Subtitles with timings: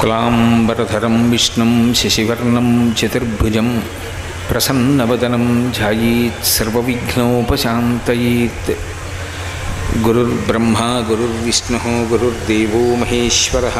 [0.00, 2.68] शुक्लाम्बरधरं विष्णुं शशिवर्णं
[2.98, 3.68] चतुर्भुजं
[4.48, 8.70] प्रसन्नवदनं ध्यायेत् सर्वविघ्नोपशान्तयेत्।
[10.04, 13.76] गुरुर्ब्रह्मा गुरुर्विष्णुः गुरुर्देवो महेश्वरः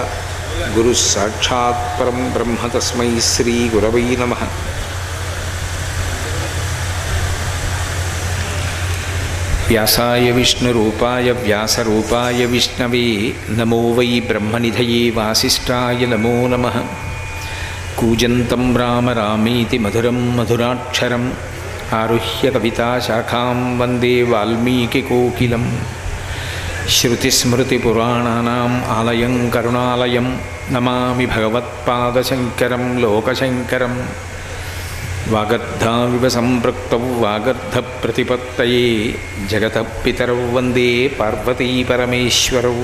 [0.75, 4.41] गुरुस्साक्षात्परं ब्रह्म तस्मै श्रीगुरवै नमः।
[9.71, 16.75] व्यासाय विष्णुरूपाय व्यासूपा विष्णवे नमो वै ब्रह्म ब्रह्मनिधये वासिष्ठाय नमो नमः।
[17.99, 21.33] कूजन्तं राम रामीति मधुरं मधुराक्षर
[21.93, 25.65] आरुह्य कविताशाखां वंदे वाल्मीकिकोकिलं
[26.89, 30.37] श्रुतिस्मृतिपुराणानाम् आलयं करुणालयं,
[30.73, 34.30] नमामि भगवत्पादशङ्करं, लोकशङ्करम्।
[35.29, 39.15] वागद्धाविव सम्पृक्तौ वागर्धप्रतिपत्तये
[39.51, 42.75] जगतः पितरौ वन्दे पार्वतीपरमेश्वरौ।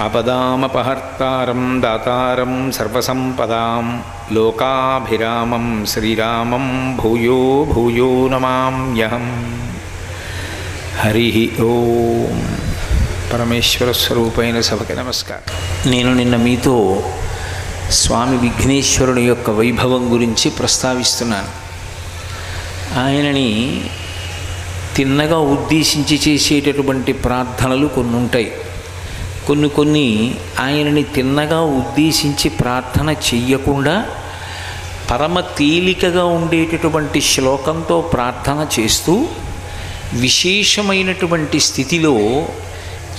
[0.01, 3.87] ఆపదామపహర్తారం దాతారం సర్వసంపదాం
[4.33, 7.41] లోకాభిరామం శ్రీరామం భూయో
[7.73, 9.27] భూయో నమామ్యహం
[10.99, 11.29] హరి
[11.63, 12.39] ఓం
[13.33, 15.43] పరమేశ్వర స్వరూపైన సభకి నమస్కారం.
[15.91, 16.75] నేను నిన్న మీతో
[17.91, 21.51] స్వామి విఘ్నేశ్వరుని యొక్క వైభవం గురించి ప్రస్తావిస్తున్నాను.
[23.01, 23.85] ఆయనని
[24.97, 28.53] తిన్నగా ఉద్దేశించి చేసేటటువంటి ప్రార్థనలు కొన్ని ఉంటాయి
[29.47, 34.07] కొన్ని కొన్ని ఆయనని తిన్నగా ఉద్దేశించి ప్రార్థన చెయ్యకుండా
[35.11, 39.27] పరమ తేలికగా ఉండేటటువంటి శ్లోకంతో ప్రార్థన చేస్తూ
[40.15, 42.49] విశేషమైనటువంటి స్థితిలో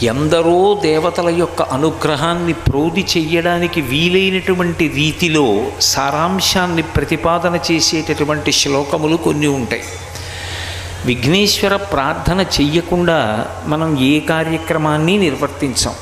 [0.04, 9.84] ఎందరో దేవతల యొక్క అనుగ్రహాన్ని ప్రోది చెయ్యడానికి వీలైనటువంటి రీతిలో సారాంశాన్ని ప్రతిపాదన చేసేటటువంటి శ్లోకములు కొన్ని ఉంటాయి.
[11.06, 15.94] విఘ్నేశ్వర ప్రార్థన చెయ్యకుండా మనం ఏ కార్యక్రమాన్ని నిర్వర్తించాం?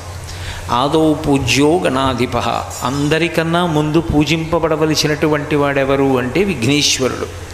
[0.70, 2.36] ఆదౌ పూజ్యో గణాధిప
[2.82, 7.45] అందరికన్నా ముందు పూజింపబడవలసినటువంటి వాడెవరు అంటే విఘ్నేశ్వరుడు.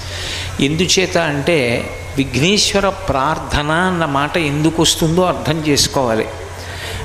[0.61, 6.27] ఎందుచేత అంటే విఘ్నేశ్వర ప్రార్థన అన్న మాట ఎందుకు వస్తుందో అర్థం చేసుకోవాలి.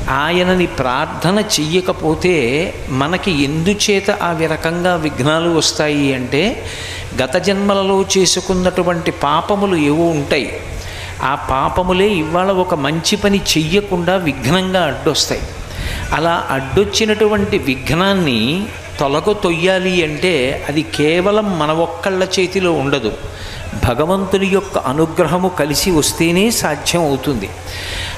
[0.09, 2.36] ఆయనని ప్రార్థన చెయ్యకపోతే
[2.90, 6.66] మనకి ఎందుచేత ఆ రకంగా విఘ్నాలు వస్తాయి అంటే
[7.22, 10.59] గత జన్మలలో చేసుకున్నటువంటి పాపములు ఏవో ఉంటాయి.
[11.24, 15.41] ఆ పాపములే ఇవాళ ఒక మంచి పని చెయ్యకుండా విఘ్నంగా అడ్డొస్తాయి.
[16.13, 18.66] అలా అడ్డొచ్చినటువంటి విఘ్నాన్ని
[19.00, 23.12] తొలగ తొయ్యాలి అంటే అది కేవలం మన ఒక్కళ్ళ చేతిలో ఉండదు.
[23.90, 27.50] భగవంతుని యొక్క అనుగ్రహము కలిసి వస్తేనే సాధ్యం అవుతుంది.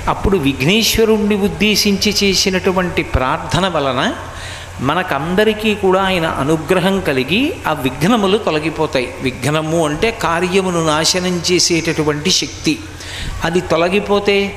[0.07, 4.13] అప్పుడు విఘ్నేశ్వరుణ్ణి ఉద్దేశించి చేసినటువంటి ప్రార్థన వలన
[4.81, 9.13] మనకందరికీ కూడా ఆయన అనుగ్రహం కలిగి ఆ విఘ్నములు తొలగిపోతాయి.
[9.21, 12.79] విఘ్నము అంటే కార్యమును నాశనం చేసేటటువంటి శక్తి.
[13.43, 14.53] అది తొలగిపోతే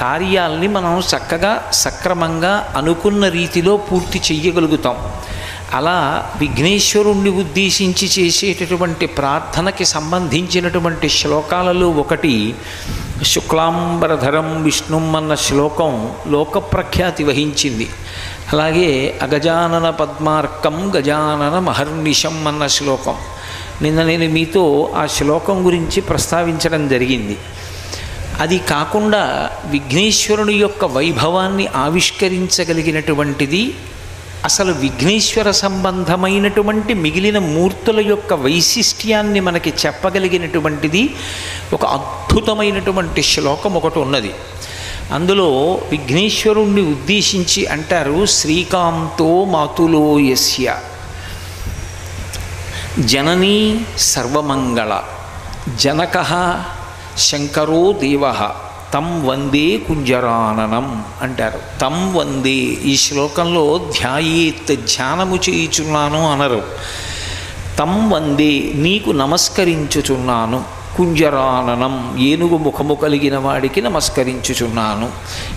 [0.00, 4.96] కార్యాలని మనం చక్కగా సక్రమంగా అనుకున్న రీతిలో పూర్తి చెయ్యగలుగుతాం.
[5.72, 12.54] అలా విఘ్నేశ్వరుణ్ణి ఉద్దేశించి చేసేటటువంటి ప్రార్థనకి సంబంధించినటువంటి శ్లోకాలలో ఒకటి
[13.22, 17.88] శుక్లాంబరధరం విష్ణుం అన్న శ్లోకం లోకప్రఖ్యాతి వహించింది.
[18.52, 23.14] అలాగే అగజానన పద్మార్కం గజానన మహర్నిషం అన్న శ్లోకం.
[23.82, 27.36] నిన్న నేను మీతో ఆ శ్లోకం గురించి ప్రస్తావించడం జరిగింది.
[28.40, 33.74] అది కాకుండా విఘ్నేశ్వరుని యొక్క వైభవాన్ని ఆవిష్కరించగలిగినటువంటిది
[34.44, 41.16] అసలు విఘ్నేశ్వర సంబంధమైనటువంటి మిగిలిన మూర్తుల యొక్క వైశిష్ట్యాన్ని మనకి చెప్పగలిగినటువంటిది
[41.72, 44.34] ఒక అద్భుతమైనటువంటి శ్లోకం ఒకటి ఉన్నది.
[45.12, 50.76] అందులో విఘ్నేశ్వరుణ్ణి ఉద్దేశించి అంటారు శ్రీకాంతో మాతులో యస్య.
[52.98, 55.02] జననీ సర్వమంగళ
[55.76, 56.16] జనక
[57.18, 58.50] శంకరో దేవ.
[58.96, 61.80] తం వందే కుంజరాననం అంటారు.
[61.80, 66.62] తం వందే ఈ శ్లోకంలో ధ్యాయేత్ ధ్యానము చేయుచున్నాను అనరు.
[67.78, 70.64] తం వందే నీకు నమస్కరించుచున్నాను.
[70.96, 75.10] కుంజరాననం ఏనుగు ముఖము కలిగిన వాడికి నమస్కరించుచున్నాను.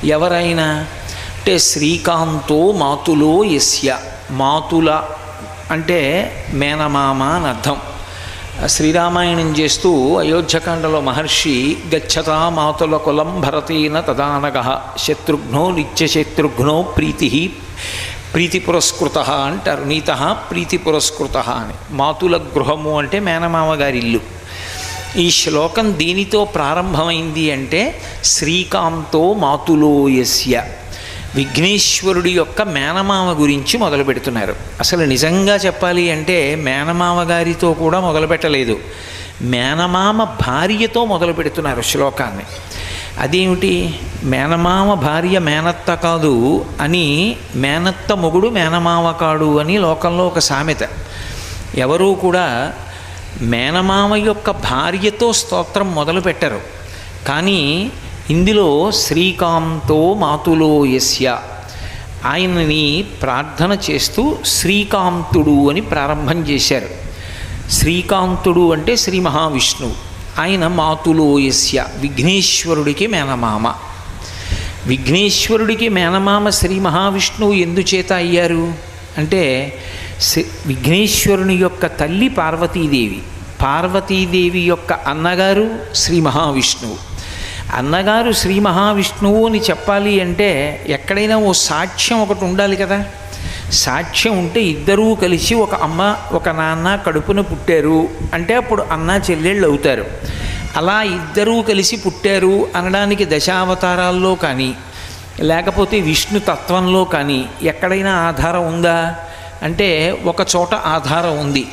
[0.05, 0.85] ఎవరైనా?
[1.37, 3.97] అంటే శ్రీకాంతో మాతులో యస్య.
[4.31, 5.03] మాతుల
[5.71, 7.77] అంటే మేనమామ అని అర్థం.
[8.67, 17.53] శ్రీరామాయణం చేస్తూ అయోధ్యకాండలో మహర్షి గచ్చతా మాతుల కులం భరతేన తదానగ శత్రుఘ్నో నిత్యశత్రుఘ్నో ప్రీతి
[18.33, 19.83] ప్రీతి పురస్కృత అంటారు.
[19.83, 21.95] నీత ప్రీతి పురస్కృత అని.
[21.95, 24.19] మాతుల గృహము అంటే మేనమామ గారి ఇల్లు
[25.17, 30.63] ఈ శ్లోకం దీనితో ప్రారంభమైంది అంటే శ్రీకాంతో మాతులోయస్య.
[31.35, 34.55] విఘ్నేశ్వరుడి యొక్క మేనమామ గురించి మొదలు పెడుతున్నారు.
[34.79, 38.79] అసలు నిజంగా చెప్పాలి అంటే మేనమామ గారితో కూడా మొదలు పెట్టలేదు.
[39.41, 42.43] మేనమామ భార్యతో మొదలు పెడుతున్నారు శ్లోకాన్ని.
[43.19, 43.99] అదేమిటి?
[44.23, 50.77] మేనమామ భార్య మేనత్త కాదు అని మేనత్త మొగుడు మేనమామ కాడు అని లోకంలో ఒక సామెత.
[51.77, 52.73] ఎవరూ కూడా
[53.41, 56.61] మేనమామ యొక్క భార్యతో స్తోత్రం మొదలు పెట్టరు.
[57.27, 57.91] కానీ
[58.29, 61.37] ఇందులో శ్రీకాంతో మాతులో యస్య.
[62.25, 66.89] ఆయనని ప్రార్థన చేస్తూ శ్రీకాంతుడు అని ప్రారంభం చేశారు.
[67.71, 69.93] శ్రీకాంతుడు అంటే శ్రీ మహావిష్ణువు
[70.41, 73.73] ఆయన మాతులో యస్య విఘ్నేశ్వరుడికి మేనమామ.
[74.85, 78.73] విఘ్నేశ్వరుడికి మేనమామ శ్రీ మహావిష్ణువు ఎందుచేత అయ్యారు?
[79.17, 79.77] అంటే
[80.65, 83.21] విఘ్నేశ్వరుని యొక్క తల్లి పార్వతీదేవి.
[83.61, 87.08] పార్వతీదేవి యొక్క అన్నగారు శ్రీ మహావిష్ణువు
[87.73, 93.05] అన్నగారు శ్రీ మహావిష్ణువు అని చెప్పాలి అంటే ఎక్కడైనా ఓ సాక్ష్యం ఒకటి ఉండాలి కదా.
[93.71, 98.09] సాక్ష్యం ఉంటే ఇద్దరూ కలిసి ఒక అమ్మ ఒక నాన్న కడుపున పుట్టారు.
[98.33, 100.05] అంటే అప్పుడు అన్న చెల్లెళ్ళు అవుతారు.
[100.75, 104.75] అలా ఇద్దరూ కలిసి పుట్టారు అనడానికి దశావతారాల్లో కానీ
[105.39, 109.15] లేకపోతే విష్ణు తత్వంలో కానీ ఎక్కడైనా ఆధారం ఉందా?
[109.63, 111.67] అంటే ఒక చోట ఆధారం ఉంది.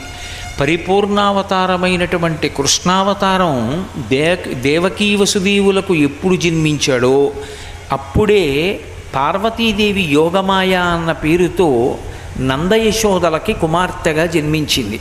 [0.60, 7.32] పరిపూర్ణావతారమైనటువంటి కృష్ణావతారం దే దేవకీ వసుదేవులకు ఎప్పుడు జన్మించాడో
[7.92, 8.44] అప్పుడే
[9.14, 11.98] పార్వతీదేవి యోగమాయ అన్న పేరుతో
[12.40, 15.00] నందయశోదలకి కుమార్తెగా జన్మించింది.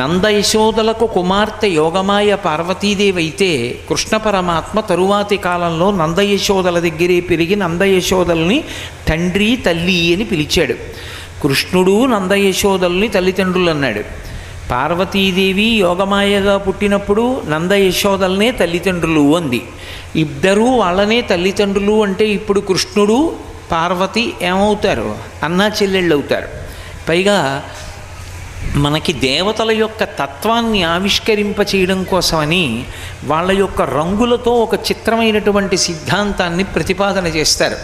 [0.00, 8.64] నందయశోదలకు కుమార్తె యోగమాయ పార్వతీదేవి అయితే కృష్ణ పరమాత్మ తరువాతి కాలంలో నందయశోదల దగ్గరే పెరిగి నందయశోదల్ని
[9.08, 10.76] తండ్రి తల్లి అని పిలిచాడు.
[11.42, 14.29] కృష్ణుడు నందయశోదల్ని తల్లిదండ్రులు అన్నాడు
[14.70, 19.62] పార్వతీదేవి యోగమాయగా పుట్టినప్పుడు నంద యశోదలనే తల్లిదండ్రులు అంది.
[20.16, 23.36] ఇద్దరూ వాళ్ళనే తల్లిదండ్రులు అంటే ఇప్పుడు కృష్ణుడు
[23.72, 25.16] పార్వతి ఏమవుతారు?
[25.42, 26.48] అన్నా చెల్లెళ్ళు అవుతారు
[27.08, 27.62] పైగా
[28.76, 32.84] మనకి దేవతల యొక్క తత్వాన్ని ఆవిష్కరింప చేయడం కోసమని
[33.24, 37.78] వాళ్ళ యొక్క రంగులతో ఒక చిత్రమైనటువంటి సిద్ధాంతాన్ని ప్రతిపాదన చేస్తారు.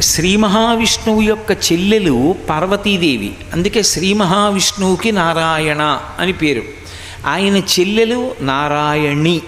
[0.00, 3.34] శ్రీ మహావిష్ణువు యొక్క చెల్లెలు పార్వతీదేవి.
[3.52, 6.62] అందుకే శ్రీ మహావిష్ణువుకి నారాయణ అని పేరు.
[7.26, 9.42] ఆయన చెల్లెలు నారాయణి.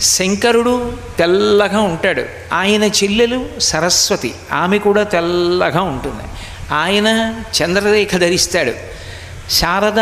[0.00, 2.24] శంకరుడు తెల్లగా ఉంటాడు.
[2.52, 4.34] ఆయన చెల్లెలు సరస్వతి.
[4.52, 6.22] ఆమె కూడా తెల్లగా ఉంటుంది.
[6.74, 8.95] ఆయన చంద్రరేఖ ధరిస్తాడు.
[9.50, 9.98] శారద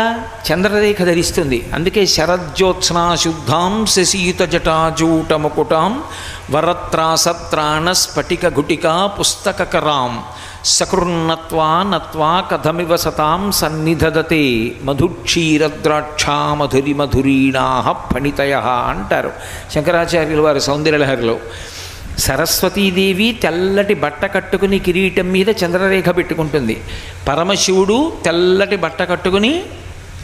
[0.51, 1.69] చంద్రరేఖ ధరిస్తుంది.
[1.73, 6.03] అందుకే శరజ్యోత్స్నా శుద్ధాం శశీత జటాజూటముకుటాం
[6.51, 10.23] వరత్రాసత్రాణ స్ఫటిక ఘుటికా పుస్తకరాం
[10.65, 18.53] సకృన్నత్వా నత్వా కథమివ సతాం సన్నిధదతే మధుక్షీరద్రాక్షా మధురి మధురీణా ఫణితయ
[18.89, 19.31] అంటారు.
[19.75, 21.39] శంకరాచార్యుల వారి సౌందర్యలహరిలో
[22.17, 26.81] సరస్వతీదేవి తెల్లటి బట్ట కట్టుకుని కిరీటం మీద చంద్రరేఖ పెట్టుకుంటుంది.
[27.27, 29.63] పరమశివుడు తెల్లటి బట్ట కట్టుకుని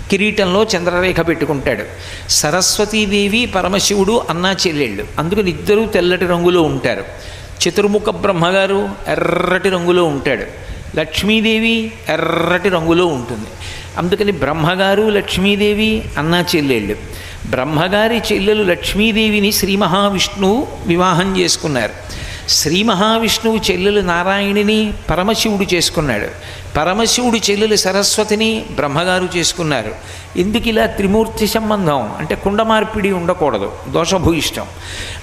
[0.09, 1.83] కిరీటంలో చంద్రరేఖ పెట్టుకుంటాడు.
[2.29, 7.03] సరస్వతీదేవి పరమశివుడు అన్నా చెల్లెళ్ళు అందుకని ఇద్దరూ తెల్లటి రంగులో ఉంటారు.
[7.67, 10.43] చతుర్ముఖ బ్రహ్మగారు ఎర్రటి రంగులో ఉంటాడు.
[10.99, 13.47] లక్ష్మీదేవి ఎర్రటి రంగులో ఉంటుంది.
[13.97, 16.95] అందుకని బ్రహ్మగారు లక్ష్మీదేవి అన్నా చెల్లెళ్ళు
[17.45, 22.11] బ్రహ్మగారి చెల్లెలు లక్ష్మీదేవిని శ్రీ మహావిష్ణువు వివాహం చేసుకున్నారు.
[22.49, 26.27] శ్రీ మహావిష్ణువు చెల్లెలు నారాయణిని పరమశివుడు చేసుకున్నాడు.
[26.77, 29.95] పరమశివుడు చెల్లెలు సరస్వతిని బ్రహ్మగారు చేసుకున్నారు.
[30.37, 32.11] ఎందుకు ఇలా త్రిమూర్తి సంబంధం?
[32.17, 33.71] అంటే కుండ మార్పిడి ఉండకూడదు.
[33.87, 34.65] దోషభూయిష్టం.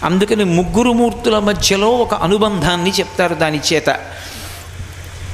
[0.05, 4.01] అందుకని ముగ్గురు మూర్తుల మధ్యలో ఒక అనుబంధాన్ని చెప్తారు దాని చేత.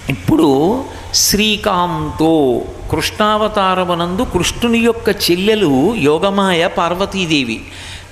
[0.08, 2.62] ఇప్పుడు శ్రీకాంతో
[2.94, 7.60] కృష్ణావతారమునందు కృష్ణుని యొక్క చెల్లెలు యోగమాయ పార్వతీదేవి.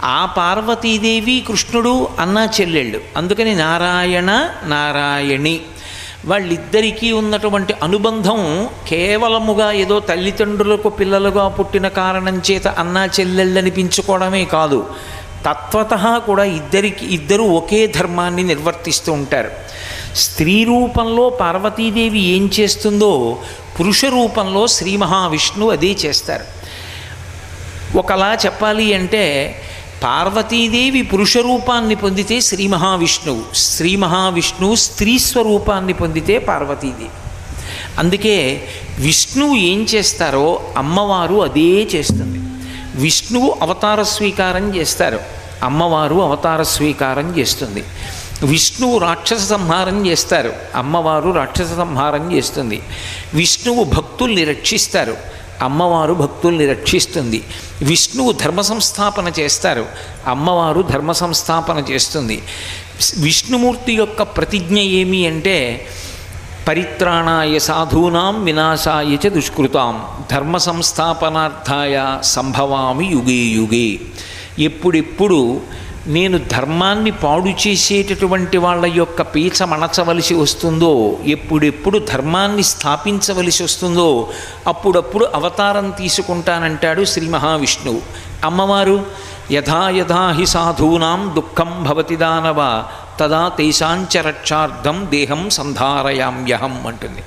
[0.05, 3.01] ఆ పార్వతీదేవి కృష్ణుడు అన్న చెల్లెళ్ళు.
[3.17, 5.61] అందుకని నారాయణ నారాయణి.
[6.27, 14.87] వాళ్ళిద్దరికీ ఉన్నటువంటి అనుబంధం కేవలముగా ఏదో తల్లిదండ్రులకు పిల్లలుగా పుట్టిన కారణం చేత అన్నా చెల్లెళ్ళనిపించుకోవడమే కాదు.
[15.51, 19.51] తత్వత కూడా ఇద్దరికి ఇద్దరు ఒకే ధర్మాన్ని నిర్వర్తిస్తూ ఉంటారు.
[20.15, 23.39] స్త్రీ రూపంలో పార్వతీదేవి ఏం చేస్తుందో
[23.81, 26.45] పురుష రూపంలో శ్రీ మహావిష్ణువు అదే చేస్తారు.
[27.97, 29.57] ఒకలా చెప్పాలి అంటే
[30.03, 37.11] పార్వతీదేవి పురుష రూపాన్ని పొందితే శ్రీ మహావిష్ణువు శ్రీ మహావిష్ణువు స్త్రీ స్వరూపాన్ని పొందితే పార్వతీదేవి.
[37.99, 42.39] అందుకే విష్ణువు ఏం చేస్తారో అమ్మవారు అదే చేస్తుంది.
[42.95, 45.21] విష్ణువు అవతార స్వీకారం చేస్తారు.
[45.63, 47.85] అమ్మవారు అవతార స్వీకారం చేస్తుంది.
[48.43, 50.53] విష్ణువు రాక్షస సంహారం చేస్తారు.
[50.75, 52.83] అమ్మవారు రాక్షస సంహారం చేస్తుంది.
[53.35, 55.17] విష్ణువు భక్తుల్ని రక్షిస్తారు.
[55.63, 57.45] అమ్మవారు భక్తుల్ని రక్షిస్తుంది.
[57.83, 59.87] విష్ణువు ధర్మ సంస్థాపన చేస్తారు.
[60.27, 62.43] అమ్మవారు ధర్మ సంస్థాపన చేస్తుంది.
[63.19, 65.89] విష్ణుమూర్తి యొక్క ప్రతిజ్ఞ ఏమి అంటే
[66.69, 70.03] పరిత్రాణాయ సాధూనాం వినాశాయ చ దుష్కృతాం.
[70.31, 73.99] ధర్మ సంస్థాపనార్థాయ సంభవామి యుగే యుగే.
[74.59, 75.61] ఎప్పుడెప్పుడు
[76.07, 84.29] నేను ధర్మాన్ని పాడు చేసేటటువంటి వాళ్ళ యొక్క పీచ మణచవలసి వస్తుందో ఎప్పుడెప్పుడు ధర్మాన్ని స్థాపించవలసి వస్తుందో
[84.67, 88.03] అప్పుడప్పుడు అవతారం తీసుకుంటానంటాడు శ్రీ మహావిష్ణువు.
[88.45, 89.07] అమ్మవారు
[89.53, 92.85] యథా యథా హి సాధూనాం దుఃఖం భవతి దానవ
[93.21, 97.23] తదా తేషాంచ రక్షార్థం దేహం సంధారయామ్యహం అంటుంది.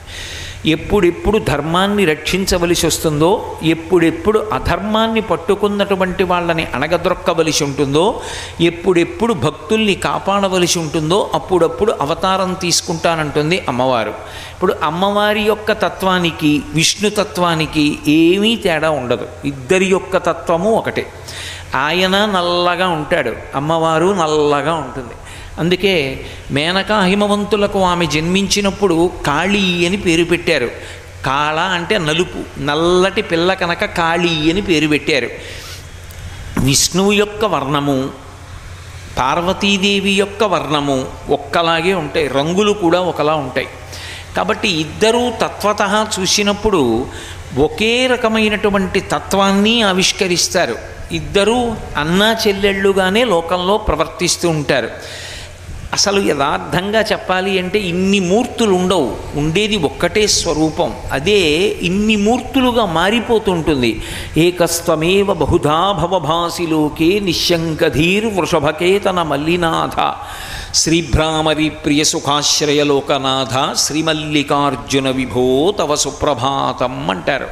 [0.65, 8.22] ఎప్పుడెప్పుడు ధర్మాన్ని రక్షించవలసి వస్తుందో ఎప్పుడెప్పుడు అధర్మాన్ని పట్టుకున్నటువంటి వాళ్ళని అణగదొక్కవలసి ఉంటుందో
[8.62, 14.10] ఎప్పుడెప్పుడు భక్తుల్ని కాపాడవలసి ఉంటుందో అప్పుడప్పుడు అవతారం తీసుకుంటానంటుంది అమ్మవారు.
[14.53, 19.27] ఇప్పుడు అమ్మవారి యొక్క తత్వానికి విష్ణు తత్వానికి ఏమీ తేడా ఉండదు.
[19.45, 21.07] ఇద్దరి యొక్క తత్వము ఒకటే.
[21.75, 25.13] ఆయన నల్లగా ఉంటాడు అమ్మవారు నల్లగా ఉంటుంది.
[25.60, 30.72] అందుకే మేనకా హిమవంతులకు ఆమె జన్మించినప్పుడు కాళీ అని పేరు పెట్టారు.
[31.26, 35.30] కాళ అంటే నలుపు నల్లటి పిల్ల కనుక కాళీ అని పేరు పెట్టారు.
[36.60, 38.10] విష్ణువు యొక్క వర్ణము
[39.18, 43.68] పార్వతీదేవి యొక్క వర్ణము ఒక్కలాగే ఉంటాయి రంగులు కూడా ఒకలా ఉంటాయి.
[44.38, 47.08] కాబట్టి ఇద్దరూ తత్వత చూసినప్పుడు
[47.58, 50.78] ఒకే రకమైనటువంటి తత్వాన్ని ఆవిష్కరిస్తారు.
[51.12, 54.90] ఇద్దరూ అన్నా చెల్లెళ్ళుగానే లోకంలో ప్రవర్తిస్తూ ఉంటారు.
[55.96, 60.94] అసలు యథార్థంగా చెప్పాలి అంటే ఇన్ని మూర్తులు ఉండవు ఉండేది ఒక్కటే స్వరూపం.
[61.12, 61.40] అదే
[61.82, 64.02] ఇన్ని మూర్తులుగా మారిపోతుంటుంది.
[64.38, 70.14] ఏకస్త్వమేవ బహుధా భవభాసిలోకే నిశంకధీర్ వృషభకేతన మల్లినాథ.
[70.75, 77.48] శ్రీభ్రామరి ప్రియ సుఖాశ్రయలోకనాథ శ్రీమల్లికార్జున విభో తవ సుప్రభాతం అంటారు.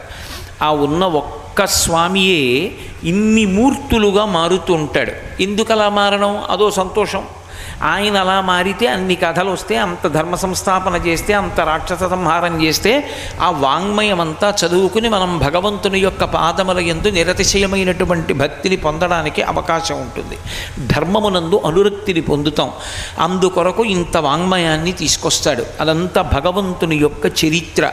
[0.62, 2.72] ఆ ఉన్న ఒక్క స్వామియే
[3.04, 5.42] ఇన్ని మూర్తులుగా మారుతుంటాడు.
[5.42, 6.44] ఎందుకలా మారడం?
[6.50, 7.24] అదో సంతోషం.
[7.84, 13.10] ఆయన అలా మారితే అన్ని కథలు వస్తే అంత ధర్మ సంస్థాపన చేస్తే అంత రాక్షస సంహారం చేస్తే
[13.42, 20.38] ఆ వాంగ్మయం అంతా చదువుకుని మనం భగవంతుని యొక్క పాదముల ఎందు నిరతిశయమైనటువంటి భక్తిని పొందడానికి అవకాశం ఉంటుంది.
[20.88, 22.72] ధర్మమునందు అనురక్తిని పొందుతాం.
[23.20, 25.66] అందుకొరకు ఇంత వాంగ్మయాన్ని తీసుకొస్తాడు.
[25.82, 27.92] అదంతా భగవంతుని యొక్క చరిత్ర.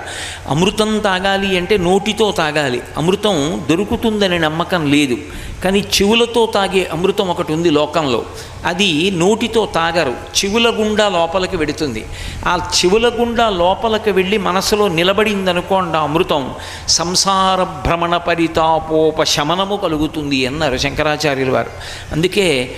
[0.48, 2.82] అమృతం తాగాలి అంటే నోటితో తాగాలి.
[2.96, 5.16] అమృతం దొరుకుతుందని నమ్మకం లేదు.
[5.64, 8.22] కానీ చెవులతో తాగే అమృతం ఒకటి ఉంది లోకంలో.
[8.64, 10.10] అది నోటితో తాగరు.
[10.10, 12.06] చెవుల గుండా లోపలికి వెడుతుంది.
[12.46, 16.54] ఆ చెవుల గుండా లోపలికి వెళ్ళి మనసులో నిలబడిందనుకోండి ఆ అమృతం.
[16.88, 21.70] సంసార భ్రమణ పరితాపోపశమనము కలుగుతుంది అన్నారు శంకరాచార్యుల వారు.
[22.12, 22.76] అందుకే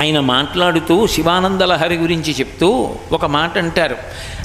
[0.00, 3.96] ఆయన మాట్లాడుతూ శివానందలహరి గురించి చెప్తూ ఒక మాట అంటారు.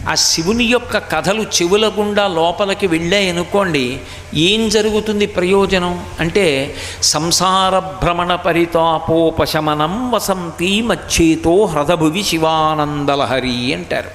[0.10, 4.00] ఆ శివుని యొక్క కథలు చెవుల గుండా లోపలికి వెళ్ళాయనుకోండి
[4.34, 6.06] ఏం జరుగుతుంది ప్రయోజనం?
[6.20, 14.12] అంటే సంసార భ్రమణ పరితాపోపశమనం వసంతి మచ్చేతో హ్రదభువి శివానందలహరి అంటారు.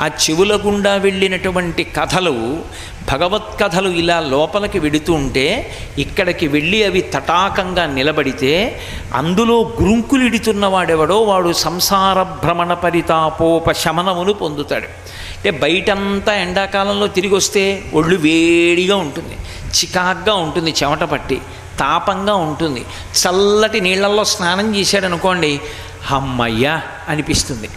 [0.00, 2.62] ఆ చెవుల గుండా వెళ్ళినటువంటి కథలు
[3.08, 8.80] భగవత్ కథలు ఇలా లోపలికి వెడుతూ ఉంటే ఇక్కడికి వెళ్ళి అవి తటాకంగా నిలబడితే
[9.14, 14.84] అందులో గురుంకులిడుతున్నవాడెవడో వాడు సంసార భ్రమణ పరితాపోపశమనమును పొందుతాడు.
[14.84, 19.36] అంటే బయటంతా ఎండాకాలంలో తిరిగి వస్తే ఒళ్ళు వేడిగా ఉంటుంది
[19.80, 21.40] చికాగ్గా ఉంటుంది చెమట పట్టి
[21.78, 22.84] తాపంగా ఉంటుంది.
[23.22, 25.60] చల్లటి నీళ్ళలో స్నానం చేశాడనుకోండి
[26.08, 26.66] హమ్మయ్య
[27.08, 27.68] అనిపిస్తుంది.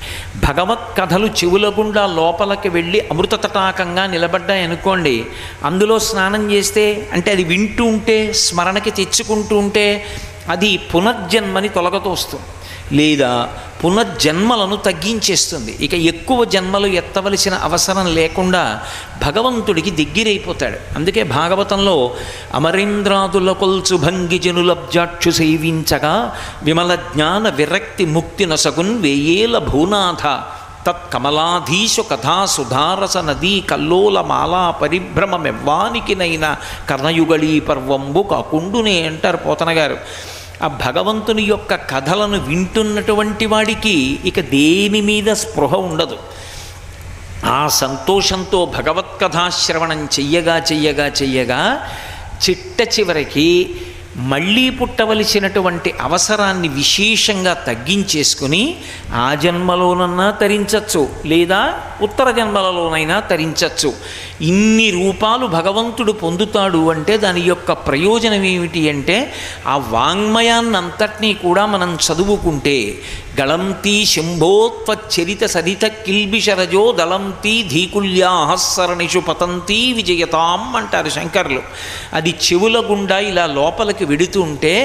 [0.47, 5.25] భగవత్ కథలు చెవుల గుండా లోపలికి వెళ్ళి అమృత తటాకంగా నిలబడ్డాయనుకోండి
[5.63, 9.87] అందులో స్నానం చేస్తే అంటే అది వింటూ ఉంటే స్మరణకి తెచ్చుకుంటూ ఉంటే
[10.49, 12.45] అది పునర్జన్మని తొలగతోస్తుంది
[12.91, 13.49] లేదా
[13.85, 15.77] పునర్జన్మలను తగ్గించేస్తుంది.
[15.81, 18.81] ఇక ఎక్కువ జన్మలు ఎత్తవలసిన అవసరం లేకుండా
[19.25, 20.77] భగవంతుడికి దగ్గరైపోతాడు.
[20.95, 22.15] అందుకే భాగవతంలో
[22.53, 30.43] అమరేంద్రాదుల కొల్చు భంగి జనులబ్జాక్షు సేవించగా విమల జ్ఞాన విరక్తి ముక్తి నసగున్ వేయేల భూనాథ.
[30.87, 36.57] తత్కమలాధీశు కథా సుధారస నదీ కల్లోల మాలా పరిభ్రమమెవ్వానికినైనా
[36.89, 39.97] కర్ణయుగళీ పర్వంబు కాకుండునే అంటారు పోతనగారు.
[40.63, 46.17] ఆ భగవంతుని యొక్క కథలను వింటున్నటువంటి వాడికి ఇక దేని మీద స్పృహ ఉండదు.
[47.45, 51.89] ఆ సంతోషంతో భగవత్కథాశ్రవణం చెయ్యగా చెయ్యగా చెయ్యగా
[52.43, 53.75] చిట్ట చివరికి
[54.15, 58.77] మళ్ళీ పుట్టవలసినటువంటి అవసరాన్ని విశేషంగా తగ్గించేసుకుని
[59.13, 63.93] ఆ జన్మలోనన్నా తరించచ్చు లేదా ఉత్తర జన్మలలోనైనా తరించచ్చు.
[64.43, 69.17] ఇన్ని రూపాలు భగవంతుడు పొందుతాడు అంటే దాని యొక్క ప్రయోజనం ఏమిటి అంటే
[69.67, 72.77] ఆ వాంగ్మయాన్నంతటినీ కూడా మనం చదువుకుంటే
[73.41, 81.61] గళంతి శంభోత్వచ్చరిత సరిత కిల్బిషరజో దళంతి ధీకుల్యాహస్సరణిషు పతంతి విజయతాం అంటారు శంకర్లు.
[82.13, 84.75] అది చెవుల గుండా ఇలా లోపలికి వెడుతుంటే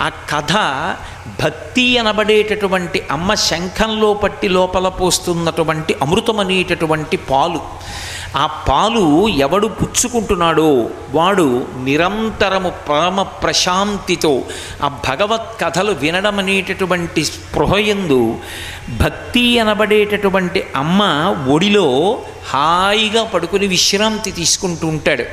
[0.00, 0.52] ఆ కథ
[1.42, 7.60] భక్తి అనబడేటటువంటి అమ్మ శంఖంలో పట్టి లోపల పోస్తున్నటువంటి అమృతమనేటటువంటి పాలు.
[8.34, 9.02] ఆ పాలు
[9.38, 10.68] ఎవడు పుచ్చుకుంటున్నాడో
[11.14, 11.46] వాడు
[11.84, 14.32] నిరంతరము పరమ ప్రశాంతితో
[14.82, 18.20] ఆ భగవత్ కథలు వినడం అనేటటువంటి స్పృహయందు
[19.00, 21.02] భక్తి అనబడేటటువంటి అమ్మ
[21.48, 21.86] ఒడిలో
[22.52, 25.24] హాయిగా పడుకుని విశ్రాంతి తీసుకుంటూ ఉంటాడు.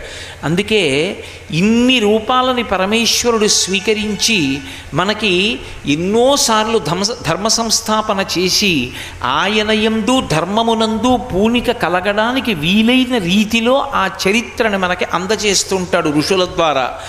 [0.43, 1.17] అందుకే
[1.51, 4.59] ఇన్ని రూపాలని పరమేశ్వరుడు స్వీకరించి
[4.93, 8.89] మనకి ఎన్నోసార్లు ధర్మ ధర్మ సంస్థాపన చేసి
[9.23, 16.99] ఆయన యందు ధర్మమునందు పూనిక కలగడానికి వీలైన రీతిలో ఆ చరిత్రను మనకి అందజేస్తుంటాడు ఋషుల ద్వారా.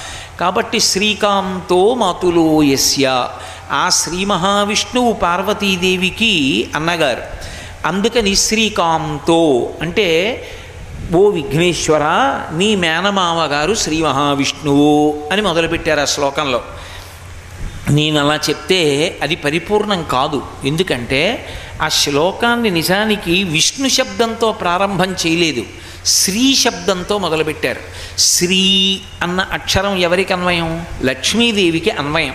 [0.40, 3.28] కాబట్టి శ్రీకాంతో మాతులో యస్య.
[3.70, 7.22] ఆ శ్రీ మహావిష్ణువు పార్వతీదేవికి అన్నగారు
[7.86, 10.42] అందుకని శ్రీకాంతో అంటే
[11.14, 12.02] ఓ విఘ్నేశ్వర
[12.52, 16.64] నీ మేనమామ గారు శ్రీ మహావిష్ణువు అని మొదలుపెట్టారు ఆ శ్లోకంలో.
[17.90, 20.42] నేను అలా చెప్తే అది పరిపూర్ణం కాదు.
[20.64, 21.46] ఎందుకంటే
[21.82, 25.62] ఆ శ్లోకాన్ని నిజానికి విష్ణు శబ్దంతో ప్రారంభం చేయలేదు.
[26.06, 27.80] శ్రీ శబ్దంతో మొదలుపెట్టారు.
[28.18, 30.86] శ్రీ అన్న అక్షరం ఎవరికి అన్వయం?
[31.02, 32.34] లక్ష్మీదేవికి అన్వయం.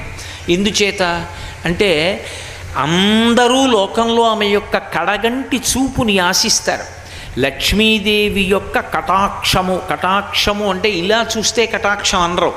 [0.50, 1.28] ఎందుచేత?
[1.66, 2.26] అంటే
[2.78, 6.96] అందరూ లోకంలో ఆమె యొక్క కడగంటి చూపుని ఆశిస్తారు.
[7.40, 12.54] లక్ష్మీదేవి యొక్క కటాక్షము కటాక్షము అంటే ఇలా చూస్తే కటాక్షం అనరు.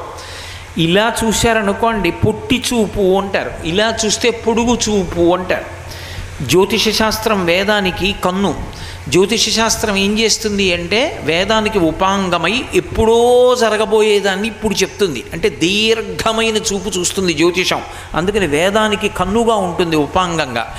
[0.78, 3.50] ఇలా చూశారనుకోండి పొట్టి చూపు అంటారు.
[3.64, 5.78] ఇలా చూస్తే పొడుగు చూపు అంటారు.
[6.44, 8.54] జ్యోతిష శాస్త్రం వేదానికి కన్ను.
[9.08, 13.18] జ్యోతిష శాస్త్రం ఏం చేస్తుంది అంటే వేదానికి ఉపాంగమై ఎప్పుడో
[13.60, 15.24] జరగబోయేదాన్ని ఇప్పుడు చెప్తుంది.
[15.32, 17.82] అంటే దీర్ఘమైన చూపు చూస్తుంది జ్యోతిషం.
[18.14, 20.74] అందుకని వేదానికి కన్నుగా ఉంటుంది ఉపాంగంగా.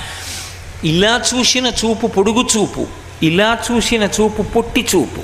[0.84, 2.86] ఇలా చూసిన చూపు పొడుగు చూపు
[3.22, 5.22] ఇలా చూసిన చూపు పొట్టి చూపు.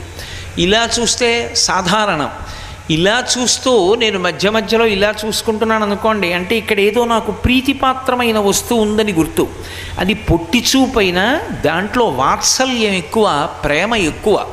[0.60, 2.30] ఇలా చూస్తే సాధారణం.
[2.90, 9.12] ఇలా చూస్తూ నేను మధ్య మధ్యలో ఇలా చూసుకుంటున్నాను అనుకోండి అంటే ఇక్కడ ఏదో నాకు ప్రీతిపాత్రమైన వస్తువు ఉందని
[9.12, 9.48] గుర్తు.
[9.98, 14.46] అది పొట్టి చూపైన దాంట్లో వాత్సల్యం ఎక్కువ ప్రేమ ఎక్కువ.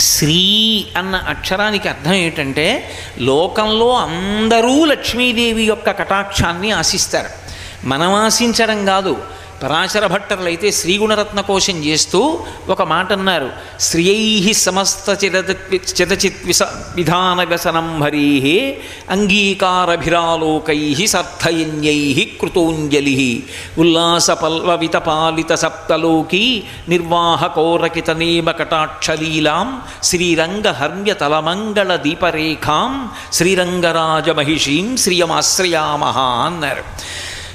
[0.00, 7.28] శ్రీ అన్న అక్షరానికి అర్థం ఏంటంటే లోకంలో అందరూ లక్ష్మీదేవి యొక్క కటాక్షాన్ని ఆశిస్తారు.
[7.84, 9.16] మనం ఆశించడం కాదు
[9.62, 12.20] పరాశర భట్టర్లు అయితే శ్రీగుణరత్న కోశం చేస్తూ
[12.68, 13.48] ఒక మాట అన్నారు
[13.80, 15.10] శ్రియై సమస్త
[15.98, 16.62] చిరచిత్ విస
[16.94, 18.28] విధాన వ్యసనం హరీ
[19.10, 20.78] అంగీకారభిరాలోకై
[21.14, 22.00] సర్థయన్యై
[22.40, 23.16] కృతోంజలి
[23.78, 26.44] ఉల్లాసపల్వవిత పాలిత సప్తలోకి
[26.88, 29.68] నిర్వాహకోరకిత నేమ కటాక్షలీలాం
[30.02, 32.92] శ్రీరంగహర్మ్య తలమంగళ దీపరేఖాం
[33.32, 36.84] శ్రీరంగరాజమహిషీం శ్రియమాశ్రయామహ అన్నారు.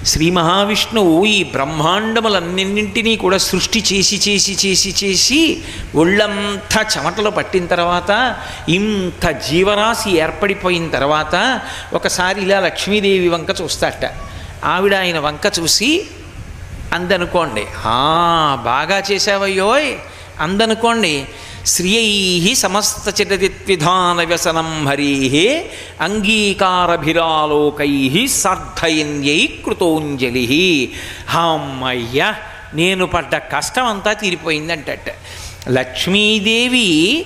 [0.08, 5.40] శ్రీ మహావిష్ణువు ఈ బ్రహ్మాండములన్నింటినీ కూడా సృష్టి చేసి చేసి చేసి చేసి
[5.96, 8.12] ఒళ్ళంతా చెమటలో పట్టిన తర్వాత
[8.70, 11.36] ఇంత జీవరాశి ఏర్పడిపోయిన తర్వాత
[11.94, 14.04] ఒకసారి ఇలా లక్ష్మీదేవి వంక చూస్తాట
[14.66, 15.90] ఆవిడ ఆయన వంక చూసి
[16.94, 17.66] అందనుకోండి
[18.64, 19.90] బాగా చేసావయ్యోయ్
[20.40, 21.14] అందనుకోండి
[21.68, 23.10] శ్రియై సమస్త
[24.26, 25.66] వ్యసనం హరీ
[26.02, 30.94] అంగీకారభిరాలోకై సార్థయన్యై కృతోంజలి
[31.30, 32.34] అమ్మయ్య
[32.74, 35.00] నేను పడ్డ కష్టం అంతా తీరిపోయిందంటట.
[35.70, 37.26] లక్ష్మీదేవి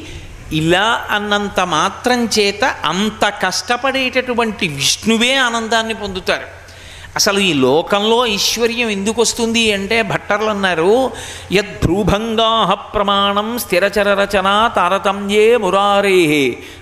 [0.52, 6.61] ఇలా అన్నంత మాత్రం చేత అంత కష్టపడేటటువంటి విష్ణువే ఆనందాన్ని పొందుతారు.
[7.15, 10.91] అసలు ఈ లోకంలో ఐశ్వర్యం ఎందుకు వస్తుంది అంటే భట్టర్లు అన్నారు
[11.54, 16.21] యద్భ్రూభంగాహ ప్రమాణం స్థిరచర రచనా తారతమ్యే మురారే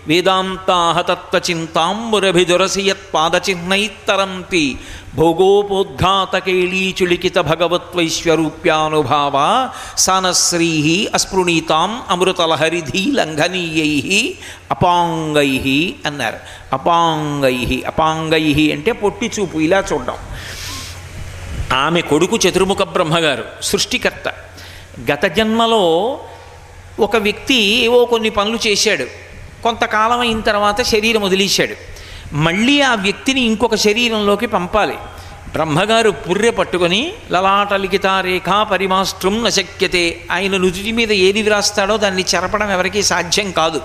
[0.07, 4.65] వేదాంతాహ తత్వచింతాంబురభిదురసి యత్పాదచిహ్నైత్తరంతి
[5.15, 14.35] భోగోపోద్ఘాతకేళీచులికిత భగవత్వైశ్వరూప్యానుభావ సనశ్రీ అస్పృణీతాం అమృతలహరిధి లంఘనీయై
[14.71, 16.37] అపాంగై అన్నారు.
[16.73, 20.15] అపాంగై అపాంగై అంటే పొట్టి చూపు ఇలా చూడడం.
[21.73, 24.33] ఆమె కొడుకు చతుర్ముఖ బ్రహ్మగారు సృష్టికర్త.
[25.11, 26.19] గత జన్మలో
[26.99, 29.05] ఒక వ్యక్తి ఏవో కొన్ని పనులు చేశాడు.
[29.63, 31.88] కొంతకాలం అయిన తర్వాత శరీరం వదిలేశాడు.
[32.33, 34.97] మళ్ళీ ఆ వ్యక్తిని ఇంకొక శరీరంలోకి పంపాలి.
[35.53, 43.01] బ్రహ్మగారు పుర్రె పట్టుకొని లలాటలిఖిత రేఖా పరిమాస్త్రం నశక్యతే ఆయన నుదుటి మీద ఏది వ్రాస్తాడో దాన్ని చెరపడం ఎవరికీ
[43.01, 43.81] సాధ్యం కాదు.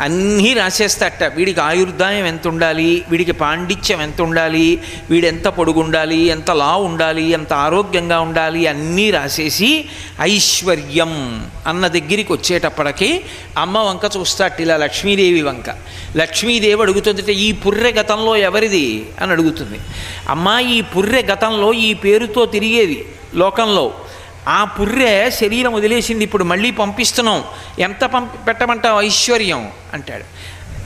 [0.00, 4.80] అన్నీ రాసేస్తట వీడికి ఆయుర్దాయం ఎంత ఉండాలి వీడికి పాండిత్యం ఎంత ఉండాలి
[5.10, 6.16] వీడు ఎంత పొడుగుండాలి?
[6.16, 8.66] ఎంత లా ఉండాలి ఎంత ఆరోగ్యంగా ఉండాలి?
[8.66, 9.84] అన్నీ రాసేసి
[10.20, 13.24] ఐశ్వర్యం అన్న దగ్గరికి వచ్చేటప్పటికి
[13.58, 15.70] అమ్మ వంక చూస్తాట ఇలా లక్ష్మీదేవి వంక.
[16.16, 19.06] లక్ష్మీదేవి అడుగుతుందంటే ఈ పుర్రె గతంలో ఎవరిది?
[19.20, 19.78] అని అడుగుతుంది.
[20.28, 23.92] అమ్మ ఈ పుర్రె గతంలో ఈ పేరుతో తిరిగేది లోకంలో.
[24.48, 27.44] ఆ పుర్రె శరీరం వదిలేసింది ఇప్పుడు మళ్ళీ పంపిస్తున్నాం.
[27.78, 29.70] ఎంత పంపి పెట్టమంటావు ఐశ్వర్యం?
[29.92, 30.24] అంటాడు.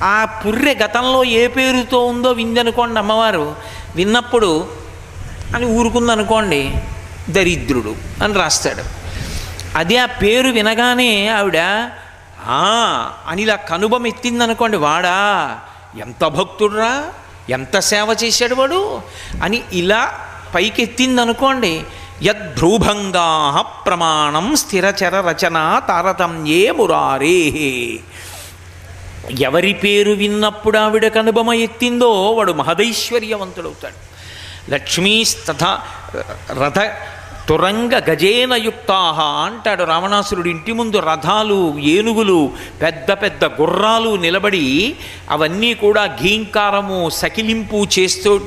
[0.04, 3.56] ఆ పుర్రె గతంలో ఏ పేరుతో ఉందో విందనుకోండి అమ్మవారు.
[3.96, 4.68] విన్నప్పుడు
[5.56, 6.74] అని ఊరుకుందనుకోండి
[7.30, 7.94] దరిద్రుడు
[8.24, 8.82] అని రాస్తాడు.
[9.78, 11.58] అదే ఆ పేరు వినగానే ఆవిడ
[12.46, 15.60] "ఆ" అని ఇలా కనుబం ఎత్తిందనుకోండి వాడా
[16.00, 17.04] ఎంత భక్తుడురా
[17.50, 19.00] ఎంత సేవ చేశాడు వాడు
[19.42, 20.20] అని ఇలా
[20.54, 21.82] పైకెత్తిందనుకోండి
[22.22, 23.28] యద్భ్రూభంగా
[23.86, 27.38] ప్రమాణం స్థిరచర రచన తారతమ్యే మురారే.
[29.40, 33.98] ఎవరి పేరు విన్నప్పుడు ఆవిడ కనుబమ ఎత్తిందో వాడు మహదైశ్వర్యవంతుడవుతాడు.
[34.70, 35.64] లక్ష్మీస్తథ
[36.62, 36.78] రథ
[37.48, 38.98] తురంగ గజేనయుక్తా
[39.46, 40.48] అంటాడు రావణాసురుడు.
[40.48, 42.52] ఇంటి ముందు రథాలు ఏనుగులు
[42.82, 44.96] పెద్ద పెద్ద గుర్రాలు నిలబడి
[45.30, 48.40] అవన్నీ కూడా ఘీంకారము సకిలింపు చేస్తూ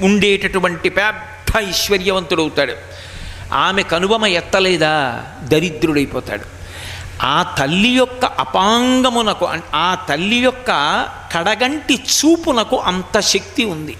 [0.00, 2.72] ఉండేటటువంటి పెద్ద ఐశ్వర్యవంతుడవుతాడు.
[3.52, 5.24] ఆమె కనుబమ ఎత్తలేదా?
[5.42, 6.58] దరిద్రుడైపోతాడు.
[7.22, 10.70] ఆ తల్లి యొక్క అపాంగమునకు ఆ తల్లి యొక్క
[11.34, 13.96] కడగంటి చూపునకు అంత శక్తి ఉంది.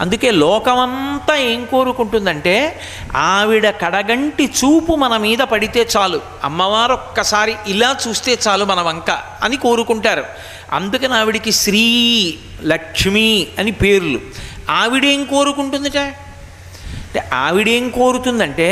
[0.00, 2.80] అందుకే లోకమంతా ఏం కోరుకుంటుందంటే
[3.16, 6.20] ఆవిడ కడగంటి చూపు మన మీద పడితే చాలు.
[6.44, 9.10] అమ్మవారు ఒక్కసారి ఇలా చూస్తే చాలు మన వంక
[9.42, 10.24] అని కోరుకుంటారు.
[10.72, 14.20] అందుకని ఆవిడికి శ్రీ లక్ష్మి అని పేర్లు.
[14.70, 16.14] ఆవిడేం కోరుకుంటుందిట?
[17.14, 18.68] అంటే ఆవిడేం కోరుతుందంటే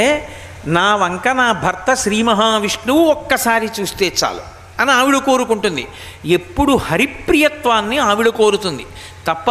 [0.66, 4.42] నా వంక నా భర్త శ్రీ మహావిష్ణువు ఒక్కసారి చూస్తే చాలు
[4.80, 5.86] అని ఆవిడ కోరుకుంటుంది.
[6.26, 8.86] ఎప్పుడు హరిప్రియత్వాన్ని ఆవిడ కోరుతుంది.
[9.26, 9.50] తప్ప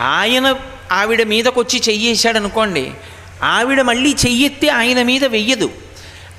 [0.00, 0.46] ఆయన
[0.92, 2.84] ఆవిడ మీదకొచ్చి చెయ్యేశాడు అనుకోండి
[3.42, 5.70] ఆవిడ మళ్ళీ చెయ్యెత్తి ఆయన మీద వెయ్యదు.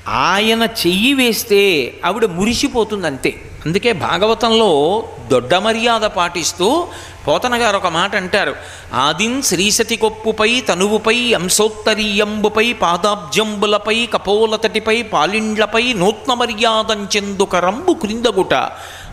[0.08, 1.62] ఆయన చెయ్యి వేస్తే
[2.04, 3.32] ఆవిడ మురిసిపోతుంది అంతే
[3.68, 6.86] అందుకే భాగవతంలో దొడ్డ మర్యాద పాటిస్తూ
[7.26, 8.56] పోతన గారు ఒక మాట అంటారు.
[8.94, 18.54] ఆదిన్ శ్రీసతి కొప్పుపై తనువుపై అంశోత్తరీయంబుపై పాదాబ్జంబులపై కపోలతటిపై పాలిండ్లపై నూత్న మర్యాదంచెందు కరంబు క్రిందగుట.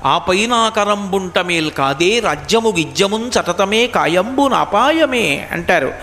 [0.05, 5.93] ఆ పైన కరంబుంట మేల్ కాదే రాజ్యము గిజ్జమున్ చటతమే కాయంబు నాపాయమే అంటారు.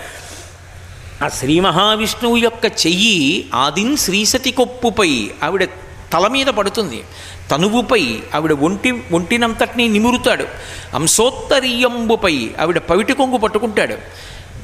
[1.23, 5.69] ఆ శ్రీ మహావిష్ణువు యొక్క చెయ్యి ఆదిన్ శ్రీసతి కొప్పుపై ఆవిడ
[6.13, 7.03] తల మీద పడుతుంది.
[7.51, 10.45] తనువుపై ఆవిడ ఒంటి ఒంటినంతటినీ నిమురుతాడు.
[10.93, 13.97] అంశోత్తరీయంబుపై ఆవిడ పవిటి కొంగు పట్టుకుంటాడు.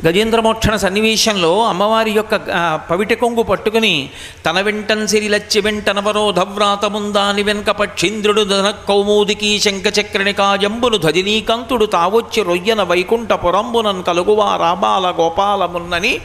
[0.06, 4.10] గజేంద్రమోక్షణ సన్నివేశంలో అమ్మవారి యొక్క పవిట పవిటి కొంగు పట్టుకుని
[4.46, 14.58] తన వెంటన్ సిరిలచ్చి వెంటనవరోధవ్రాతముందాని వెనక పక్షింద్రుడు ధన కౌమోదికి శంఖచక్రణికాయంబును ధజినీకంతుడు తావొచ్చి రొయ్యన వైకుంఠ పురంబునన్ కలుగువా
[14.58, 16.20] రాబాల గోపాలమున్నని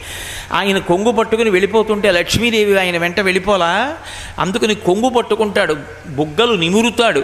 [0.53, 3.97] ఆయన కొంగు పట్టుకుని వెళ్ళిపోతుంటే లక్ష్మీదేవి ఆయన వెంట వెళ్ళిపోలా?
[4.39, 5.77] అందుకని కొంగు పట్టుకుంటాడు
[6.09, 7.23] బుగ్గలు నిమురుతాడు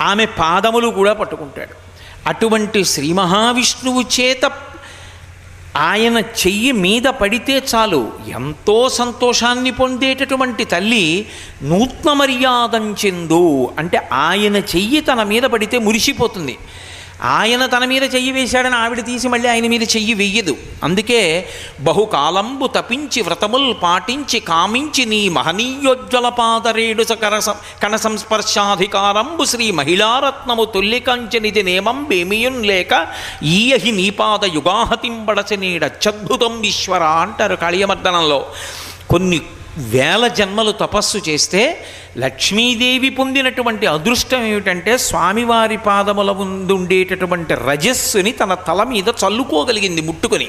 [0.00, 1.74] ఆమె పాదములు కూడా పట్టుకుంటాడు.
[2.26, 4.52] అటువంటి శ్రీ మహావిష్ణువు చేత
[5.76, 11.26] ఆయన చెయ్యి మీద పడితే చాలు ఎంతో సంతోషాన్ని పొందేటటువంటి తల్లి
[11.62, 16.58] నూత్న మర్యాదంచెందు అంటే ఆయన చెయ్యి తన మీద పడితే మురిసిపోతుంది.
[17.22, 21.48] ఆయన తన మీద చెయ్యి వేశాడని ఆవిడ తీసి మళ్ళీ ఆయన మీద చెయ్యి వెయ్యదు అందుకే
[21.80, 27.52] బహుకాలంబు తపించి వ్రతముల్ పాటించి కామించి నీ మహనీయోజ్వల పాదరేడు సకర
[27.82, 33.06] కణ సంస్పర్శాధికారంబు శ్రీ మహిళారత్నము తొల్లికంచనిది నేమం బేమియున్ లేక
[33.42, 38.46] ఈయహి నీపాద యుగాహతింబడచ నీడచ్చద్భుతం ఈశ్వర అంటారు కాళీయమర్దనంలో.
[39.10, 39.40] కొన్ని
[39.80, 41.84] వేల జన్మలు తపస్సు చేస్తే
[42.18, 50.48] లక్ష్మీదేవి పొందినటువంటి అదృష్టం ఏమిటంటే స్వామివారి పాదముల ముందు ఉండేటటువంటి రజస్సుని తన తల మీద చల్లుకోగలిగింది ముట్టుకొని.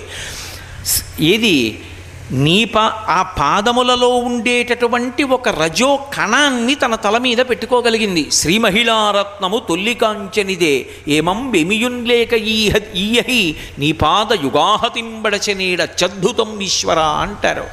[1.19, 1.83] ఏది?
[2.31, 8.31] నీ పా ఆ పాదములలో ఉండేటటువంటి ఒక రజో కణాన్ని తన తల మీద పెట్టుకోగలిగింది.
[8.31, 17.65] శ్రీ మహిళారత్నము తొల్లికాంచనిదే ఏమం బెమియున్లేక ఈహ ఈయహి నీ పాద యుగాహతింబడచనీడ చద్భుతం ఈశ్వర అంటారు.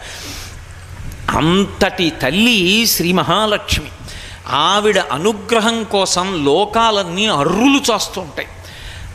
[1.28, 3.86] అంతటి తల్లి శ్రీ మహాలక్ష్మి.
[4.46, 8.48] ఆవిడ అనుగ్రహం కోసం లోకాలన్నీ అర్రులు చేస్తుంటాయి.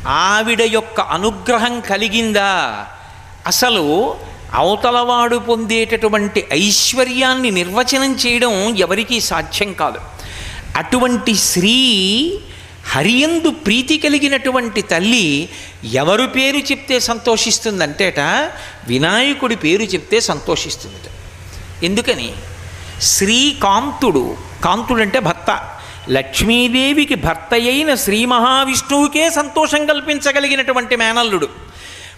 [0.07, 2.85] ఆవిడ యొక్క అనుగ్రహం కలిగిందా?
[3.47, 4.15] అసలు
[4.53, 9.99] అవతలవాడు పొందేటటువంటి ఐశ్వర్యాన్ని నిర్వచనం చేయడం ఎవరికీ సాధ్యం కాదు.
[10.75, 12.39] అటువంటి స్త్రీ
[12.91, 15.49] హరియందు ప్రీతి కలిగినటువంటి తల్లి
[15.93, 18.19] ఎవరు పేరు చెప్తే సంతోషిస్తుందంటేట?
[18.87, 20.95] వినాయకుడి పేరు చెప్తే సంతోషిస్తుంది.
[21.83, 22.33] ఎందుకని?
[23.01, 25.69] శ్రీకాంతుడు కాంతుడు అంటే భర్త.
[26.09, 31.49] లక్ష్మీదేవికి భర్త అయిన శ్రీ మహావిష్ణువుకే సంతోషం కల్పించగలిగినటువంటి మేనల్లుడు.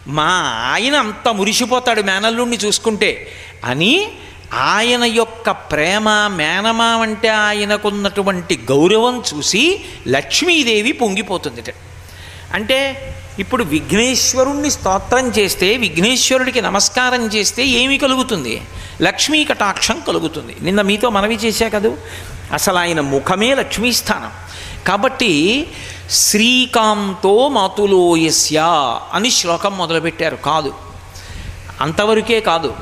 [0.07, 0.41] మా
[0.73, 3.31] ఆయన అంత మురిసిపోతాడు మేనల్లుడిని చూసుకుంటే.
[3.65, 4.11] అని
[4.53, 11.63] ఆయన యొక్క ప్రేమ మేనమా అంటే ఆయనకున్నటువంటి గౌరవం చూసి లక్ష్మీదేవి పొంగిపోతుంది
[12.53, 18.61] అంటే ఇప్పుడు విఘ్నేశ్వరుణ్ణి స్తోత్రం చేస్తే విఘ్నేశ్వరుడికి నమస్కారం చేస్తే ఏమి కలుగుతుంది?
[19.01, 20.55] లక్ష్మీ కటాక్షం కలుగుతుంది.
[20.61, 21.97] నిన్న మీతో మనవి చేశా కదూ?
[22.53, 24.31] అసలు ఆయన ముఖమే లక్ష్మీస్థానం
[24.87, 25.67] కాబట్టి
[26.09, 28.59] శ్రీకాంతో మాతులోయస్య
[29.13, 30.35] అని శ్లోకం మొదలుపెట్టారు.
[30.35, 30.73] కాదు.
[31.81, 32.73] అంతవరకే కాదు.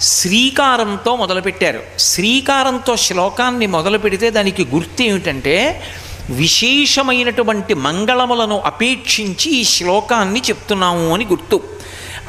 [0.00, 1.82] శ్రీకారంతో మొదలుపెట్టారు.
[1.98, 5.82] శ్రీకారంతో శ్లోకాన్ని మొదలు పెడితే దానికి గుర్తు ఏమిటంటే
[6.30, 11.60] విశేషమైనటువంటి మంగళములను అపేక్షించి ఈ శ్లోకాన్ని చెప్తున్నాము అని గుర్తు.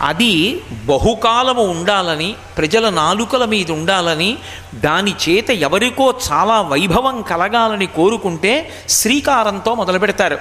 [0.02, 4.38] అది బహుకాలము ఉండాలని ప్రజల నాలుకల మీద ఉండాలని
[4.76, 10.38] దాని చేత ఎవరికో చాలా వైభవం కలగాలని కోరుకుంటే శ్రీకారంతో మొదలు పెడతారు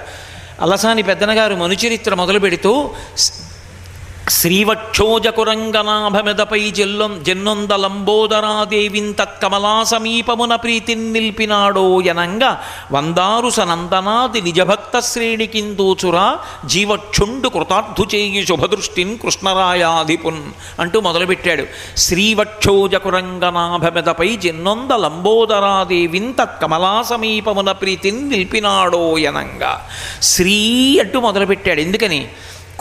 [0.60, 2.90] అలసాని పెద్దనగారు మనుచరిత్ర మొదలు పెడుతూ
[4.28, 18.46] శ్రీవక్షోజకురంగనాభమెదపై జెల్లొం జెన్నొందలంబోదరాదేవిన్ తత్కమలా సమీపమున ప్రీతిన్ నిల్పినాడో యనంగా వందారు సనందనాది నిజభక్త శ్రేణికిందూచురా జీవక్షుండు కృతార్థు చేయి
[18.46, 20.42] శుభదృష్టిన్ కృష్ణరాయాధిపున్
[20.80, 21.66] అంటూ మొదలుపెట్టాడు.
[21.96, 29.88] శ్రీవక్షోజకురంగనాభమెదపై జెన్నొందలంబోదరాదేవిన్ తత్కమలా సమీపమున ప్రీతిని నిల్పినాడో యనంగా.
[30.22, 31.80] శ్రీ అంటూ మొదలుపెట్టాడు.
[31.80, 32.28] ఎందుకని?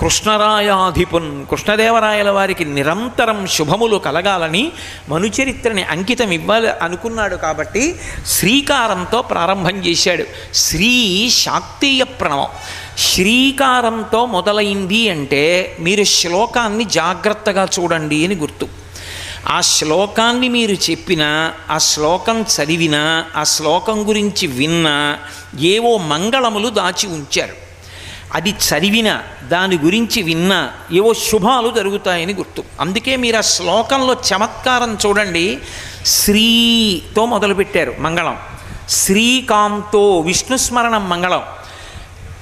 [0.01, 4.71] కృష్ణరాయాధిపున్ కృష్ణదేవరాయల వారికి నిరంతరం శుభములు కలగాలని
[5.09, 10.25] మనుచరిత్రని అంకితం ఇవ్వాలి అనుకున్నాడు కాబట్టి శ్రీకారంతో ప్రారంభం చేశాడు.
[10.53, 12.47] శ్రీ శాక్తీయ ప్రణవం.
[12.97, 18.67] శ్రీకారంతో మొదలైంది అంటే మీరు శ్లోకాన్ని జాగ్రత్తగా చూడండి అని గుర్తు.
[19.47, 25.17] ఆ శ్లోకాన్ని మీరు చెప్పినా ఆ శ్లోకం చదివినా ఆ శ్లోకం గురించి విన్నా
[25.59, 27.70] ఏవో మంగళములు దాచి ఉంచారు.
[28.33, 32.63] అది చదివిన దాని గురించి విన్నా ఏవో శుభాలు జరుగుతాయని గుర్తు.
[32.79, 35.59] అందుకే మీరు ఆ శ్లోకంలో చమత్కారం చూడండి.
[36.05, 38.37] శ్రీతో మొదలుపెట్టారు మంగళం.
[38.89, 41.43] శ్రీకాంతో విష్ణుస్మరణం మంగళం.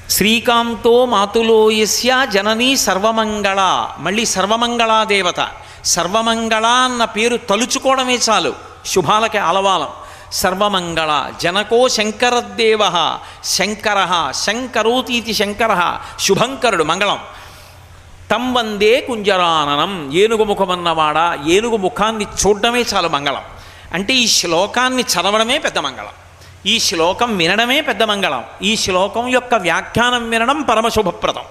[0.09, 3.87] శ్రీకాంతో మాతులోయస్య జననీ సర్వమంగళ.
[3.99, 5.47] మళ్ళీ సర్వమంగళా దేవత
[5.85, 8.53] సర్వమంగళ అన్న పేరు తలుచుకోవడమే చాలు.
[8.85, 9.87] శుభాలకి ఆలవాలం.
[10.31, 12.81] సర్వమంగళ జనకో శంకరదేవ
[13.43, 13.99] శంకర
[14.35, 17.19] శంకరోతీతి శంకర శుభంకరుడు మంగళం.
[18.31, 23.41] తం వందే కుంజరాననం ఏనుగు ముఖమన్నవాడ ఏనుగు ముఖాన్ని చూడడమే చాలు మంగళం.
[23.93, 26.15] అంటే ఈ శ్లోకాన్ని చదవడమే పెద్ద మంగళం.
[26.65, 28.43] ఈ శ్లోకం వినడమే పెద్ద మంగళం.
[28.61, 31.47] ఈ శ్లోకం యొక్క వ్యాఖ్యానం వినడం పరమశుభప్రదం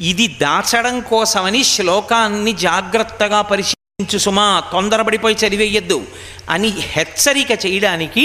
[0.00, 6.06] ఇది దాచడం కోసమని శ్లోకాన్ని జాగ్రత్తగా పరిశీలి సుమా తొందరపడిపోయి చదివేయద్దు
[6.50, 8.24] అని హెచ్చరిక చేయడానికి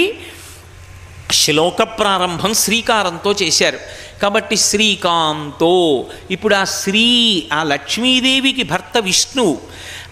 [1.32, 3.80] శ్లోక ప్రారంభం శ్రీకారంతో చేశారు.
[4.22, 5.76] కాబట్టి శ్రీకాంతో
[6.32, 7.06] ఇప్పుడు ఆ శ్రీ
[7.54, 9.58] ఆ లక్ష్మీదేవికి భర్త విష్ణు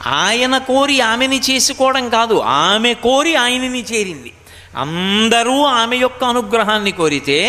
[0.06, 4.34] ఆయన కోరి ఆమెని చేసుకోవడం కాదు ఆమె కోరి ఆయనని చేరింది.
[4.76, 7.40] అందరూ ఆమె యొక్క అనుగ్రహాన్ని కోరితే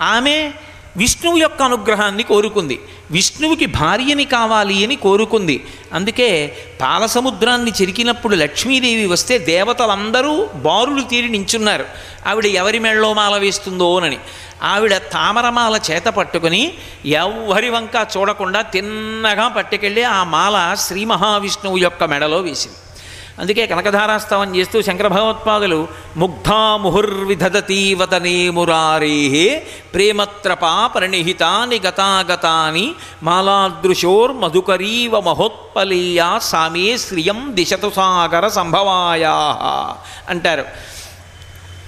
[0.00, 0.52] ఆమె
[0.96, 2.80] విష్ణువు యొక్క అనుగ్రహాన్ని కోరుకుంది.
[3.10, 5.66] విష్ణువుకి భార్యని కావాలి అని కోరుకుంది.
[5.92, 11.84] అందుకే పాలసముద్రాన్ని చెరికినప్పుడు లక్ష్మీదేవి వస్తే దేవతలందరూ బారులు తీరి నించున్నారు.
[12.26, 14.18] ఆవిడ ఎవరి మెళ్ళో మాల వేస్తుందోనని
[14.62, 16.72] ఆవిడ తామరమాల చేత పట్టుకుని
[17.04, 22.76] ఎవరి వంక చూడకుండా తిన్నగా పట్టుకెళ్ళి ఆ మాల శ్రీ మహావిష్ణువు యొక్క మెడలో వేసింది.
[23.40, 27.94] అందుకే కనకధారాస్తవం చేస్తూ శంకర భగవత్పాదులు ముగ్ధా ముహుర్విధదతి
[28.52, 39.32] మురారే ప్రేమత్రపా పరిణిహితాని గతాగతాని మాలాదృశోర్మధుకరీవ మహోత్పలీయా సామే శ్రియం దిశతు సాగర సంభవాయా
[40.28, 40.64] అంటారు.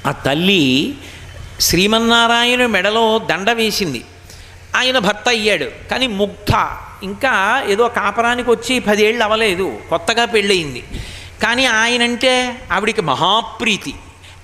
[0.07, 0.95] ఆ తల్లి
[1.61, 4.05] శ్రీమన్నారాయణ మెడలో దండ వేసింది.
[4.77, 5.89] ఆయన భర్త అయ్యాడు.
[5.91, 6.55] కానీ ముగ్ధ
[7.03, 9.79] ఇంకా ఏదో కాపరానికి వచ్చి పదేళ్ళు అవ్వలేదు.
[9.91, 10.85] కొత్తగా పెళ్ళయింది.
[11.43, 13.95] కానీ ఆయనంటే ఆవిడికి మహాప్రీతి.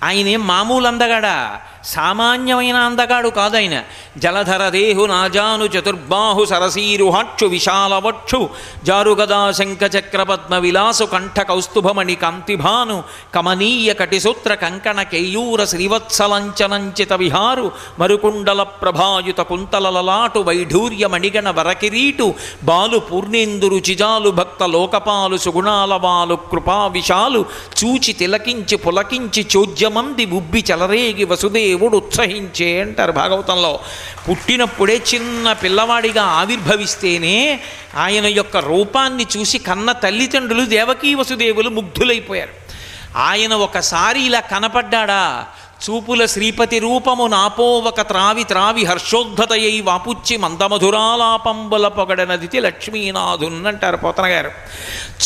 [0.02, 1.60] ఆయన ఏం మామూలు అందగాడా?
[1.88, 3.76] సామాన్యమైన అందగాడు కాదైన
[4.18, 8.40] జలధర దేహు నాజాను చతుర్బాహు సరసీరుహక్షు విశాలవక్షు
[8.84, 9.82] జారుగదా శంఖ
[10.22, 12.96] పద్మ విలాసు కంఠ కౌస్తుభమణి కాంతిభాను
[13.34, 17.66] కమనీయ కటిసూత్ర కంకణ కేయూర శ్రీవత్సలంచనంచిత విహారు
[18.00, 22.26] మరుకుండల ప్రభాయుత కుంతలలలాటు వైఢూర్య మణిగణ వరకిరీటు
[22.64, 27.40] బాలు పూర్ణేందురు చిజాలు భక్త లోకపాలు సుగుణాల వాలు కృపా విశాలు
[27.78, 33.80] చూచి తిలకించి పులకించి చోద్యమంది బుబ్బి చలరేగి వసుదేవ వసుదేవుడు ఉత్సహించే అంటారు భాగవతంలో.
[34.30, 37.60] పుట్టినప్పుడే చిన్న పిల్లవాడిగా ఆవిర్భవిస్తేనే
[37.96, 42.52] ఆయన యొక్క రూపాన్ని చూసి కన్న తల్లిదండ్రులు దేవకీ వసుదేవులు ముగ్ధులైపోయారు.
[43.16, 45.46] ఆయన ఒకసారి ఇలా కనపడ్డాడా
[45.84, 54.50] చూపుల శ్రీపతి రూపము నాపోవక త్రావి త్రావి హర్షోద్ధతయై వాపుచ్చి మందమధురాలాపంబుల పొగడనదితి లక్ష్మీనాథున్ అంటారు పోతన గారు.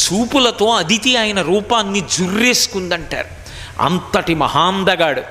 [0.04, 3.42] చూపులతో అదితి ఆయన రూపాన్ని జుర్రేసుకుందంటారు.
[3.82, 5.22] అంతటి మహాందగాడు.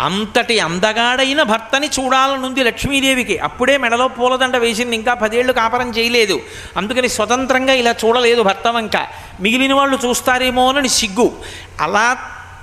[0.00, 3.38] అంతటి అందగాడైన భర్తని చూడాలనుంది లక్ష్మీదేవికి.
[3.38, 6.40] అప్పుడే మెడలో పూలదండ వేసింది ఇంకా పదేళ్ళు కాపరం చేయలేదు.
[6.76, 8.96] అందుకని స్వతంత్రంగా ఇలా చూడలేదు భర్త వంక.
[9.40, 11.32] మిగిలిన వాళ్ళు చూస్తారేమోనని సిగ్గు.
[11.80, 12.18] అలా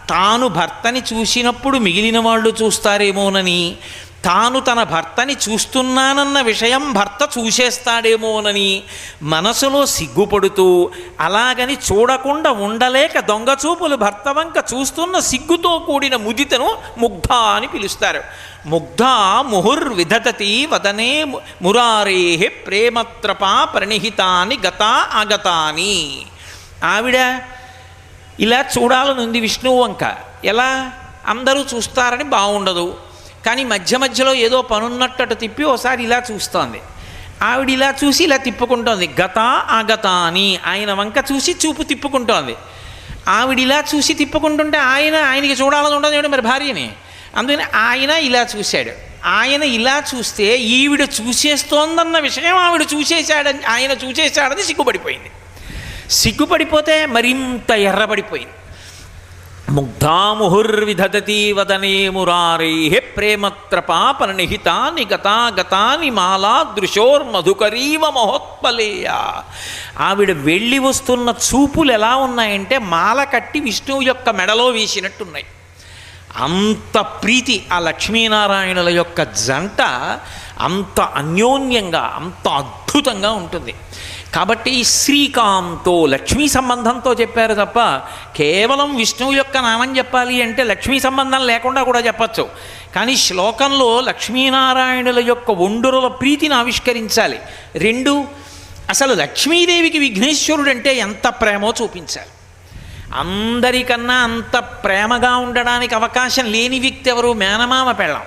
[0.09, 3.77] తాను భర్తని చూసినప్పుడు మిగిలిన వాళ్ళు చూస్తారేమోనని
[4.25, 8.83] తాను తన భర్తని చూస్తున్నానన్న విషయం భర్త చూసేస్తాడేమోనని
[9.21, 17.67] మనసులో సిగ్గుపడుతూ అలాగని చూడకుండా ఉండలేక దొంగ చూపులు భర్త వంక చూస్తున్న సిగ్గుతో కూడిన ముదితను ముగ్ధ అని
[17.67, 18.23] పిలుస్తారు.
[18.65, 19.03] ముగ్ధ
[19.41, 24.83] ముహుర్విధతతి వదనే ము- మురారే ప్రేమత్రప ప్రణిహితాని గత
[25.13, 26.25] ఆగతాని.
[26.83, 27.39] ఆవిడ
[28.39, 30.15] ఇలా చూడాలనుంది విష్ణువు వంక.
[30.45, 30.91] ఎలా?
[31.27, 32.97] అందరూ చూస్తారని బాగుండదు
[33.45, 36.81] కానీ మధ్య మధ్యలో ఏదో పనున్నట్టు తిప్పి ఓసారి ఇలా చూస్తోంది.
[37.41, 39.07] ఆవిడ ఇలా చూసి ఇలా తిప్పుకుంటోంది.
[39.07, 42.55] గత ఆగత అని ఆయన వంక చూసి చూపు తిప్పుకుంటోంది.
[43.27, 46.91] ఆవిడ ఇలా చూసి తిప్పుకుంటుంటే ఆయన ఆయనకి చూడాలని ఉండదు ఏమిటి మరి భార్యని?
[47.35, 48.91] అందుకని ఆయన ఇలా చూశాడు.
[49.25, 55.31] ఆయన ఇలా చూస్తే ఈవిడ చూసేస్తోందన్న విషయం ఆవిడ చూసేశాడని ఆయన చూసేశాడని సిగ్గుపడిపోయింది.
[56.09, 58.53] సిగ్గుపడిపోతే మరింత ఎర్రబడిపోయింది.
[59.69, 69.07] ముగ్ధాముహుర్విధతీ వదనే మురారే ప్రేమత్రపాపనిహితాని గతాగతాని మాలాదృశోర్మధుకరీవ మహోత్పలేయ
[69.99, 75.45] ఆవిడ వెళ్ళి వస్తున్న చూపులు ఎలా ఉన్నాయంటే మాల కట్టి విష్ణువు యొక్క మెడలో వేసినట్టున్నాయి.
[76.35, 79.81] అంత ప్రీతి ఆ లక్ష్మీనారాయణుల యొక్క జంట
[80.59, 83.73] అంత అన్యోన్యంగా అంత అద్భుతంగా ఉంటుంది.
[84.35, 87.79] కాబట్టి శ్రీకాంతో లక్ష్మీ సంబంధంతో చెప్పారు తప్ప
[88.35, 92.49] కేవలం విష్ణువు యొక్క నామం చెప్పాలి అంటే లక్ష్మీ సంబంధం లేకుండా కూడా చెప్పచ్చు.
[92.95, 97.39] కానీ శ్లోకంలో లక్ష్మీనారాయణుల యొక్క ఒండురుల ప్రీతిని ఆవిష్కరించాలి.
[97.75, 98.25] రెండు
[98.89, 102.27] అసలు లక్ష్మీదేవికి విఘ్నేశ్వరుడు అంటే ఎంత ప్రేమో చూపించాలి.
[103.13, 107.33] అందరికన్నా అంత ప్రేమగా ఉండడానికి అవకాశం లేని వ్యక్తి ఎవరు?
[107.33, 108.21] మేనమామ పెళ్ళాం.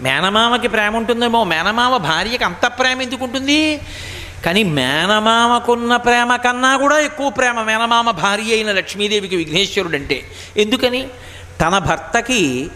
[0.00, 1.44] మేనమామకి ప్రేమ ఉంటుందేమో?
[1.44, 3.80] మేనమామ భార్యకి అంత ప్రేమ ఎందుకు ఉంటుంది?
[4.44, 10.22] కానీ మేనమామకున్న ప్రేమ కన్నా కూడా ఎక్కువ ప్రేమ మేనమామ భార్య అయిన లక్ష్మీదేవికి విఘ్నేశ్వరుడు అంటే
[10.56, 11.08] ఎందుకని?
[11.60, 12.70] తన భర్తకి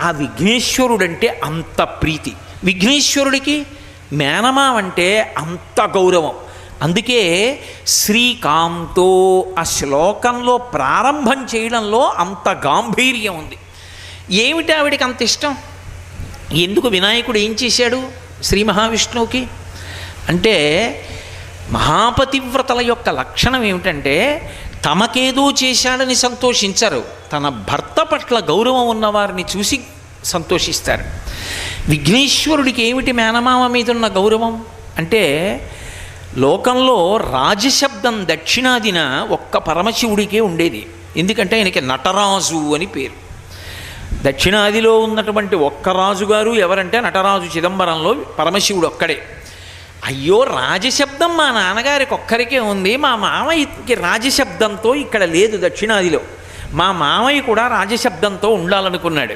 [0.00, 2.32] ఆ విఘ్నేశ్వరుడంటే అంత ప్రీతి.
[2.64, 3.66] విఘ్నేశ్వరుడికి
[4.12, 6.32] మేనమామంటే అంత గౌరవం.
[6.82, 13.56] అందుకే శ్రీకాంతో ఆ శ్లోకంలో ప్రారంభం చేయడంలో అంత గాంభీర్యం ఉంది.
[14.30, 15.56] ఏమిటి ఆవిడికి అంత ఇష్టం?
[16.52, 18.08] ఎందుకు వినాయకుడు ఏం చేశాడు
[18.42, 19.46] శ్రీ మహావిష్ణువుకి?
[20.28, 21.04] అంటే
[21.70, 24.42] మహాపతివ్రతల యొక్క లక్షణం ఏమిటంటే
[24.84, 27.04] తమకేదో చేశాడని సంతోషించరు.
[27.32, 29.80] తన భర్త పట్ల గౌరవం ఉన్నవారిని చూసి
[30.24, 31.04] సంతోషిస్తారు.
[31.88, 34.64] విఘ్నేశ్వరుడికి ఏమిటి మేనమామ మీద ఉన్న గౌరవం?
[34.98, 35.70] అంటే
[36.36, 40.86] లోకంలో రాజశబ్దం దక్షిణాదిన ఒక్క పరమశివుడికే ఉండేది.
[41.16, 43.28] ఎందుకంటే ఆయనకి నటరాజు అని పేరు.
[44.22, 49.22] దక్షిణాదిలో ఉన్నటువంటి ఒక్క రాజుగారు ఎవరంటే నటరాజు చిదంబరంలో పరమశివుడు ఒక్కడే.
[50.08, 52.96] అయ్యో రాజశబ్దం మా నాన్నగారికి ఒక్కరికే ఉంది.
[52.96, 56.20] మా మామయ్యకి రాజశబ్దంతో ఇక్కడ లేదు దక్షిణాదిలో.
[56.72, 59.34] మా మామయ్య కూడా రాజశబ్దంతో ఉండాలనుకున్నాడు.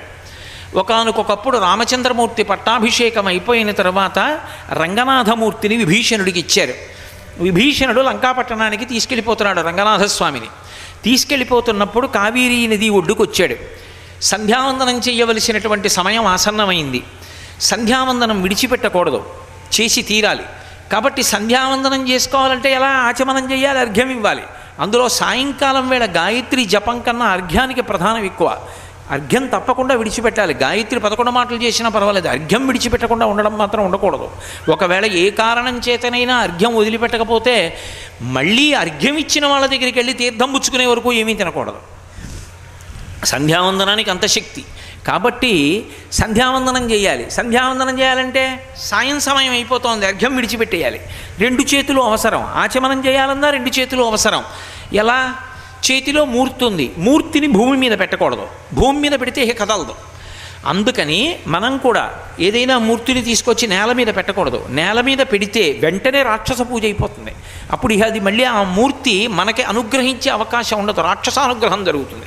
[0.74, 4.40] ఒకనకొకప్పుడు రామచంద్రమూర్తి పట్టాభిషేకం అయిపోయిన తర్వాత
[4.72, 6.74] రంగనాథమూర్తిని విభీషణుడికి ఇచ్చారు.
[7.38, 10.46] విభీషణుడు లంకాపట్టణానికి తీసుకెళ్ళిపోతున్నాడు రంగనాథస్వామిని.
[11.04, 13.56] తీసుకెళ్ళిపోతున్నప్పుడు కావేరీ నది ఒడ్డుకొచ్చాడు.
[14.22, 17.02] సంధ్యావందనం చేయవలసినటువంటి సమయం ఆసన్నమైంది.
[17.60, 19.24] సంధ్యావందనం విడిచిపెట్టకూడదు.
[19.80, 20.42] చేసి తీరాలి.
[20.92, 24.42] కాబట్టి సంధ్యావందనం చేసుకోవాలంటే ఎలా ఆచమనం చేయాలి అర్ఘ్యం ఇవ్వాలి?
[24.80, 28.58] అందులో సాయంకాలం వేళ గాయత్రి జపం కన్నా అర్ఘ్యానికి ప్రధానం ఎక్కువ.
[29.10, 30.54] అర్ఘ్యం తప్పకుండా విడిచిపెట్టాలి.
[30.54, 32.28] గాయత్రి పదకొండు మాటలు చేసినా పర్వాలేదు.
[32.28, 34.30] అర్ఘ్యం విడిచిపెట్టకుండా ఉండడం మాత్రం ఉండకూడదు.
[34.68, 37.78] ఒకవేళ ఏ కారణం చేతనైనా అర్ఘ్యం వదిలిపెట్టకపోతే
[38.22, 41.76] మళ్ళీ అర్ఘ్యం ఇచ్చిన వాళ్ళ దగ్గరికి వెళ్ళి తీర్థం పుచ్చుకునే వరకు ఏమీ తినకూడదు.
[43.24, 44.64] సంధ్యావందనానికి అంత శక్తి.
[45.06, 47.30] కాబట్టి సంధ్యావందనం చేయాలి.
[47.30, 50.06] సంధ్యావందనం చేయాలంటే సాయం సమయం అయిపోతుంది.
[50.06, 51.00] అర్ఘ్యం విడిచిపెట్టేయాలి.
[51.38, 52.42] రెండు చేతులు అవసరం.
[52.42, 54.44] ఆచమనం చేయాలన్నా రెండు చేతులు అవసరం.
[54.92, 55.34] ఎలా?
[55.90, 58.46] చేతిలో మూర్తి ఉంది మూర్తిని భూమి మీద పెట్టకూడదు.
[58.74, 59.94] భూమి మీద పెడితే ఇక కదలదు.
[60.66, 62.10] అందుకని మనం కూడా
[62.40, 64.66] ఏదైనా మూర్తిని తీసుకొచ్చి నేల మీద పెట్టకూడదు.
[64.70, 67.34] నేల మీద పెడితే వెంటనే రాక్షస పూజ అయిపోతుంది.
[67.70, 71.00] అప్పుడు ఇక అది మళ్ళీ ఆ మూర్తి మనకి అనుగ్రహించే అవకాశం ఉండదు.
[71.00, 72.26] రాక్షస అనుగ్రహం జరుగుతుంది.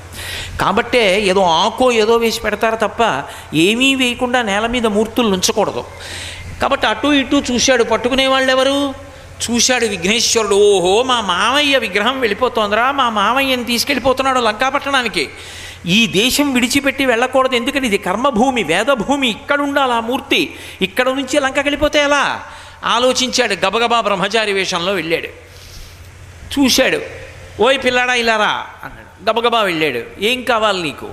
[0.62, 3.24] కాబట్టే ఏదో ఆకో ఏదో వేసి పెడతారు తప్ప
[3.54, 5.84] ఏమీ వేయకుండా నేల మీద మూర్తులు ఉంచకూడదు.
[6.62, 7.84] కాబట్టి అటు ఇటు చూశాడు.
[7.84, 8.94] పట్టుకునే వాళ్ళు ఎవరు
[9.52, 10.56] చూశాడు విఘ్నేశ్వరుడు.
[10.56, 12.92] ఓహో మా మామయ్య విగ్రహం వెళ్ళిపోతోందిరా.
[12.92, 15.30] మా మామయ్యని తీసుకెళ్ళిపోతున్నాడు లంకాపట్టణానికి.
[15.86, 17.56] ఈ దేశం విడిచిపెట్టి వెళ్ళకూడదు.
[17.56, 17.88] ఎందుకని?
[17.88, 19.30] ఇది కర్మభూమి వేదభూమి.
[19.30, 20.56] ఇక్కడ ఉండాలి ఆ మూర్తి?
[20.82, 22.44] ఇక్కడ నుంచి లంక వెళ్ళిపోతే ఎలా?
[22.84, 25.28] ఆలోచించాడు గబగబా బ్రహ్మచారి వేషంలో వెళ్ళాడు.
[26.60, 27.02] చూశాడు.
[27.62, 29.30] ఓయ్ పిల్లాడా ఇలారా అన్నాడు.
[29.30, 30.02] గబగబా వెళ్ళాడు.
[30.22, 31.10] ఏం కావాలి నీకు?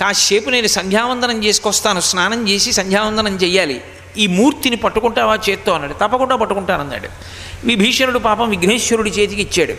[0.00, 2.00] కాసేపు నేను సంధ్యావందనం చేసుకొస్తాను.
[2.00, 3.80] స్నానం చేసి సంధ్యావందనం చెయ్యాలి.
[4.18, 5.92] ఈ మూర్తిని పట్టుకుంటావా చేత్తో అన్నాడు.
[5.92, 7.08] తప్పకుండా పట్టుకుంటానన్నాడు.
[7.64, 9.72] విభీషణుడు పాపం విఘ్నేశ్వరుడి చేతికి ఇచ్చాడు.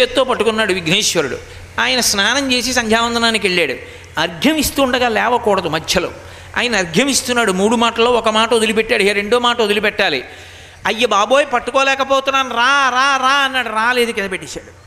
[0.00, 1.59] చేత్తో పట్టుకున్నాడు విఘ్నేశ్వరుడు.
[1.80, 3.74] ఆయన స్నానం చేసి సంధ్యావందనానికి వెళ్ళాడు.
[4.20, 6.10] అర్ఘ్యం ఇస్తుండగా లేవకూడదు మధ్యలో.
[6.56, 7.52] ఆయన అర్ఘ్యం ఇస్తున్నాడు.
[7.52, 9.02] మూడు మాటల్లో ఒక మాట వదిలిపెట్టాడు.
[9.02, 10.24] ఇక రెండో మాట వదిలిపెట్టాలి.
[10.86, 12.50] అయ్య బాబోయ్ పట్టుకోలేకపోతున్నాను.
[12.50, 13.68] రా రా రా అన్నాడు.
[13.68, 14.80] రాలేదు కింద పెట్టేశాడు.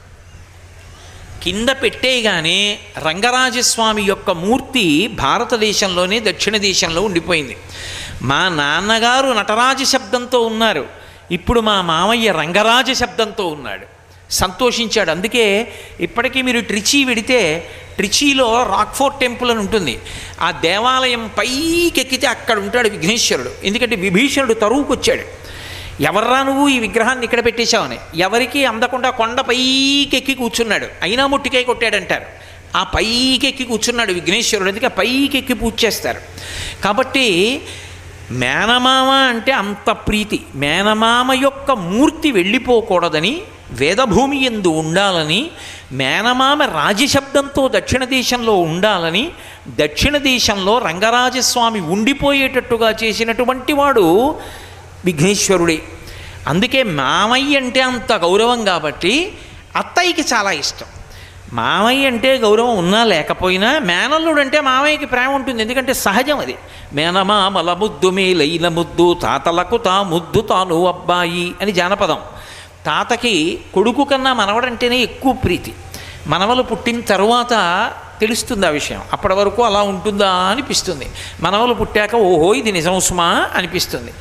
[1.43, 7.57] కింద పెట్టేయగానే రంగరాజస్వామి యొక్క మూర్తి భారతదేశంలోనే దక్షిణ దేశంలో ఉండిపోయింది.
[8.21, 10.85] మా నాన్నగారు నటరాజ శబ్దంతో ఉన్నారు.
[11.31, 13.92] ఇప్పుడు మా మామయ్య రంగరాజ శబ్దంతో ఉన్నాడు.
[14.33, 15.11] సంతోషించాడు.
[15.11, 19.99] అందుకే ఇప్పటికీ మీరు ట్రిచీ వెడితే ట్రిచీలో రాక్ఫోర్ట్ టెంపుల్ అని ఉంటుంది.
[20.41, 23.51] ఆ దేవాలయం పైకి ఎక్కితే అక్కడ ఉంటాడు విఘ్నేశ్వరుడు.
[23.63, 25.43] ఎందుకంటే విభీషణుడు తరువుకొచ్చాడు.
[26.03, 27.97] ఎవర్రా నువ్వు ఈ విగ్రహాన్ని ఇక్కడ పెట్టేశావని?
[28.15, 30.87] ఎవరికి అందకుండా కొండ పైకి ఎక్కి కూర్చున్నాడు.
[31.01, 32.25] అయినా ముట్టికాయ కొట్టాడంటారు.
[32.75, 34.69] ఆ పైకి ఎక్కి కూర్చున్నాడు విఘ్నేశ్వరుడు.
[34.69, 36.21] అందుకే పైకెక్కి పూజ చేస్తారు.
[36.83, 37.25] కాబట్టి
[38.31, 40.39] మేనమామ అంటే అంత ప్రీతి.
[40.55, 43.41] మేనమామ యొక్క మూర్తి వెళ్ళిపోకూడదని
[43.73, 45.51] వేదభూమి ఎందు ఉండాలని
[45.91, 49.31] మేనమామ రాజశబ్దంతో దక్షిణ దేశంలో ఉండాలని
[49.67, 54.35] దక్షిణ దేశంలో రంగరాజస్వామి ఉండిపోయేటట్టుగా చేసినటువంటి వాడు
[55.05, 55.81] విఘ్నేశ్వరుడే.
[56.47, 59.31] అందుకే మామయ్య అంటే అంత గౌరవం కాబట్టి
[59.75, 60.85] అత్తయ్యకి చాలా ఇష్టం.
[61.53, 65.61] మామయ్య అంటే గౌరవం ఉన్నా లేకపోయినా మేనల్లుడు అంటే మామయ్యకి ప్రేమ ఉంటుంది.
[65.61, 66.55] ఎందుకంటే సహజం అది.
[66.93, 72.17] మేనమామల ముద్దు మేలైన ముద్దు తాతలకు తా ముద్దు తాను అబ్బాయి అని జానపదం.
[72.85, 75.73] తాతకి కొడుకు కన్నా మనవడంటేనే ఎక్కువ ప్రీతి.
[76.27, 79.01] మనవలు పుట్టిన తర్వాత తెలుస్తుంది ఆ విషయం.
[79.13, 81.07] అప్పటి వరకు అలా ఉంటుందా అనిపిస్తుంది.
[81.41, 84.13] మనవలు పుట్టాక ఓహో ఇది నిజం సుమా అనిపిస్తుంది.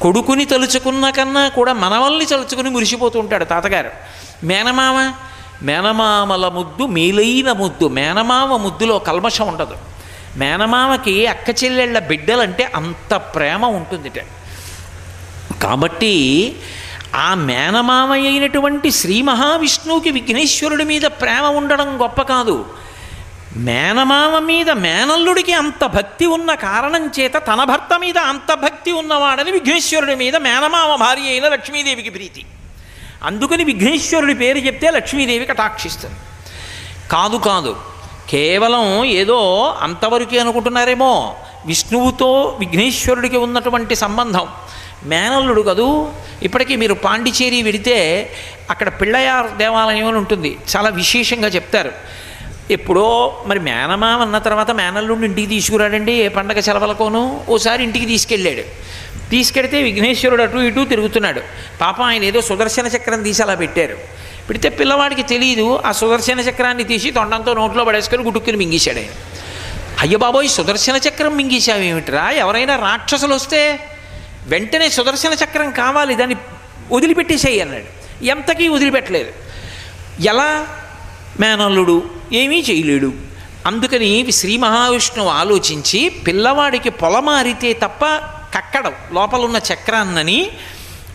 [0.00, 3.90] కొడుకుని తలుచుకున్న కన్నా కూడా మనవల్ని తలుచుకుని మురిసిపోతూ ఉంటాడు తాతగారు.
[4.44, 5.12] మేనమామ
[5.62, 9.74] మేనమామల ముద్దు మేలైన ముద్దు మేనమామ ముద్దులో కల్మషం ఉండదు.
[10.36, 14.18] మేనమామకి అక్క చెల్లెళ్ళ బిడ్డలంటే అంత ప్రేమ ఉంటుందిట.
[15.62, 16.56] కాబట్టి
[17.14, 22.66] ఆ మేనమామ అయినటువంటి శ్రీ మహావిష్ణువుకి విఘ్నేశ్వరుడి మీద ప్రేమ ఉండడం గొప్ప కాదు.
[23.56, 30.14] మేనమామ మీద మేనల్లుడికి అంత భక్తి ఉన్న కారణం చేత తన భర్త మీద అంత భక్తి ఉన్నవాడని విఘ్నేశ్వరుడి
[30.14, 32.46] మీద మేనమామ భార్య అయిన లక్ష్మీదేవికి ప్రీతి.
[33.22, 36.16] అందుకని విఘ్నేశ్వరుడి పేరు చెప్తే లక్ష్మీదేవి కటాక్షిస్తుంది.
[37.10, 37.76] కాదు కాదు
[38.30, 41.36] కేవలం ఏదో అంతవరకే అనుకుంటున్నారేమో
[41.66, 44.48] విష్ణువుతో విఘ్నేశ్వరుడికి ఉన్నటువంటి సంబంధం.
[45.04, 46.08] మేనల్లుడు కదూ?
[46.42, 48.30] ఇప్పటికీ మీరు పాండిచేరి వెడితే
[48.70, 50.56] అక్కడ పిళ్ళయార్ దేవాలయం అని ఉంటుంది.
[50.76, 51.92] చాలా విశేషంగా చెప్తారు.
[52.70, 56.12] ఎప్పుడో మరి మేనమామ అన్న తర్వాత మేనల్లుడిని ఇంటికి తీసుకురాడండి.
[56.12, 58.90] ఏ పండగ సెలవులకోను ఓసారి ఇంటికి తీసుకెళ్ళాడు.
[59.30, 61.40] తీసుకెడితే విఘ్నేశ్వరుడు అటు ఇటు తిరుగుతున్నాడు.
[61.80, 63.96] పాపం ఆయన ఏదో సుదర్శన చక్రం తీసి అలా పెట్టారు.
[64.48, 69.08] పెడితే పిల్లవాడికి తెలియదు ఆ సుదర్శన చక్రాన్ని తీసి తొండంతో నోట్లో పడేసుకొని గుటుక్కుని మింగేశాడు ఆయన.
[70.00, 72.30] అయ్య బాబోయ్ సుదర్శన చక్రం మింగేశావేమిట్రా?
[72.30, 73.78] ఎవరైనా రాక్షసులు వస్తే
[74.46, 76.36] వెంటనే సుదర్శన చక్రం కావాలి దాన్ని
[76.92, 78.00] వదిలిపెట్టేసేయి అన్నాడు.
[78.24, 79.30] ఎంతకీ వదిలిపెట్టలేదు.
[80.20, 80.66] ఎలా?
[81.40, 83.12] మేనల్లుడు ఏమీ చేయలేడు.
[83.66, 88.04] అందుకని శ్రీ మహావిష్ణువు ఆలోచించి పిల్లవాడికి పొలమారితే తప్ప
[88.54, 90.50] కక్కడం లోపల ఉన్న చక్రాన్నని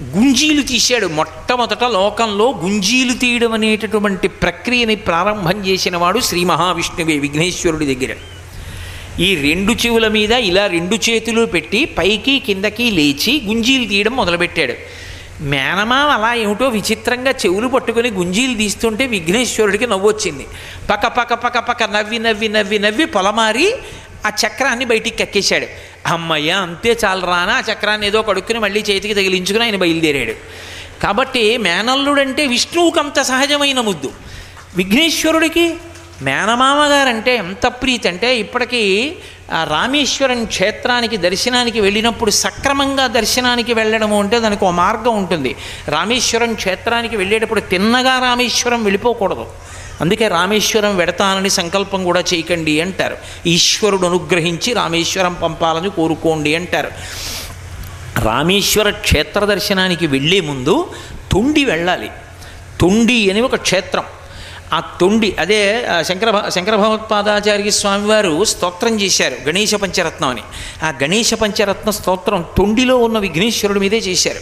[0.04, 1.08] గుంజీలు తీశాడు.
[1.08, 8.16] మొట్టమొదట లోకంలో గుంజీలు తీయడం అనేటటువంటి ప్రక్రియని ప్రారంభం చేసిన వాడు శ్రీ మహావిష్ణువే విఘ్నేశ్వరుడి దగ్గర.
[9.20, 14.74] ఈ రెండు చెవుల మీద ఇలా రెండు చేతులు పెట్టి పైకి కిందకి లేచి గుంజీలు తీయడం మొదలుపెట్టాడు.
[15.42, 20.46] మేనమామ అలా ఏమిటో విచిత్రంగా చెవులు పట్టుకొని గుంజీలు తీస్తుంటే విఘ్నేశ్వరుడికి నవ్వొచ్చింది
[20.90, 23.74] పక్క పక్క పక్క పక్క నవ్వి నవ్వి నవ్వి నవ్వి పొలమారి
[24.26, 25.68] ఆ చక్రాన్ని బయటికి కక్కేశాడు
[26.14, 30.36] అమ్మయ్య అంతే చాలరా అని ఆ చక్రాన్ని ఏదో కడుక్కుని మళ్ళీ చేతికి తగిలించుకుని ఆయన బయలుదేరాడు.
[31.04, 34.12] కాబట్టి మేనల్లుడంటే విష్ణువుకి అంత సహజమైన ముద్దు.
[34.76, 35.74] విఘ్నేశ్వరుడికి
[36.22, 39.16] మేనమామ గారంటే ఎంత ప్రీతి అంటే ఇప్పటికీ
[39.64, 45.56] రామేశ్వరం క్షేత్రానికి దర్శనానికి వెళ్ళినప్పుడు సక్రమంగా దర్శనానికి వెళ్ళడము అంటే దానికి ఒక మార్గం ఉంటుంది.
[45.88, 49.46] రామేశ్వరం క్షేత్రానికి వెళ్ళేటప్పుడు తిన్నగా రామేశ్వరం వెళ్ళిపోకూడదు.
[50.02, 53.18] అందుకే రామేశ్వరం వెడతానని సంకల్పం కూడా చేయకండి అంటారు.
[53.46, 56.92] ఈశ్వరుడు అనుగ్రహించి రామేశ్వరం పంపాలని కోరుకోండి అంటారు.
[58.20, 60.94] రామేశ్వర క్షేత్ర దర్శనానికి వెళ్ళే ముందు
[61.32, 62.10] తొండి వెళ్ళాలి.
[62.82, 64.04] తొండి అని ఒక క్షేత్రం.
[64.76, 70.42] ఆ తొండి అదే శంకర శంకర భగవత్పాదాచార్య స్వామివారు స్తోత్రం చేశారు గణేశ పంచరత్నం అని.
[70.84, 74.42] ఆ గణేశ పంచరత్న స్తోత్రం తొండిలో ఉన్న విఘ్నేశ్వరుడి మీదే చేశారు.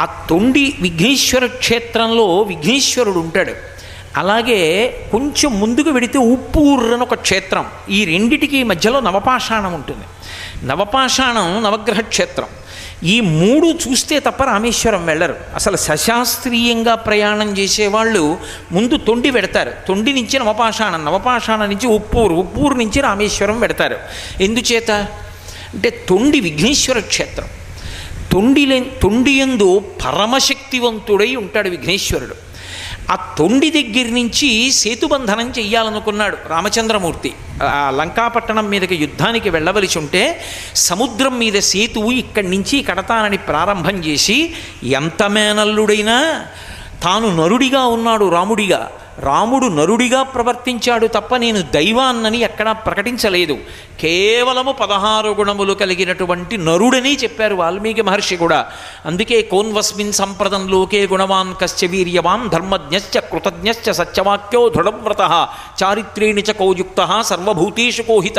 [0.00, 3.52] ఆ తొండి విఘ్నేశ్వర క్షేత్రంలో విఘ్నేశ్వరుడు ఉంటాడు.
[4.16, 4.58] అలాగే
[5.12, 7.66] కొంచెం ముందుకు వెడితే ఉప్పూర్ అని ఒక క్షేత్రం.
[7.90, 10.04] ఈ రెండిటికి మధ్యలో నవపాషాణం ఉంటుంది.
[10.66, 12.46] నవపాషాణం నవగ్రహ క్షేత్రం
[13.04, 15.36] ఈ మూడు చూస్తే తప్ప రామేశ్వరం వెళ్ళరు.
[15.54, 18.38] అసలు సశాస్త్రీయంగా ప్రయాణం చేసేవాళ్ళు
[18.72, 19.72] ముందు తొండి పెడతారు.
[19.88, 23.96] తొండి నుంచి నవపాషాణం నవపాషాణం నుంచి ఉప్పూరు ఉప్పూరు నుంచి రామేశ్వరం పెడతారు.
[24.40, 24.90] ఎందుచేత?
[25.74, 27.46] అంటే తొండి విఘ్నేశ్వర క్షేత్రం.
[28.32, 32.49] తొండిలే తొండియందు పరమశక్తివంతుడై ఉంటాడు విఘ్నేశ్వరుడు.
[33.10, 37.32] ఆ తొండి దగ్గర నుంచి సేతుబంధనం చెయ్యాలనుకున్నాడు రామచంద్రమూర్తి.
[37.62, 40.44] ఆ లంకాపట్టణం మీదకి యుద్ధానికి వెళ్ళవలసి ఉంటే
[40.74, 44.54] సముద్రం మీద సేతువు ఇక్కడి నుంచి కడతానని ప్రారంభం చేసి
[44.84, 46.46] ఎంత మేనల్లుడైనా
[47.02, 48.90] తాను నరుడిగా ఉన్నాడు రాముడిగా.
[49.20, 53.56] రాముడు నరుడిగా ప్రవర్తించాడు తప్ప నేను దైవాన్నని ఎక్కడా ప్రకటించలేదు.
[54.00, 58.60] కేవలము పదహారు గుణములు కలిగినటువంటి నరుడని చెప్పారు వాల్మీకి మహర్షి కూడా.
[59.06, 65.48] అందుకే కోన్వస్మిన్ సంప్రదం లోకే గుణవాన్ కశ్చ వీర్యవాన్ ధర్మజ్ఞశ్చ కృతజ్ఞశ్చ సత్యవాక్యో దృఢవ్రత
[65.82, 68.38] చారిత్రేణి చ కౌయుక్త సర్వభూతేషు కోహిత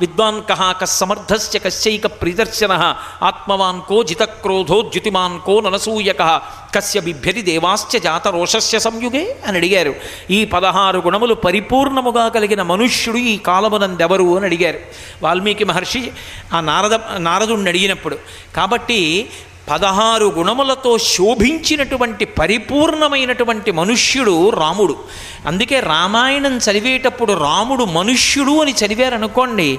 [0.00, 6.22] విద్వాన్ కహ కస్సమర్థశ్చ కశ్చైక ప్రియదర్శన ఆత్మవాన్ కో జితక్రోధో ద్యుతిమాన్ కో ననసూయక
[6.74, 9.94] కస్య బిభ్యతి దేవాశ్చ జాతరోషస్య సంయుగే అని అడిగారు.
[10.30, 14.78] ఈ పదహారు గుణములు పరిపూర్ణముగా కలిగిన మనుష్యుడు ఈ కాలమునందెవరు అని అడిగారు.
[15.22, 16.10] వాల్మీకి మహర్షి
[16.52, 18.18] ఆ నారద నారదుణ్ణి అడిగినప్పుడు
[18.56, 19.28] కాబట్టి
[19.70, 24.96] పదహారు గుణములతో శోభించినటువంటి పరిపూర్ణమైనటువంటి మనుష్యుడు రాముడు.
[25.46, 29.78] అందుకే రామాయణం చదివేటప్పుడు రాముడు మనుష్యుడు అని చదివారనుకోండి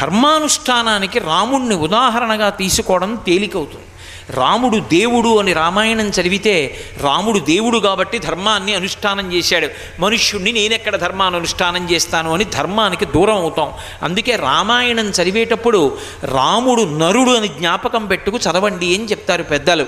[0.00, 3.84] ధర్మానుష్ఠానానికి రాముణ్ణి ఉదాహరణగా తీసుకోవడం తేలికవుతుంది.
[4.30, 9.68] రాముడు దేవుడు అని రామాయణం చదివితే రాముడు దేవుడు కాబట్టి ధర్మాన్ని అనుష్ఠానం చేశాడు.
[10.00, 13.72] మనుష్యుణ్ణి నేనెక్కడ ధర్మాన్ని అనుష్ఠానం చేస్తాను అని ధర్మానికి దూరం అవుతాం.
[14.02, 19.86] అందుకే రామాయణం చదివేటప్పుడు రాముడు నరుడు అని జ్ఞాపకం పెట్టుకు చదవండి అని చెప్తారు పెద్దలు.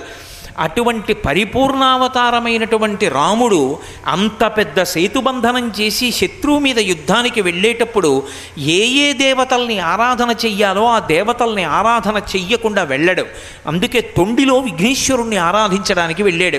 [0.58, 8.22] అటువంటి పరిపూర్ణావతారమైనటువంటి రాముడు అంత పెద్ద సేతుబంధనం చేసి శత్రువు మీద యుద్ధానికి వెళ్ళేటప్పుడు
[8.58, 13.24] ఏ ఏ దేవతల్ని ఆరాధన చెయ్యాలో ఆ దేవతల్ని ఆరాధన చెయ్యకుండా వెళ్ళడు.
[13.66, 16.58] అందుకే తొండిలో విఘ్నేశ్వరుణ్ణి ఆరాధించడానికి వెళ్ళాడు.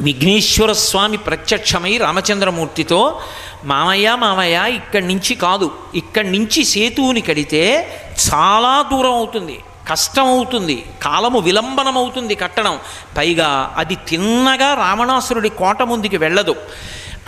[0.00, 3.20] విఘ్నేశ్వర స్వామి ప్రత్యక్షమై రామచంద్రమూర్తితో
[3.64, 5.70] మామయ్య మామయ్య ఇక్కడి నుంచి కాదు.
[5.94, 7.88] ఇక్కడి నుంచి సేతువుని కడితే
[8.32, 9.58] చాలా దూరం అవుతుంది.
[9.90, 12.78] కష్టం అవుతుంది కాలము విలంబనమవుతుంది కట్టడం.
[13.16, 16.54] పైగా అది తిన్నగా రావణాసురుడి కోట ముందుకి వెళ్ళదు.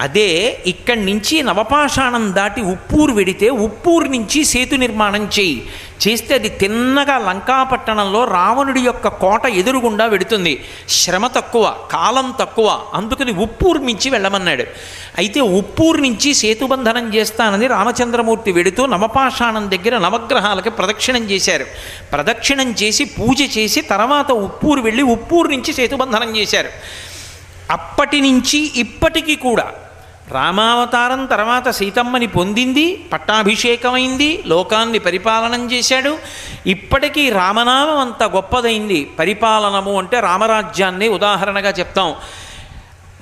[0.00, 5.68] అదే ఇక్కడి నుంచి నవపాషాణం దాటి ఉప్పూరు వెడితే ఉప్పూరు నుంచి సేతు నిర్మాణం చేయి.
[6.08, 10.64] చేస్తే అది తిన్నగా లంకాపట్టణంలో రావణుడి యొక్క కోట ఎదురుగుండా వెడుతుంది.
[10.88, 12.80] శ్రమ తక్కువ కాలం తక్కువ.
[12.94, 14.64] అందుకని ఉప్పూరు నుంచి వెళ్ళమన్నాడు.
[15.18, 21.64] అయితే ఉప్పూరు నుంచి సేతుబంధనం చేస్తానని రామచంద్రమూర్తి వెడుతూ నవపాషాణం దగ్గర నవగ్రహాలకి ప్రదక్షిణం చేశారు.
[22.12, 26.72] ప్రదక్షిణం చేసి పూజ చేసి తర్వాత ఉప్పూరు వెళ్ళి ఉప్పూరు నుంచి సేతుబంధనం చేశారు.
[27.72, 29.70] అప్పటి నుంచి ఇప్పటికీ కూడా
[30.30, 36.18] రామావతారం తర్వాత సీతమ్మని పొందింది పట్టాభిషేకమైంది లోకాన్ని పరిపాలనం చేశాడు.
[36.66, 39.00] ఇప్పటికీ రామనామం అంత గొప్పదైంది.
[39.18, 42.14] పరిపాలనము అంటే రామరాజ్యాన్ని ఉదాహరణగా చెప్తాం.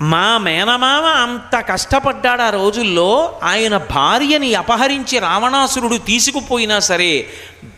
[0.02, 3.40] మా మేనమామ అంత కష్టపడ్డాడు ఆ రోజుల్లో.
[3.44, 7.26] ఆయన భార్యని అపహరించి రావణాసురుడు తీసుకుపోయినా సరే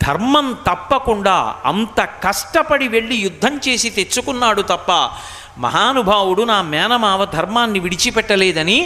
[0.03, 5.09] ధర్మం తప్పకుండా అంత కష్టపడి వెళ్ళి యుద్ధం చేసి తెచ్చుకున్నాడు తప్ప
[5.57, 8.77] మహానుభావుడు నా మేనమావ ధర్మాన్ని విడిచిపెట్టలేదని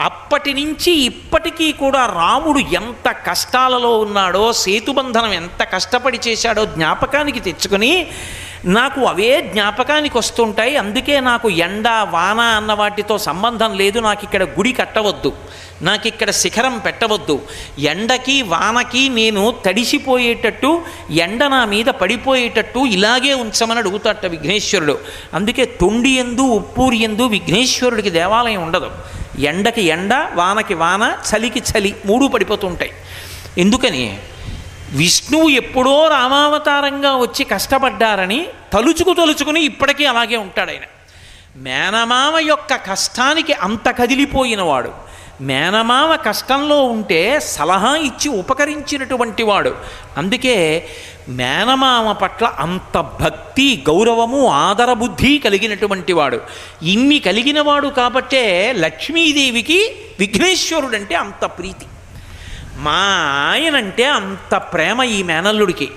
[0.00, 7.92] అప్పటి నుంచి ఇప్పటికీ కూడా రాముడు ఎంత కష్టాలలో ఉన్నాడో సేతుబంధనం ఎంత కష్టపడి చేశాడో జ్ఞాపకానికి తెచ్చుకొని
[8.64, 10.76] నాకు అవే జ్ఞాపకానికి వస్తుంటాయి.
[10.76, 13.98] అందుకే నాకు ఎండ వాన అన్న వాటితో సంబంధం లేదు.
[13.98, 15.32] నాకు ఇక్కడ గుడి కట్టవద్దు.
[15.82, 17.42] నాకు ఇక్కడ శిఖరం పెట్టవద్దు.
[17.78, 24.98] ఎండకి వానకి నేను తడిసిపోయేటట్టు ఎండ నా మీద పడిపోయేటట్టు ఇలాగే ఉంచమని అడుగుతాట విఘ్నేశ్వరుడు.
[25.34, 28.90] అందుకే తొండి ఎందు ఉప్పూరి ఎందు విఘ్నేశ్వరుడికి దేవాలయం ఉండదు.
[29.38, 32.90] ఎండకి ఎండ వానకి వాన చలికి చలి మూడు పడిపోతుంటాయి.
[33.58, 34.18] ఎందుకని?
[34.92, 40.80] విష్ణువు ఎప్పుడో రామావతారంగా వచ్చి కష్టపడ్డారని తలుచుకు తలుచుకుని ఇప్పటికీ అలాగే ఉంటాడు ఆయన.
[41.56, 44.92] మేనమామ యొక్క కష్టానికి అంత కదిలిపోయినవాడు.
[45.40, 49.74] మేనమామ కష్టంలో ఉంటే సలహా ఇచ్చి ఉపకరించినటువంటి వాడు.
[50.16, 50.88] అందుకే
[51.28, 56.40] మేనమామ పట్ల అంత భక్తి గౌరవము ఆదరబుద్ధి కలిగినటువంటి వాడు.
[56.82, 61.86] ఇన్ని కలిగినవాడు కాబట్టే లక్ష్మీదేవికి విఘ్నేశ్వరుడంటే అంత ప్రీతి.
[62.76, 65.90] మా ఆయనంటే అంత ప్రేమ ఈ మేనల్లుడికి.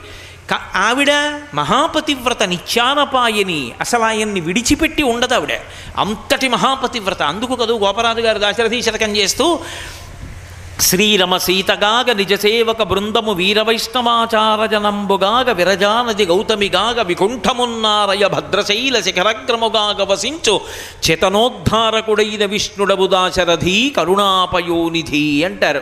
[0.52, 1.12] క- ఆవిడ
[1.54, 5.60] మహాపతివ్రత నిత్యానపాయని అసలు ఆయన్ని విడిచిపెట్టి ఉండదు ఆవిడ.
[5.98, 7.22] అంతటి మహాపతివ్రత.
[7.22, 9.60] అందుకు కదూ గోపరాజు గారు దాశరథీ శతకం చేస్తూ
[10.80, 20.62] శ్రీరమ సీతగాగ నిజసేవక బృందము వీరవైష్ణవాచార జనంబుగాగ విరజానది గౌతమిగాగ వికుంఠమున్నారయ భద్రశైల శిఖరగ్రముగాగ వసించు
[21.10, 25.82] చేతనోద్ధారకుడైన విష్ణుడవు దాశరథి కరుణాపయోనిధి అంటారు.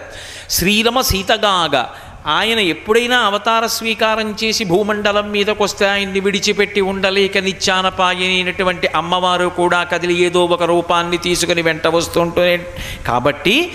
[0.49, 1.85] శ్రీరమ సీతగాగ
[2.27, 10.15] ఆయన ఎప్పుడైనా అవతార స్వీకారం చేసి భూమండలం మీదకు వస్తే ఆయన్ని విడిచిపెట్టి ఉండలేక నిత్యానపాయనైనటువంటి అమ్మవారు కూడా కదిలి
[10.21, 12.47] ఏదో ఒక రూపాన్ని తీసుకుని వెంట వస్తుంటే
[13.07, 13.71] కాబట్టి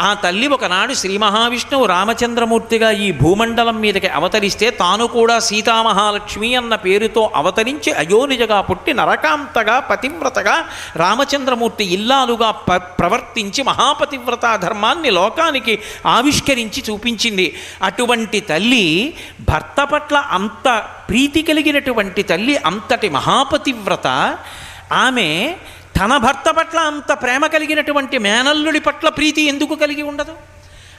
[0.00, 7.32] ఆ తల్లి ఒకనాడు శ్రీ మహావిష్ణువు రామచంద్రమూర్తిగా ఈ భూమండలం మీదకి అవతరిస్తే తాను కూడా సీతామహాలక్ష్మి అన్న పేరుతో
[7.34, 10.64] అవతరించి అయోనిజగా పుట్టి నరకాంతగా పతివ్రతగా
[10.96, 17.54] రామచంద్రమూర్తి ఇల్లాలుగా ప ప్రవర్తించి మహాపతివ్రత ధర్మాన్ని లోకానికి ఆవిష్కరించి చూపించింది.
[17.82, 24.36] అటువంటి తల్లి భర్త పట్ల అంత ప్రీతి కలిగినటువంటి తల్లి అంతటి మహాపతివ్రత
[24.92, 25.56] ఆమె
[26.00, 30.34] తన భర్త పట్ల అంత ప్రేమ కలిగినటువంటి మేనల్లుడి పట్ల ప్రీతి ఎందుకు కలిగి ఉండదు?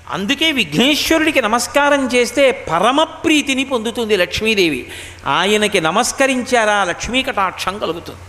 [0.09, 4.87] అందుకే విఘ్నేశ్వరుడికి నమస్కారం చేస్తే పరమప్రీతిని పొందుతుంది లక్ష్మీదేవి.
[5.27, 8.19] ఆయనకి నమస్కరించారా లక్ష్మీ కటాక్షం కలుగుతుంది.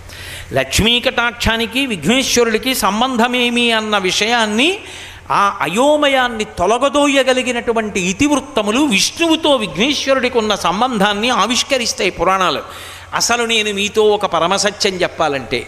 [0.55, 4.79] లక్ష్మీ కటాక్షానికి విఘ్నేశ్వరుడికి సంబంధమేమి అన్న విషయాన్ని
[5.31, 12.62] ఆ అయోమయాన్ని తొలగదోయగలిగినటువంటి ఇతివృత్తములు విష్ణువుతో విఘ్నేశ్వరుడికి ఉన్న సంబంధాన్ని ఆవిష్కరిస్తాయి పురాణాలు.
[13.15, 15.67] అసలు నేను మీతో ఒక పరమసత్యం చెప్పాలంటే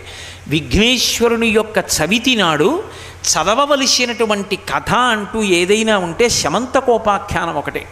[0.49, 2.85] విఘ్నేశ్వరుని యొక్క చవితి నాడు
[3.27, 7.87] చదవవలసినటువంటి కథ అంటూ ఏదైనా ఉంటే శమంతకోపాఖ్యానం ఒకటే.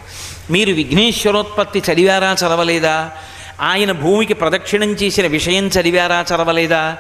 [0.50, 3.11] మీరు విఘ్నేశ్వరోత్పత్తి చదివారా చదవలేదా?
[3.61, 6.96] ఆయన భూమికి ప్రదక్షిణం చేసిన విషయం చదివారా చదవలేదా?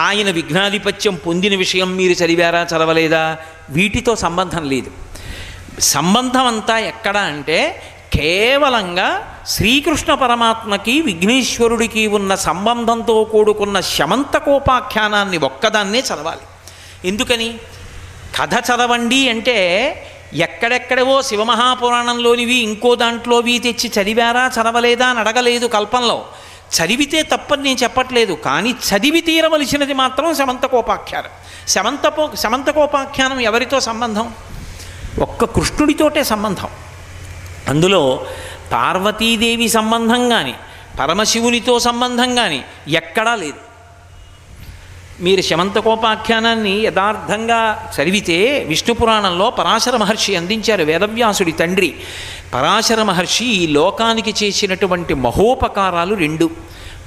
[0.00, 3.36] ఆయన విఘ్నాధిపత్యం పొందిన విషయం మీరు చదివారా చదవలేదా?
[3.70, 4.90] వీటితో సంబంధం లేదు.
[5.80, 7.82] సంబంధం అంతా ఎక్కడ అంటే
[8.16, 16.40] కేవలంగా శ్రీకృష్ణ పరమాత్మకి విఘ్నేశ్వరుడికి ఉన్న సంబంధంతో కూడుకున్న శమంతకోపాఖ్యానాన్ని ఒక్కదాన్నే చదవాలి.
[17.08, 17.58] ఎందుకని?
[18.40, 19.56] కథ చదవండి అంటే
[20.34, 26.24] ఎక్కడెక్కడవో శివమహాపురాణంలోనివి ఇంకో దాంట్లోవి తెచ్చి చదివారా చదవలేదా అని అడగలేదు కల్పంలో.
[26.76, 31.30] చదివితే తప్పని నేను చెప్పట్లేదు కానీ చదివి తీరవలసినది మాత్రం శమంతకోపాఖ్యానం.
[31.68, 34.34] శమంతపో శమంతకోపాఖ్యానం ఎవరితో సంబంధం?
[35.18, 36.68] ఒక్క కృష్ణుడితోటే సంబంధం.
[37.68, 38.26] అందులో
[38.72, 40.54] పార్వతీదేవి సంబంధం కానీ
[41.00, 43.60] పరమశివునితో సంబంధం కానీ ఎక్కడా లేదు.
[45.20, 51.94] మీరు శమంతకోపాఖ్యానాన్ని యథార్థంగా చదివితే విష్ణు పురాణంలో పరాశర మహర్షి అందించారు వేదవ్యాసుడి తండ్రి.
[52.54, 56.50] పరాశర మహర్షి ఈ లోకానికి చేసినటువంటి మహోపకారాలు రెండు.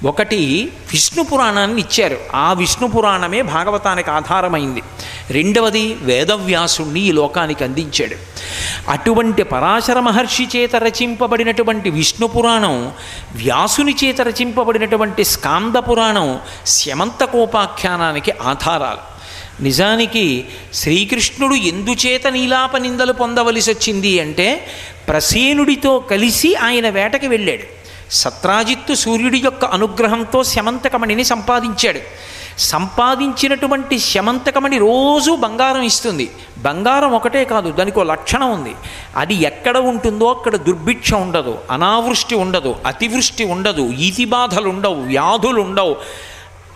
[0.04, 2.18] ఒకటి విష్ణు పురాణాన్ని ఇచ్చారు.
[2.36, 4.82] ఆ విష్ణు పురాణమే భాగవతానికి ఆధారమైంది.
[5.30, 8.16] రెండవది వేదవ్యాసుణ్ణి ఈ లోకానికి అందించాడు.
[8.90, 12.92] అటువంటి పరాశర మహర్షి చేత రచింపబడినటువంటి విష్ణు పురాణం
[13.36, 19.20] వ్యాసుని చేత రచింపబడినటువంటి స్కాంద పురాణం శమంతకోపాఖ్యానానికి ఆధారాలు.
[19.64, 24.68] నిజానికి శ్రీకృష్ణుడు ఎందుచేత నీలాప నిందలు పొందవలసి వచ్చింది అంటే
[25.08, 27.79] ప్రసేనుడితో కలిసి ఆయన వేటకి వెళ్ళాడు.
[28.12, 32.00] సత్రాజిత్తు సూర్యుడి యొక్క అనుగ్రహంతో శమంతకమణిని సంపాదించాడు.
[32.60, 36.32] సంపాదించినటువంటి శమంతకమణి రోజు బంగారం ఇస్తుంది.
[36.58, 38.76] బంగారం ఒకటే కాదు దానికి లక్షణం ఉంది.
[39.16, 45.96] అది ఎక్కడ ఉంటుందో అక్కడ దుర్భిక్ష ఉండదు అనావృష్టి ఉండదు అతివృష్టి ఉండదు ఈతి బాధలు ఉండవు వ్యాధులు ఉండవు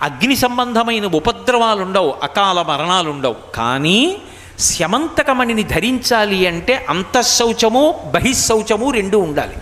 [0.01, 3.35] అగ్ని సంబంధమైన ఉపద్రవాలు ఉండవు అకాల మరణాలు ఉండవు.
[3.55, 4.17] కానీ
[4.59, 9.55] శమంతకమణిని ధరించాలి అంటే అంతఃశౌచము బహిశౌచము రెండు ఉండాలి.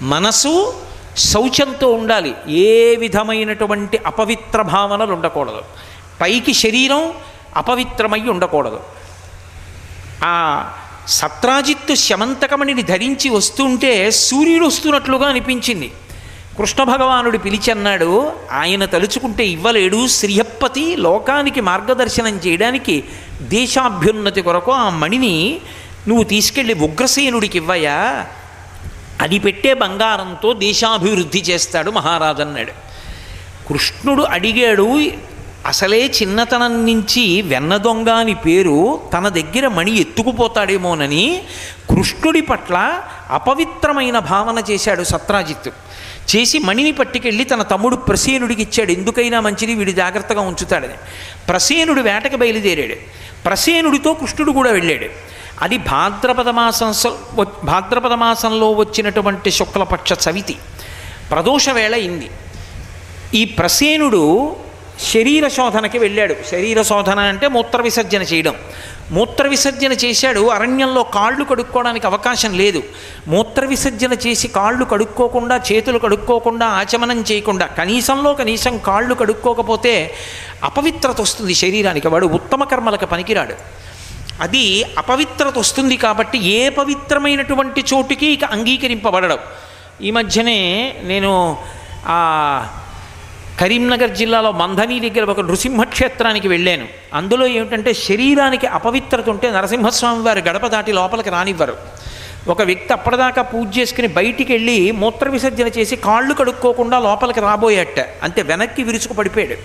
[0.00, 0.74] మనసు
[1.18, 2.34] శౌచంతో ఉండాలి.
[2.48, 5.62] ఏ విధమైనటువంటి అపవిత్ర భావనలు ఉండకూడదు.
[6.20, 7.12] పైకి శరీరం
[7.56, 8.80] అపవిత్రమై ఉండకూడదు.
[10.24, 10.70] ఆ
[11.08, 15.92] సత్రాజిత్తు శమంతకమణిని ధరించి వస్తుంటే సూర్యుడు వస్తున్నట్లుగా అనిపించింది.
[16.58, 23.04] కృష్ణ భగవానుడు పిలిచన్నాడు ఆయన తలుచుకుంటే ఇవ్వలేడు శ్రీహప్పతి లోకానికి మార్గదర్శనం చేయడానికి
[23.40, 25.60] దేశాభ్యున్నతి కొరకు ఆ మణిని
[26.08, 28.26] నువ్వు తీసుకెళ్ళి ఉగ్రసేనుడికి ఇవ్వయా
[29.20, 32.72] అది పెట్టే బంగారంతో దేశాభివృద్ధి చేస్తాడు మహారాజు అన్నాడు.
[33.68, 35.00] కృష్ణుడు అడిగాడు
[35.66, 41.42] అసలే చిన్నతనం నుంచి వెన్న దొంగ అని పేరు తన దగ్గర మణి ఎత్తుకుపోతాడేమోనని
[41.90, 43.00] కృష్ణుడి పట్ల
[43.30, 45.70] అపవిత్రమైన భావన చేశాడు సత్రాజిత్తు.
[46.36, 50.94] చేసి మణిని పట్టుకెళ్ళి తన తమ్ముడు ప్రసేనుడికి ఇచ్చాడు ఎందుకైనా మంచిది వీడు జాగ్రత్తగా ఉంచుతాడని.
[51.48, 52.94] ప్రసేనుడు వేటకి బయలుదేరాడు.
[53.44, 55.37] ప్రసేనుడితో కృష్ణుడు కూడా వెళ్ళాడు.
[55.62, 56.94] అది భాద్రపద మాసం
[57.64, 60.56] భాద్రపద మాసంలో వచ్చినటువంటి శుక్లపక్ష చవితి
[61.30, 62.22] ప్రదోష వేళ
[63.34, 64.56] ఈ ప్రసేనుడు
[65.14, 66.34] శరీర శోధనకి వెళ్ళాడు.
[66.50, 68.54] శరీర శోధన అంటే మూత్ర విసర్జన చేయడం.
[69.10, 72.82] మూత్ర విసర్జన చేశాడు అరణ్యంలో కాళ్ళు కడుక్కోవడానికి అవకాశం లేదు.
[73.26, 80.14] మూత్ర విసర్జన చేసి కాళ్ళు కడుక్కోకుండా చేతులు కడుక్కోకుండా ఆచమనం చేయకుండా కనీసంలో కనీసం కాళ్ళు కడుక్కోకపోతే
[80.64, 82.08] అపవిత్రత వస్తుంది శరీరానికి.
[82.08, 83.54] వాడు ఉత్తమ కర్మలకు పనికిరాడు.
[84.40, 89.38] అది అపవిత్రత వస్తుంది కాబట్టి ఏ పవిత్రమైనటువంటి చోటుకి ఇక అంగీకరింపబడడం.
[90.02, 90.58] ఈ మధ్యనే
[91.02, 91.58] నేను
[92.06, 92.18] ఆ
[93.60, 96.88] కరీంనగర్ జిల్లాలో మంధని దగ్గర ఒక నృసింహక్షేత్రానికి వెళ్ళాను.
[97.14, 101.76] అందులో ఏమిటంటే శరీరానికి అపవిత్రత ఉంటే నరసింహస్వామి వారు గడప దాటి లోపలికి రానివ్వరు.
[102.48, 108.00] ఒక వ్యక్తి అప్పటిదాకా పూజ చేసుకుని బయటికి వెళ్ళి మూత్ర విసర్జన చేసి కాళ్ళు కడుక్కోకుండా లోపలికి రాబోయేట.
[108.22, 109.56] అంతే వెనక్కి విరుచుకు పడిపోయాడు.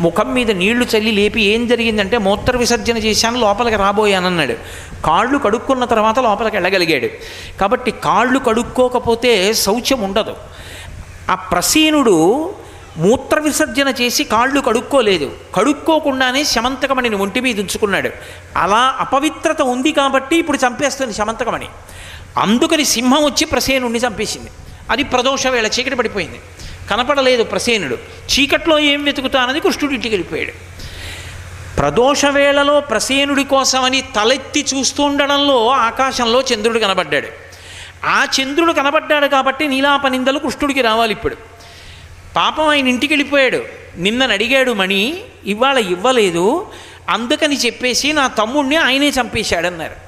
[0.00, 4.52] ముఖం మీద నీళ్ళు చల్లి లేపి ఏం జరిగిందంటే మూత్ర విసర్జన చేశాను లోపలికి రాబోయానన్నాడు.
[5.04, 7.08] కాళ్ళు కడుక్కున్న తర్వాత లోపలికి వెళ్ళగలిగాడు.
[7.60, 10.36] కాబట్టి కాళ్ళు కడుక్కోకపోతే శౌచ్యం ఉండదు.
[11.30, 12.54] ఆ ప్రసీనుడు
[12.96, 15.32] మూత్ర విసర్జన చేసి కాళ్ళు కడుక్కోలేదు.
[15.54, 18.10] కడుక్కోకుండానే శమంతకమణిని ఒంటి మీద ఉంచుకున్నాడు.
[18.56, 21.66] అలా అపవిత్రత ఉంది కాబట్టి ఇప్పుడు చంపేస్తుంది శమంతకమణి.
[22.38, 24.50] అందుకని సింహం వచ్చి ప్రసేనుడిని చంపేసింది.
[24.90, 26.40] అది ప్రదోష వేళ చీకటి పడిపోయింది.
[26.90, 27.94] కనపడలేదు ప్రసేనుడు.
[27.94, 30.52] చీకట్లో ఏం వెతుకుతానని కృష్ణుడు ఇంటికి వెళ్ళిపోయాడు.
[31.76, 37.28] ప్రదోషవేళలో ప్రసేనుడి కోసమని తలెత్తి చూస్తుండడంలో ఆకాశంలో చంద్రుడు కనబడ్డాడు.
[38.06, 41.36] ఆ చంద్రుడు కనబడ్డాడు కాబట్టి నీలాపనిందలు కృష్ణుడికి రావాలి ఇప్పుడు.
[42.36, 43.64] పాపం ఆయన ఇంటికి వెళ్ళిపోయాడు.
[43.96, 45.16] నిన్నని అడిగాడు మణి
[45.46, 46.66] ఇవాళ ఇవ్వలేదు.
[47.08, 50.04] అందుకని చెప్పేసి నా తమ్ముణ్ణి ఆయనే చంపేశాడన్నారు.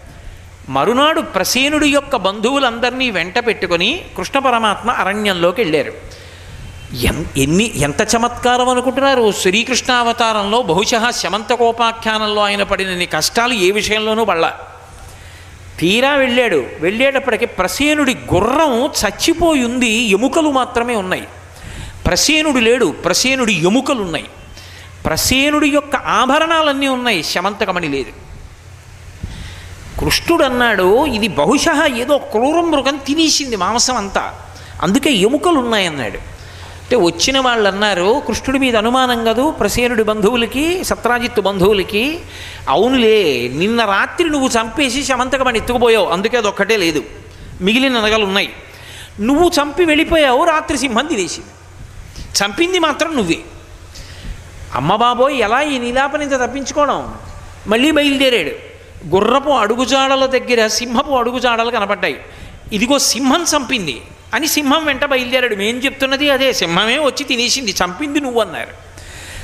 [0.68, 5.92] మరునాడు ప్రసేనుడి యొక్క బంధువులందరినీ వెంట పెట్టుకొని కృష్ణ పరమాత్మ అరణ్యంలోకి వెళ్ళారు.
[6.94, 9.32] ఎన్ని ఎంత చమత్కారం అనుకుంటున్నారు?
[9.32, 14.58] శ్రీకృష్ణ అవతారంలో బహుశः శమంతకోపాఖ్యానంలో ఆయన పడినన్ని కష్టాలు ఏ విషయంలోనూ పడలా.
[15.78, 16.66] తీరా వెళ్ళాడు.
[16.80, 19.88] వెళ్ళేటప్పటికి ప్రసేనుడి గుర్రం చచ్చిపోయింది.
[19.88, 21.28] ఎముకలు మాత్రమే ఉన్నాయి.
[22.06, 22.86] ప్రసేనుడు లేడు.
[22.86, 24.24] ప్రసేనుడి ఎముకలు ఉన్నాయి
[25.06, 27.22] ప్రసేనుడి యొక్క ఆభరణాలన్నీ ఉన్నాయి.
[27.22, 28.10] శమంతకమణి లేదు.
[30.00, 31.64] కృష్ణుడు అన్నాడు ఇది బహుశ
[31.96, 34.34] ఏదో క్రూర మృగం తినేసింది మాంసం అంతా
[34.82, 36.35] అందుకే ఎముకలు ఉన్నాయన్నాడు
[36.86, 42.20] అంటే వచ్చిన వాళ్ళు అన్నారు కృష్ణుడి మీద అనుమానం కదూ ప్రసేనుడి బంధువులకి సత్రాజిత్తు బంధువులకి?
[42.68, 47.02] అవునులే నిన్న రాత్రి నువ్వు చంపేసి శమంతకమని ఎత్తుకుపోయావు అందుకే అది ఒక్కటే లేదు.
[47.60, 48.52] మిగిలిన నగలు ఉన్నాయి
[49.20, 51.48] నువ్వు చంపి వెళ్ళిపోయావు రాత్రి సింహం తినేసింది.
[52.38, 53.38] చంపింది మాత్రం నువ్వే.
[54.74, 57.14] అమ్మ బాబోయ్ ఎలా ఈ నీలాపనింత తప్పించుకోవడం?
[57.66, 58.52] మళ్ళీ బయలుదేరాడు.
[59.14, 62.20] గుర్రపు అడుగుజాడల దగ్గర సింహపు అడుగుజాడలు కనపడ్డాయి.
[62.72, 64.02] ఇదిగో సింహం చంపింది.
[64.34, 65.54] అని సింహం వెంట బయలుదేరాడు.
[65.54, 68.86] మేం చెప్తున్నది అదే సింహమే వచ్చి తినేసింది చంపింది నువ్వు అన్నారు.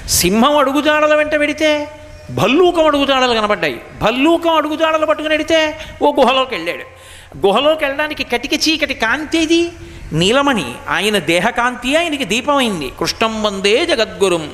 [0.09, 1.89] సింహం అడుగుజాడల వెంట పెడితే
[2.31, 3.81] భల్లూకం అడుగుజాడలు కనబడ్డాయి.
[4.03, 7.03] భల్లూకం అడుగుజాడలు పట్టుకుని పెడితే ఓ గుహలోకి వెళ్ళాడు.
[7.47, 9.71] గుహలోకి వెళ్ళడానికి కటిక చీకటి కాంతేది
[10.13, 10.75] నీలమణి.
[10.89, 12.93] ఆయన దేహకాంతి ఆయనకి దీపమైంది.
[13.01, 14.51] కృష్ణం వందే జగద్గురుం.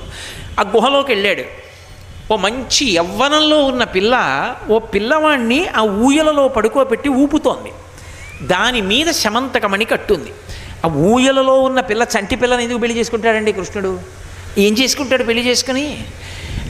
[0.60, 1.68] ఆ గుహలోకి వెళ్ళాడు.
[2.32, 7.72] ఓ మంచి యవ్వనంలో ఉన్న పిల్ల ఓ పిల్లవాణ్ణి ఆ ఊయలలో పడుకోబెట్టి ఊపుతోంది.
[8.42, 10.32] దాని మీద శమంతకమణి కట్టుంది.
[10.84, 14.00] ఆ ఊయలలో ఉన్న పిల్ల చంటి పిల్లని ఎందుకు పెళ్ళి చేసుకుంటాడండి కృష్ణుడు?
[14.58, 16.04] ఏం చేసుకుంటాడు పెళ్ళి చేసుకుని?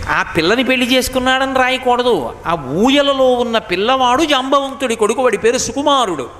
[0.08, 2.32] ఆ పిల్లని పెళ్ళి చేసుకున్నాడని రాయకూడదు.
[2.46, 6.30] ఆ ఊయలలో ఉన్న పిల్లవాడు జాంబవంతుడి కొడుకు వాడి పేరు సుకుమారుడు.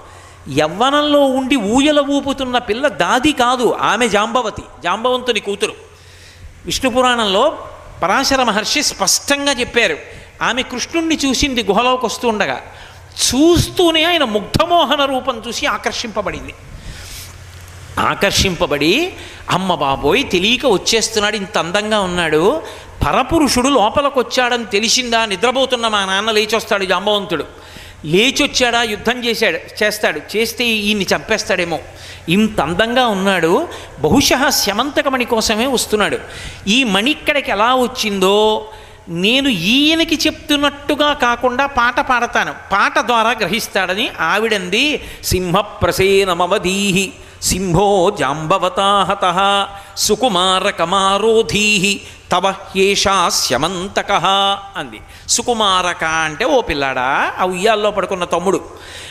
[0.59, 5.73] యవ్వనంలో ఉండి ఊయల ఊపుతున్న పిల్ల దాది కాదు ఆమె జాంబవతి జాంబవంతుని కూతురు.
[6.65, 7.59] విష్ణు పురాణంలో
[8.03, 9.99] పరాశర మహర్షి స్పష్టంగా చెప్పారు
[10.43, 12.61] ఆమె కృష్ణుణ్ణి చూసింది గుహలోకి వస్తుండగా
[13.19, 16.55] చూస్తూనే ఆయన ముగ్ధమోహన రూపం చూసి ఆకర్షింపబడింది.
[17.99, 19.13] ఆకర్షింపబడి
[19.51, 22.63] అమ్మ బాబోయ్ తెలియక వచ్చేస్తున్నాడు ఇంత అందంగా ఉన్నాడు.
[23.07, 25.25] పరపురుషుడు లోపలికి వచ్చాడని తెలిసిందా?
[25.27, 27.45] నిద్రపోతున్న మా నాన్న లేచొస్తాడు జాంబవంతుడు.
[28.05, 28.83] లేచొచ్చాడా?
[28.83, 30.37] యుద్ధం చేశాడు చేస్తాడు.
[30.37, 31.79] చేస్తే ఈయన్ని చంపేస్తాడేమో.
[32.29, 33.69] ఇంత అందంగా ఉన్నాడు.
[34.01, 36.19] బహుశ శమంతకమణి కోసమే వస్తున్నాడు.
[36.69, 38.69] ఈ మణి ఇక్కడికి ఎలా వచ్చిందో
[39.09, 42.55] నేను ఈయనకి చెప్తున్నట్టుగా కాకుండా పాట పాడతాను.
[42.73, 47.13] పాట ద్వారా గ్రహిస్తాడని ఆవిడంది సింహప్రసేనమవధీహి.
[47.43, 49.67] సింహో జాంబవతాహత
[49.97, 52.01] సుకుమారకమారోధీ
[52.33, 54.13] తవ హ్యేషా శమంతక
[54.77, 55.01] అంది.
[55.29, 57.33] సుకుమారక అంటే ఓ పిల్లాడా?
[57.39, 58.61] ఆ ఉయ్యాల్లో పడుకున్న తమ్ముడు.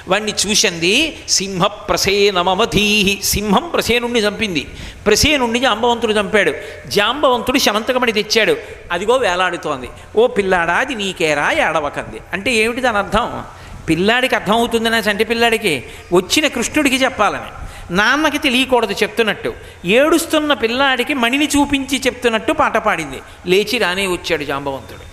[0.08, 4.76] వాణ్ణి చూసింది సింహ ప్రసేనమవధీహి సింహం ప్రసేనుణ్ణి చంపింది.
[5.06, 6.54] ప్రసేనుణ్ణి జాంబవంతుడు చంపాడు.
[6.88, 8.56] జాంబవంతుడు శమంతకమణి తెచ్చాడు.
[8.92, 9.90] అదిగో వేలాడుతోంది.
[10.16, 11.52] ఓ పిల్లాడా అది నీకేరా?
[11.52, 12.20] ఏడవకంది.
[12.34, 13.44] అంటే ఏమిటి దాని అర్థం?
[13.90, 15.84] పిల్లాడికి అర్థమవుతుంది చంటి పిల్లాడికి.
[16.14, 17.68] వచ్చిన కృష్ణుడికి చెప్పాలని.
[17.92, 19.54] నాన్నకి తెలియకూడదు చెప్తున్నట్టు.
[19.86, 23.22] ఏడుస్తున్న పిల్లాడికి మణిని చూపించి చెప్తున్నట్టు పాట పాడింది.
[23.48, 25.08] లేచి రానే వచ్చాడు జాంబవంతుడు.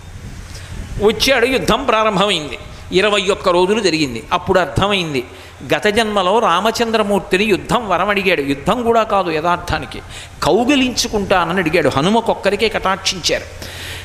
[1.05, 2.57] వచ్చాడు యుద్ధం ప్రారంభమైంది.
[2.91, 4.23] ఇరవై ఒక్క రోజులు జరిగింది.
[4.33, 5.25] అప్పుడు అర్థమైంది.
[5.75, 8.41] గత జన్మలో రామచంద్రమూర్తిని యుద్ధం వరమడిగాడు.
[8.41, 10.01] యుద్ధం కూడా కాదు యథార్థానికి.
[10.43, 11.89] కౌగిలించుకుంటానని అడిగాడు.
[11.89, 13.43] హనుమకొక్కరికే కటాక్షించారు.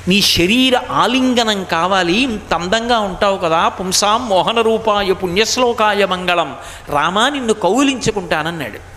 [0.08, 6.56] నీ శరీర ఆలింగనం కావాలి ఇంత అందంగా ఉంటావు కదా పుంసాం మోహన రూపాయ పుణ్యశ్లోకాయ మంగళం.
[6.88, 8.90] రామా నిన్ను కౌగిలించుకుంటానన్నాడు.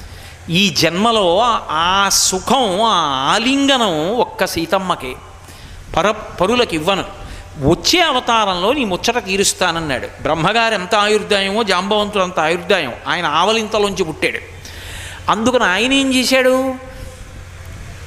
[0.52, 1.40] ఈ జన్మలో
[1.70, 2.94] ఆ సుఖం ఆ
[3.34, 5.16] ఆలింగనం ఒక్క సీతమ్మకే.
[5.98, 7.04] పర పరులకు ఇవ్వను
[7.62, 10.08] వచ్చే అవతారంలో నీ ముచ్చట తీరుస్తానన్నాడు.
[10.22, 12.94] బ్రహ్మగారు ఎంత ఆయుర్దాయమో జాంబవంతుడు అంత ఆయుర్దాయం.
[13.08, 14.40] ఆయన ఆవలింతలోంచి పుట్టాడు.
[15.32, 16.76] అందుకని ఆయన ఏం చేశాడు?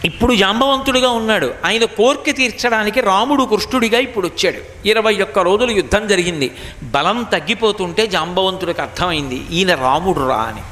[0.04, 1.54] ఇప్పుడు జాంబవంతుడిగా ఉన్నాడు.
[1.64, 4.88] ఆయన కోరిక తీర్చడానికి రాముడు కృష్ణుడిగా ఇప్పుడు వచ్చాడు.
[4.88, 6.56] ఇరవై ఒక్క రోజులు యుద్ధం జరిగింది.
[6.82, 10.62] బలం తగ్గిపోతుంటే జాంబవంతుడికి అర్థమైంది ఈయన రాముడు రా అని.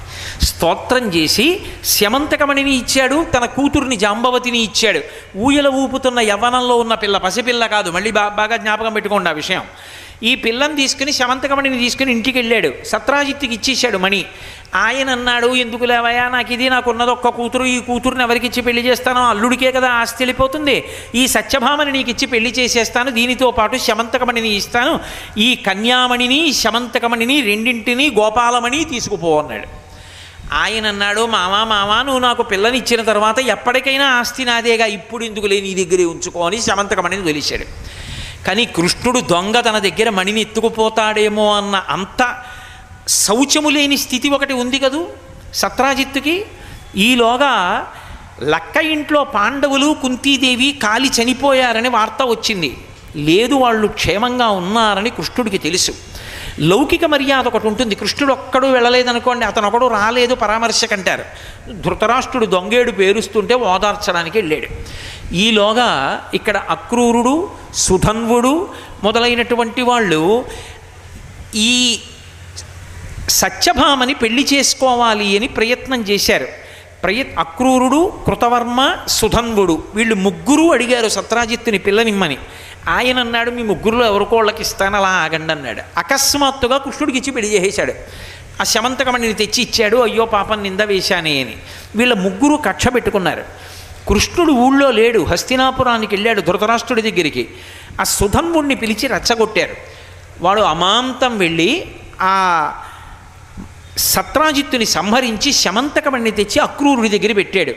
[0.45, 5.01] స్తోత్రం చేసి శమంతకమణిని ఇచ్చాడు తన కూతురిని జాంబవతిని ఇచ్చాడు.
[5.39, 7.91] ఊయల ఊపుతున్న యవ్వనంలో ఉన్న పిల్ల పసిపిల్ల కాదు.
[7.91, 9.63] మళ్ళీ బాగా జ్ఞాపకం పెట్టుకోండి ఆ విషయం.
[10.23, 12.87] ఈ పిల్లని తీసుకుని శమంతకమణిని తీసుకుని ఇంటికి వెళ్ళాడు.
[12.87, 14.25] సత్రాజిత్తుకి ఇచ్చేశాడు మణి.
[14.75, 17.65] ఆయన అన్నాడు ఎందుకు లేవయా నాకు ఇది నాకున్నది ఒక్క కూతురు.
[17.65, 19.21] ఈ కూతురుని ఎవరికి ఇచ్చి పెళ్ళి చేస్తానో?
[19.21, 20.85] అల్లుడికే కదా ఆస్తి వెళ్ళిపోతుంది.
[21.15, 23.11] ఈ సత్యభామని నీకు ఇచ్చి పెళ్ళి చేసేస్తాను.
[23.11, 25.01] దీనితో పాటు శమంతకమణిని ఇస్తాను.
[25.39, 29.85] ఈ కన్యామణిని శమంతకమణిని రెండింటిని గోపాలమణి తీసుకుపో అన్నాడు.
[30.53, 34.87] ఆయన అన్నాడు మామా మామా నువ్వు నాకు పిల్లని ఇచ్చిన తర్వాత ఎప్పటికైనా ఆస్తి నాదేగా.
[34.87, 37.84] ఇప్పుడు ఎందుకు లేని నీ దగ్గరే ఉంచుకోని శమంతకమణిని తెలిసాడు
[38.47, 42.23] కానీ కృష్ణుడు దొంగ తన దగ్గర మణిని ఎత్తుకుపోతాడేమో అన్న అంత
[43.09, 45.09] శౌచము లేని స్థితి ఒకటి ఉంది కదూ
[45.55, 46.47] సత్రాజిత్తుకి?
[46.97, 47.53] ఈలోగా
[48.43, 52.71] లక్క ఇంట్లో పాండవులు కుంతీదేవి కాలి చనిపోయారని వార్త వచ్చింది.
[53.17, 55.93] లేదు వాళ్ళు క్షేమంగా ఉన్నారని కృష్ణుడికి తెలుసు.
[56.61, 57.95] లౌకిక మర్యాద ఒకటి ఉంటుంది.
[57.95, 61.25] కృష్ణుడు ఒక్కడు వెళ్ళలేదనుకోండి అతను ఒకడు రాలేదు పరామర్శకంటారు.
[61.73, 64.67] ధృతరాష్ట్రుడు దొంగేడు పేరుస్తుంటే ఓదార్చడానికి వెళ్ళాడు.
[65.35, 68.69] ఈలోగా ఇక్కడ అక్రూరుడు సుధన్వుడు
[69.05, 70.45] మొదలైనటువంటి వాళ్ళు
[71.55, 72.01] ఈ
[73.29, 76.47] సత్యభామని పెళ్ళి చేసుకోవాలి అని ప్రయత్నం చేశారు.
[77.03, 82.39] ప్రయత్ అక్రూరుడు కృతవర్మ సుధన్వుడు వీళ్ళు ముగ్గురు అడిగారు సత్రాజిత్తుని పిల్లనిమ్మని.
[82.89, 85.83] ఆయన అన్నాడు మీ ముగ్గురులో ఎవరికోళ్ళకి ఇస్తాను అలా ఆగండి అన్నాడు.
[85.99, 87.93] అకస్మాత్తుగా కృష్ణుడికి ఇచ్చి పెళ్ళి చేసేశాడు.
[88.61, 91.57] ఆ శమంతకమణిని తెచ్చి ఇచ్చాడు అయ్యో పాపం నింద వేశానే అని.
[91.97, 93.45] వీళ్ళ ముగ్గురు కక్ష పెట్టుకున్నారు.
[94.09, 97.49] కృష్ణుడు ఊళ్ళో లేడు హస్తినాపురానికి వెళ్ళాడు ధృతరాష్ట్రుడి దగ్గరికి.
[98.01, 99.77] ఆ సుధన్వుణ్ణి పిలిచి రచ్చగొట్టారు.
[100.41, 101.87] వాడు అమాంతం వెళ్ళి
[102.21, 102.73] ఆ
[103.99, 107.75] సత్రాజిత్తుని సంహరించి శమంతకమణ్ణి తెచ్చి అక్రూరుడి దగ్గర పెట్టాడు.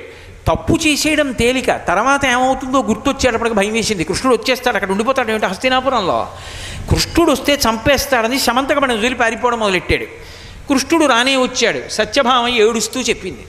[0.48, 1.72] తప్పు చేసేయడం తేలిక.
[1.72, 4.04] తర్వాత ఏమవుతుందో గుర్తొచ్చేటప్పటికి భయం వేసింది.
[4.04, 4.76] కృష్ణుడు వచ్చేస్తాడు.
[4.76, 5.30] అక్కడ ఉండిపోతాడు.
[5.30, 5.46] ఏమిటి?
[5.46, 6.28] హస్తినాపురంలో.
[6.90, 10.04] కృష్ణుడు వస్తే చంపేస్తాడని శమంతకమణి వదిలి పారిపోవడం మొదలెట్టాడు.
[10.70, 11.90] కృష్ణుడు రానే వచ్చాడు.
[11.90, 13.46] సత్యభామ ఏడుస్తూ చెప్పింది.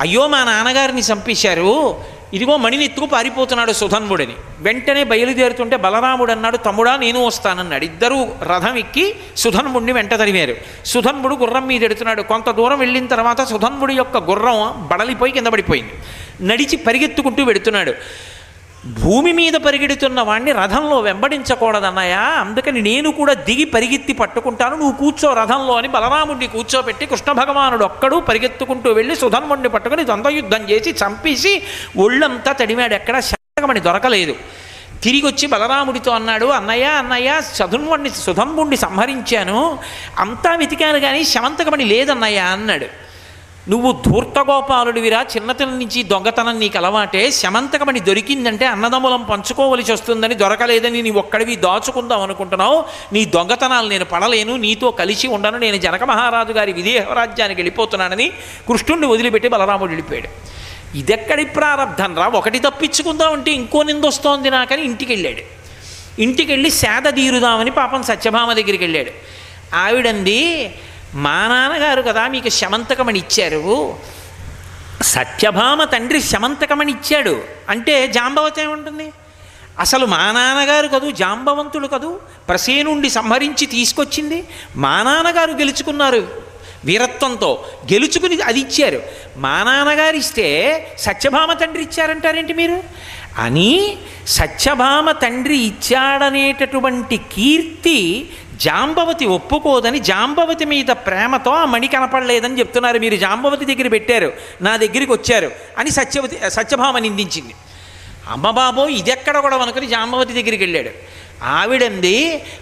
[0.00, 1.96] అయ్యో మా నాన్నగారిని చంపేశారు.
[2.34, 7.84] ఇదిగో మణిని ఎత్తుకు పారిపోతున్నాడు సుధన్వుడని వెంటనే బయలుదేరుతుంటే బలరాముడు అన్నాడు తమ్ముడా నేను వస్తానన్నాడు.
[7.84, 10.54] ఇద్దరూ రథం ఎక్కి సుధన్వుడిని వెంట తరిమారు.
[10.86, 12.22] సుధన్వుడు గుర్రం మీద ఎడుతున్నాడు.
[12.22, 15.92] కొంత దూరం వెళ్ళిన తర్వాత సుధన్వుడి యొక్క గుర్రం బడలిపోయి కింద పడిపోయింది.
[16.40, 17.94] నడిచి పరిగెత్తుకుంటూ వెడుతున్నాడు.
[19.00, 22.20] భూమి మీద పరిగెడుతున్న వాణ్ణి రథంలో వెంబడించకూడదన్నయ్యా.
[22.20, 24.76] అందుకని నేను కూడా దిగి పరిగెత్తి పట్టుకుంటాను.
[24.76, 30.90] నువ్వు కూర్చో రథంలో అని బలరాముడిని కూర్చోబెట్టి కృష్ణ భగవానుడు ఒక్కడు పరిగెత్తుకుంటూ వెళ్ళి సుధన్ముడిని పట్టుకుని ద్వంద్వయుద్ధం చేసి
[30.90, 31.62] చంపేసి
[31.96, 32.94] ఒళ్ళంతా తడిమాడు.
[32.94, 34.36] ఎక్కడ శతకమని దొరకలేదు.
[35.02, 39.78] తిరిగి వచ్చి బలరాముడితో అన్నాడు అన్నయ్య అన్నయ్య చదున్ముడిని సుధంబుణ్ణి సంహరించాను.
[40.18, 42.86] అంతా వెతికాను కానీ శమంతకమణి లేదన్నయ్య అన్నాడు.
[43.68, 51.56] నువ్వు ధూర్తగోపాలుడివిరా చిన్నతనం నుంచి దొంగతనం నీకు అలవాటే శమంతకమణి దొరికిందంటే అన్నదమ్ములం పంచుకోవలసి వస్తుందని దొరకలేదని నీ ఒక్కడివి
[51.56, 52.84] దాచుకుందాం అనుకుంటున్నావు.
[53.12, 58.28] నీ దొంగతనాలు నేను పడలేను నీతో కలిసి ఉండను నేను జనక మహారాజు గారి విదేహరాజ్యానికి వెళ్ళిపోతున్నానని
[58.68, 60.28] కృష్ణుణ్ణి వదిలిపెట్టి బలరాముడు వెళ్ళిపోయాడు.
[60.98, 62.26] ఇదెక్కడి ప్రారంధం రా?
[62.26, 65.42] ఒకటి తప్పించుకుందామంటే ఇంకో నిందొస్తోంది నాకని ఇంటికి వెళ్ళాడు.
[66.22, 69.10] ఇంటికి వెళ్ళి సేద తీరుదామని పాపం సత్యభామ దగ్గరికి వెళ్ళాడు.
[69.76, 70.70] ఆవిడంది
[71.14, 73.96] మా నాన్నగారు కదా మీకు శమంతకమని ఇచ్చారు
[75.02, 79.12] సత్యభామ తండ్రి శమంతకమని ఇచ్చాడు అంటే జాంబవతి ఏముంటుంది?
[79.78, 84.48] అసలు మా నాన్నగారు కదూ జాంబవంతుడు కదూ ప్రసేనుండి సంహరించి తీసుకొచ్చింది.
[84.76, 86.28] మా నాన్నగారు గెలుచుకున్నారు
[86.84, 87.64] వీరత్వంతో.
[87.92, 89.02] గెలుచుకుని అది ఇచ్చారు.
[89.36, 92.82] మా నాన్నగారు ఇస్తే సత్యభామ తండ్రి ఇచ్చారంటారేంటి మీరు?
[93.38, 93.96] అని
[94.26, 98.30] సత్యభామ తండ్రి ఇచ్చాడనేటటువంటి కీర్తి
[98.66, 102.98] జాంబవతి ఒప్పుకోదని జాంబవతి మీద ప్రేమతో ఆ మణి కనపడలేదని చెప్తున్నారు.
[102.98, 104.32] మీరు జాంబవతి దగ్గర పెట్టారు
[104.62, 107.54] నా దగ్గరికి వచ్చారు అని సత్యవతి సత్యభామ నిందించింది.
[108.28, 110.92] అమ్మబాబో ఇదెక్కడ కూడా అనుకుని జాంబవతి దగ్గరికి వెళ్ళాడు.
[111.58, 112.16] ఆవిడంది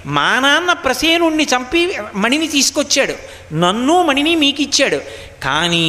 [0.06, 1.82] మా నాన్న ప్రసేనుణ్ణి చంపి
[2.14, 3.14] మణిని తీసుకొచ్చాడు.
[3.54, 5.00] నన్ను మణిని మీకు ఇచ్చాడు
[5.44, 5.86] కానీ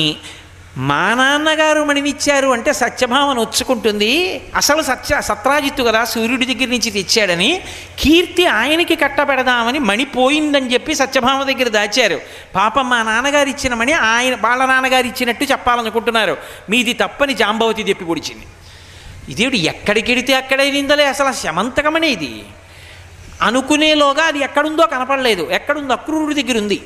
[0.78, 7.62] మా నాన్నగారు మణినిచ్చారు అంటే సత్యభామ నొచ్చుకుంటుంది అసలు సత్య సత్రాజిత్తు కదా సూర్యుడి దగ్గర నుంచి తెచ్చాడని
[8.00, 12.22] కీర్తి ఆయనకి కట్టబెడదామని మణి పోయిందని చెప్పి సత్యభామ దగ్గర దాచారు.
[12.56, 16.38] పాపం మా నాన్నగారు ఇచ్చిన మణి ఆయన వాళ్ళ నాన్నగారు ఇచ్చినట్టు చెప్పాలనుకుంటున్నారు.
[16.70, 18.46] మీది తప్పని జాంబవతి చెప్పి పొడిచింది.
[19.30, 22.44] ఇదేడు ఎక్కడికెడితే అక్కడే నిందలే అసలు శమంతకమనే ఇది
[23.42, 25.50] అనుకునేలోగా అది ఎక్కడుందో కనపడలేదు.
[25.52, 26.82] ఎక్కడుందో అక్రూరుడి దగ్గర ఉంది.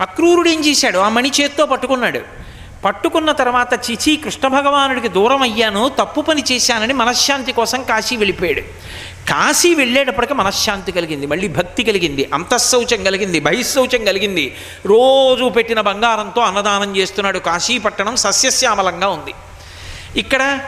[0.00, 0.98] అక్రూరుడు ఏం చేశాడు?
[0.98, 2.40] ఆ మణి చేత్తో పట్టుకున్నాడు.
[2.84, 8.62] పట్టుకున్న తర్వాత చిచి కృష్ణ భగవానుడికి దూరం అయ్యాను తప్పు పని చేశానని మనశ్శాంతి కోసం కాశీ వెళ్ళిపోయాడు.
[9.28, 14.56] కాశీ వెళ్ళేటప్పటికి మనశ్శాంతి కలిగింది మళ్ళీ భక్తి కలిగింది అంతఃశౌచం కలిగింది బహిశౌచం కలిగింది.
[14.86, 19.34] రోజు పెట్టిన బంగారంతో అన్నదానం చేస్తున్నాడు కాశీ పట్టణం సస్యశ్యామలంగా ఉంది.
[20.16, 20.60] ఇక్కడ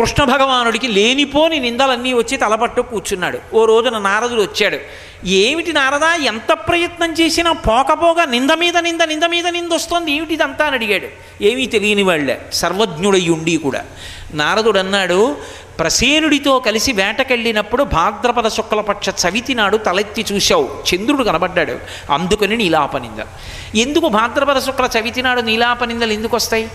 [0.00, 3.38] కృష్ణ భగవానుడికి లేనిపోని నిందలన్నీ వచ్చి తలపట్టు కూర్చున్నాడు.
[3.54, 4.78] ఓ రోజున నారదుడు వచ్చాడు.
[5.26, 10.12] ఏమిటి నారదా ఎంత ప్రయత్నం చేసినా పోకపోగా నింద మీద నింద నింద మీద నింద వస్తుంది.
[10.12, 11.06] ఏమిటి ఇదంతా అని అడిగాడు.
[11.44, 13.84] ఏమీ తెలియని వాళ్ళే సర్వజ్ఞుడై ఉండి కూడా.
[14.34, 15.36] నారదుడు అన్నాడు
[15.78, 20.82] ప్రసేనుడితో కలిసి వేటకెళ్ళినప్పుడు భాద్రపద శుక్లపక్ష చవితి నాడు తలెత్తి చూశావు.
[20.94, 21.78] చంద్రుడు కనబడ్డాడు.
[22.12, 23.26] అందుకని నీలాపనిందలు
[23.76, 26.68] ఎందుకు భాద్రపద శుక్ల చవితి నాడు నీలాపనిందలు ఎందుకు వస్తాయి?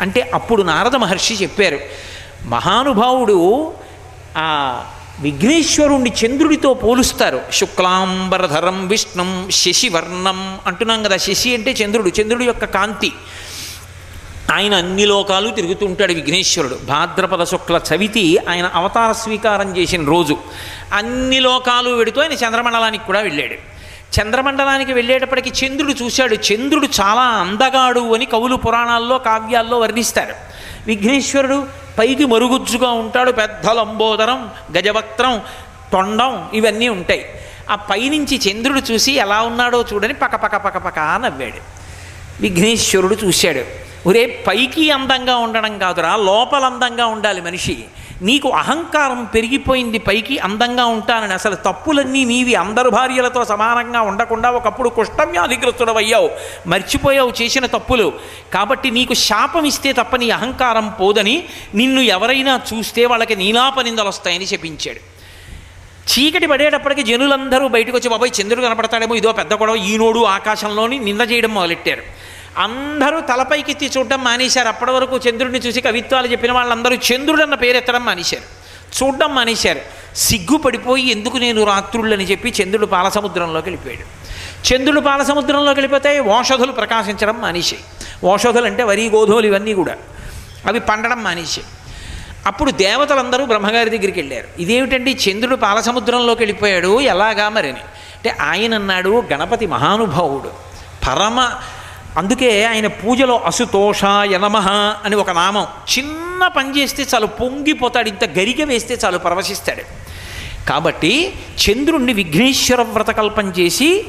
[0.00, 1.78] అంటే అప్పుడు నారద మహర్షి చెప్పారు
[2.46, 3.72] మహానుభావుడు
[4.38, 4.82] ఆ
[5.20, 7.40] విఘ్నేశ్వరుణ్ణి చంద్రుడితో పోలుస్తారు.
[7.52, 11.16] శుక్లాంబరధరం విష్ణం శశివర్ణం అంటున్నాం కదా.
[11.16, 13.12] శశి అంటే చంద్రుడు చంద్రుడి యొక్క కాంతి.
[14.52, 16.78] ఆయన అన్ని లోకాలు తిరుగుతూ ఉంటాడు విఘ్నేశ్వరుడు.
[16.84, 20.38] భాద్రపద శుక్ల చవితి ఆయన అవతార స్వీకారం చేసిన రోజు.
[20.92, 23.54] అన్ని లోకాలు వెడుతూ ఆయన చంద్రమండలానికి కూడా వెళ్ళాడు.
[24.20, 26.34] చంద్రమండలానికి వెళ్ళేటప్పటికి చంద్రుడు చూశాడు.
[26.34, 30.34] చంద్రుడు చాలా అందగాడు అని కవులు పురాణాల్లో కావ్యాల్లో వర్ణిస్తారు.
[30.86, 31.66] విఘ్నేశ్వరుడు
[31.98, 35.42] పైకి మరుగుజ్జుగా ఉంటాడు పెద్ద లంబోదరం గజవక్త్రం
[35.92, 37.26] తొండం ఇవన్నీ ఉంటాయి.
[37.70, 41.80] ఆ పైనుంచి చంద్రుడు చూసి ఎలా ఉన్నాడో చూడని పక పక పక పక నవ్వాడు.
[42.42, 43.64] విఘ్నేశ్వరుడు చూశాడు.
[44.08, 47.84] ఒరే పైకి అందంగా ఉండడం కాదురా లోపల అందంగా ఉండాలి మనిషి.
[48.22, 51.32] నీకు అహంకారం పెరిగిపోయింది పైకి అందంగా ఉంటానని.
[51.32, 56.30] అసలు తప్పులన్నీ నీవి అందరు భార్యలతో సమానంగా ఉండకుండా ఒకప్పుడు కుష్ఠవ్యాధిగ్రస్తుడు అయ్యావు
[56.66, 58.12] మర్చిపోయావు చేసిన తప్పులు.
[58.54, 61.44] కాబట్టి నీకు శాపం ఇస్తే తప్ప నీ అహంకారం పోదని
[61.74, 65.20] నిన్ను ఎవరైనా చూస్తే వాళ్ళకి నీలాపనిందలు వస్తాయని చెప్పించాడు.
[66.10, 71.54] చీకటి పడేటప్పటికి జనులందరూ బయటకు వచ్చి బాబాయ్ చంద్రుడు కనపడతాడేమో ఇదో పెద్ద గొడవ ఈనోడు ఆకాశంలోని నింద చేయడం
[71.54, 72.02] మొదలెట్టారు.
[72.58, 74.68] అందరూ తలపైకెత్తి చూడడం మానేశారు.
[74.68, 78.60] అప్పటి వరకు చంద్రుడిని చూసి కవిత్వాలు చెప్పిన వాళ్ళందరూ చంద్రుడు అన్న పేరెత్తడం మానేశారు.
[79.04, 79.80] చూడడం మానేశారు.
[80.16, 84.20] సిగ్గుపడిపోయి ఎందుకు నేను రాత్రుళ్ళని చెప్పి చంద్రుడు పాలసముద్రంలోకి వెళ్ళిపోయాడు.
[84.74, 87.84] చంద్రుడు పాలసముద్రంలోకి వెళ్ళిపోతే ఓషధులు ప్రకాశించడం మానేశాయి.
[88.24, 89.96] ఓషధులు అంటే వరి గోధుమలు ఇవన్నీ కూడా.
[90.66, 91.66] అవి పండడం మానేశాయి.
[92.46, 94.62] అప్పుడు దేవతలందరూ బ్రహ్మగారి దగ్గరికి వెళ్ళారు.
[94.62, 95.18] ఇదేమిటండి?
[95.30, 97.00] చంద్రుడు పాలసముద్రంలోకి వెళ్ళిపోయాడు.
[97.00, 97.80] ఎలాగా మరని?
[97.80, 100.50] అంటే ఆయన అన్నాడు గణపతి మహానుభావుడు.
[101.08, 101.50] పరమ
[102.16, 104.68] అందుకే ఆయన పూజలో అసుతోషాయ యనమహ
[105.04, 105.66] అని ఒక నామం.
[105.98, 109.82] చిన్న పని చేస్తే చాలు పొంగిపోతాడు ఇంత గరిక వేస్తే చాలు పరవశిస్తాడు.
[110.68, 111.32] కాబట్టి
[111.64, 114.04] చంద్రుణ్ణి విఘ్నేశ్వర వ్రతకల్పం చేసి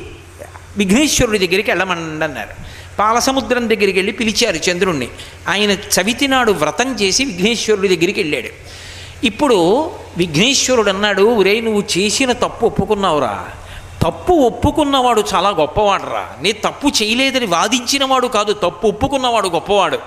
[0.78, 2.50] విఘ్నేశ్వరుడి దగ్గరికి వెళ్ళమండి అన్నారు.
[3.00, 5.08] పాలసముద్రం దగ్గరికి వెళ్ళి పిలిచారు చంద్రుణ్ణి.
[5.48, 8.50] ఆయన చవితి నాడు వ్రతం చేసి విఘ్నేశ్వరుడి దగ్గరికి వెళ్ళాడు.
[9.26, 13.48] ఇప్పుడు విఘ్నేశ్వరుడు అన్నాడు ఒరే నువ్వు చేసిన తప్పు ఒప్పుకున్నావురా.
[14.02, 16.30] తప్పు ఒప్పుకున్నవాడు చాలా గొప్పవాడురా.
[16.42, 20.00] నీ తప్పు చేయలేదని వాదించినవాడు కాదు తప్పు ఒప్పుకున్నవాడు గొప్పవాడు.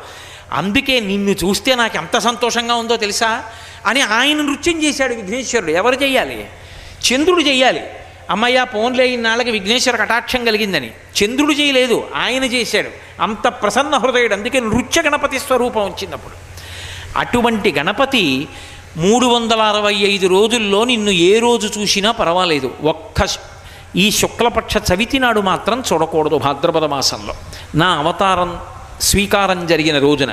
[0.53, 3.45] అందుకే నిన్ను చూస్తే నాకు ఎంత సంతోషంగా ఉందో తెలుసా?
[3.87, 5.71] అని ఆయన నృత్యం చేశాడు విఘ్నేశ్వరుడు.
[5.71, 6.47] ఎవరు చేయాలి?
[7.05, 7.81] చంద్రుడు చేయాలి.
[8.31, 10.91] అమ్మయ్య పోన్లే ఇన్నాళ్ళకి విఘ్నేశ్వర కటాక్షం కలిగిందని.
[11.25, 12.91] చంద్రుడు చేయలేదు ఆయన చేశాడు.
[13.23, 14.35] అంత ప్రసన్న హృదయుడు.
[14.35, 16.35] అందుకే నృత్య గణపతి స్వరూపం వచ్చినప్పుడు
[17.19, 18.49] అటువంటి గణపతి
[18.97, 22.75] మూడు వందల అరవై ఐదు రోజుల్లో నిన్ను ఏ రోజు చూసినా పర్వాలేదు.
[22.85, 23.27] ఒక్క
[23.97, 27.35] ఈ శుక్లపక్ష చవితి నాడు మాత్రం చూడకూడదు భాద్రపద మాసంలో.
[27.75, 28.61] నా అవతారం
[29.01, 30.33] స్వీకారం జరిగిన రోజున.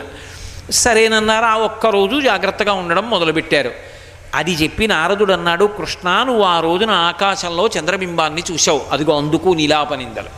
[0.71, 3.71] సరేనన్నారు ఆ ఒక్క రోజు జాగ్రత్తగా ఉండడం మొదలుపెట్టారు.
[4.35, 8.81] అది చెప్పి నారదుడు అన్నాడు కృష్ణ నువ్వు ఆ రోజున ఆకాశంలో చంద్రబింబాన్ని చూశావు.
[8.91, 10.29] అదిగో అందుకు నీలాపనిందలు.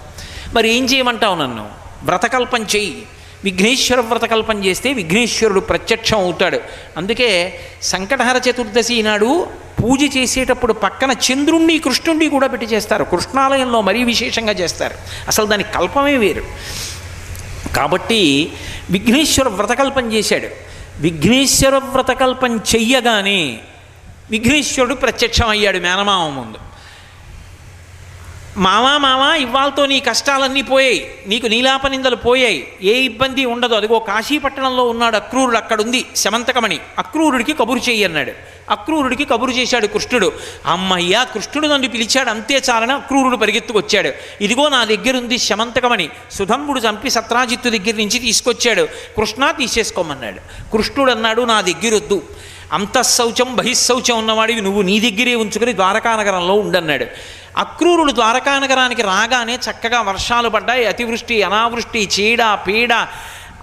[0.53, 1.67] మరి ఏం చేయమంటావు నన్ను?
[2.03, 3.03] వ్రతకల్పం చెయ్యి.
[3.43, 6.59] విఘ్నేశ్వర వ్రతకల్పం చేస్తే విఘ్నేశ్వరుడు ప్రత్యక్షం అవుతాడు.
[6.97, 9.47] అందుకే సంకటహర చతుర్దశి నాడు
[9.83, 13.03] పూజ చేసేటప్పుడు పక్కన చంద్రుణ్ణి కృష్ణుణ్ణి కూడా పెట్టి చేస్తారు.
[13.03, 14.95] కృష్ణాలయంలో మరీ విశేషంగా చేస్తారు.
[15.27, 16.43] అసలు దాని కల్పమే వేరు.
[17.75, 18.51] కాబట్టి
[18.89, 20.47] విఘ్నేశ్వర వ్రతకల్పం చేశాడు.
[20.99, 23.59] విఘ్నేశ్వర వ్రతకల్పం చెయ్యగానే
[24.31, 26.72] విఘ్నేశ్వరుడు ప్రత్యక్షం అయ్యాడు మేనమామ ముందు.
[28.57, 31.15] మావా మావా ఇవాళతో నీ కష్టాలన్నీ పోయాయి.
[31.27, 32.67] నీకు నీలాపనిందలు పోయాయి.
[32.81, 33.75] ఏ ఇబ్బంది ఉండదు.
[33.75, 36.79] అదిగో కాశీపట్టణంలో ఉన్నాడు అక్రూరుడు అక్కడుంది శమంతకమణి.
[36.97, 38.71] అక్రూరుడికి కబురు చేయన్నాడు అన్నాడు.
[38.71, 40.31] అక్రూరుడికి కబురు చేశాడు కృష్ణుడు.
[40.65, 42.29] అమ్మయ్యా కృష్ణుడు నన్ను పిలిచాడు.
[42.29, 44.11] అంతే చాలని అక్రూరుడు పరిగెత్తుకొచ్చాడు.
[44.41, 46.09] ఇదిగో నా దగ్గరుంది శమంతకమణి.
[46.31, 48.87] సుధంబుడు చంపి సత్రాజిత్తు దగ్గర నుంచి తీసుకొచ్చాడు.
[49.17, 50.71] కృష్ణ తీసేసుకోమన్నాడు.
[50.71, 52.23] కృష్ణుడు అన్నాడు నా దగ్గరొద్దు.
[52.73, 57.05] అంతఃశౌచం బహిశౌచం ఉన్నవాడివి నువ్వు నీ దగ్గరే ఉంచుకొని ద్వారకానగరంలో ఉండన్నాడు.
[57.57, 60.85] అక్రూరుడు ద్వారకానగరానికి రాగానే చక్కగా వర్షాలు పడ్డాయి.
[60.85, 62.93] అతివృష్టి అనావృష్టి చీడ పీడ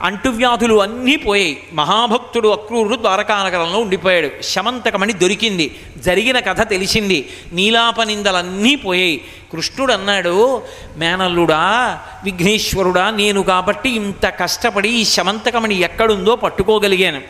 [0.02, 1.62] అంటువ్యాధులు అన్నీ పోయాయి.
[1.72, 4.42] మహాభక్తుడు అక్రూరుడు ద్వారకానగరంలో ఉండిపోయాడు.
[4.42, 5.80] శమంతకమణి దొరికింది.
[5.96, 7.28] జరిగిన కథ తెలిసింది.
[7.52, 9.24] నీలాపనిందలన్నీ పోయాయి.
[9.52, 10.62] కృష్ణుడు అన్నాడు
[10.96, 17.20] మేనల్లుడా విఘ్నేశ్వరుడా నేను కాబట్టి ఇంత కష్టపడి ఈ శమంతకమణి ఎక్కడుందో పట్టుకోగలిగాను.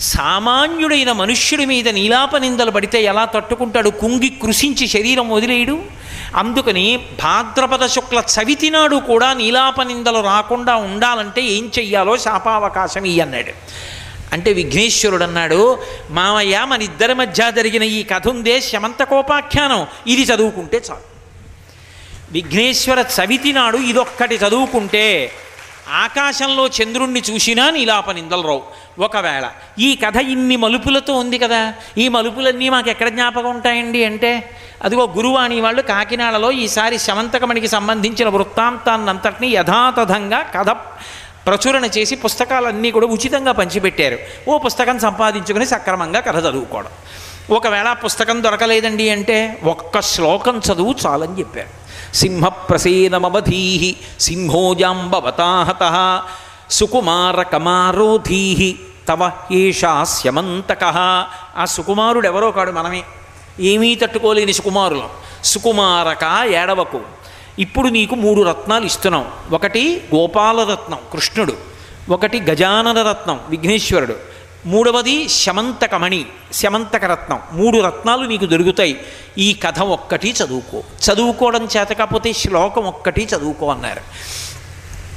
[0.00, 3.90] సామాన్యుడైన మనుష్యుడి మీద నీలాప నిందలు పడితే ఎలా తట్టుకుంటాడు?
[3.90, 5.82] కుంగి కృషించి శరీరం వదిలేయడు?
[6.36, 13.52] అందుకని భాద్రపద శుక్ల చవితి నాడు కూడా నీలాపనిందలు రాకుండా ఉండాలంటే ఏం చెయ్యాలో శాపావకాశం ఇయ్యన్నాడు
[14.32, 15.78] అంటే విఘ్నేశ్వరుడు అన్నాడు
[16.10, 21.16] మామయ్య మన ఇద్దరి మధ్య జరిగిన ఈ కథ ఉందే శమంతకోపాఖ్యానం ఇది చదువుకుంటే చాలు.
[22.32, 25.32] విఘ్నేశ్వర చవితి నాడు ఇదొక్కటి చదువుకుంటే
[25.88, 28.62] ఆకాశంలో చంద్రుణ్ణి చూసినా నీలాప నిందలరావు
[28.98, 34.50] ఒకవేళ ఈ కథ ఇన్ని మలుపులతో ఉంది కదా ఈ మలుపులన్నీ మాకు ఎక్కడ జ్ఞాపకం ఉంటాయండి అంటే
[34.84, 40.70] అదిగో గురువాణి వాళ్ళు కాకినాడలో ఈసారి శమంతకమణికి సంబంధించిన వృత్తాంతాన్నంతటినీ యథాతథంగా కథ
[41.46, 44.18] ప్రచురణ చేసి పుస్తకాలన్నీ కూడా ఉచితంగా పంచిపెట్టారు.
[44.48, 46.90] ఓ పుస్తకం సంపాదించుకుని సక్రమంగా కథ చదువుకోవడం.
[47.50, 51.85] ఒకవేళ పుస్తకం దొరకలేదండి అంటే ఒక్క శ్లోకం చదువు చాలని చెప్పారు.
[52.14, 56.22] సింహప్రసేనమవధీ సింహోజాంబవతాహత
[56.70, 58.76] సుకుమారకమారోధీ
[59.08, 60.84] తవ ఏషాస్యమంతక
[61.56, 63.02] ఆ సుకుమారుడు ఎవరో కాడు మనమే.
[63.60, 65.08] ఏమీ తట్టుకోలేని సుకుమారులం.
[65.44, 67.00] సుకుమారక ఏడవకు.
[67.58, 69.26] ఇప్పుడు నీకు మూడు రత్నాలు ఇస్తున్నాం.
[69.52, 71.52] ఒకటి గోపాలరత్నం కృష్ణుడు.
[72.08, 74.16] ఒకటి గజానన రత్నం విఘ్నేశ్వరుడు.
[74.66, 79.00] మూడవది శమంతకమణి శమంతక రత్నం మూడు రత్నాలు నీకు దొరుకుతాయి.
[79.38, 80.78] ఈ కథ ఒక్కటి చదువుకో.
[80.78, 84.00] చదువుకోవడం చేత కాకపోతే శ్లోకం ఒక్కటి చదువుకో అన్నారు.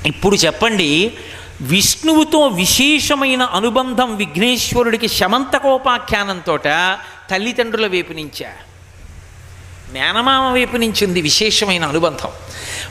[0.07, 1.17] ఇప్పుడు చెప్పండి
[1.61, 6.57] విష్ణువుతో విశేషమైన అనుబంధం విఘ్నేశ్వరుడికి శమంతకోపాఖ్యానంతో
[7.31, 8.47] తల్లిదండ్రుల వైపు నుంచా?
[9.93, 12.29] మేనమామ వైపు నుంచి ఉంది విశేషమైన అనుబంధం.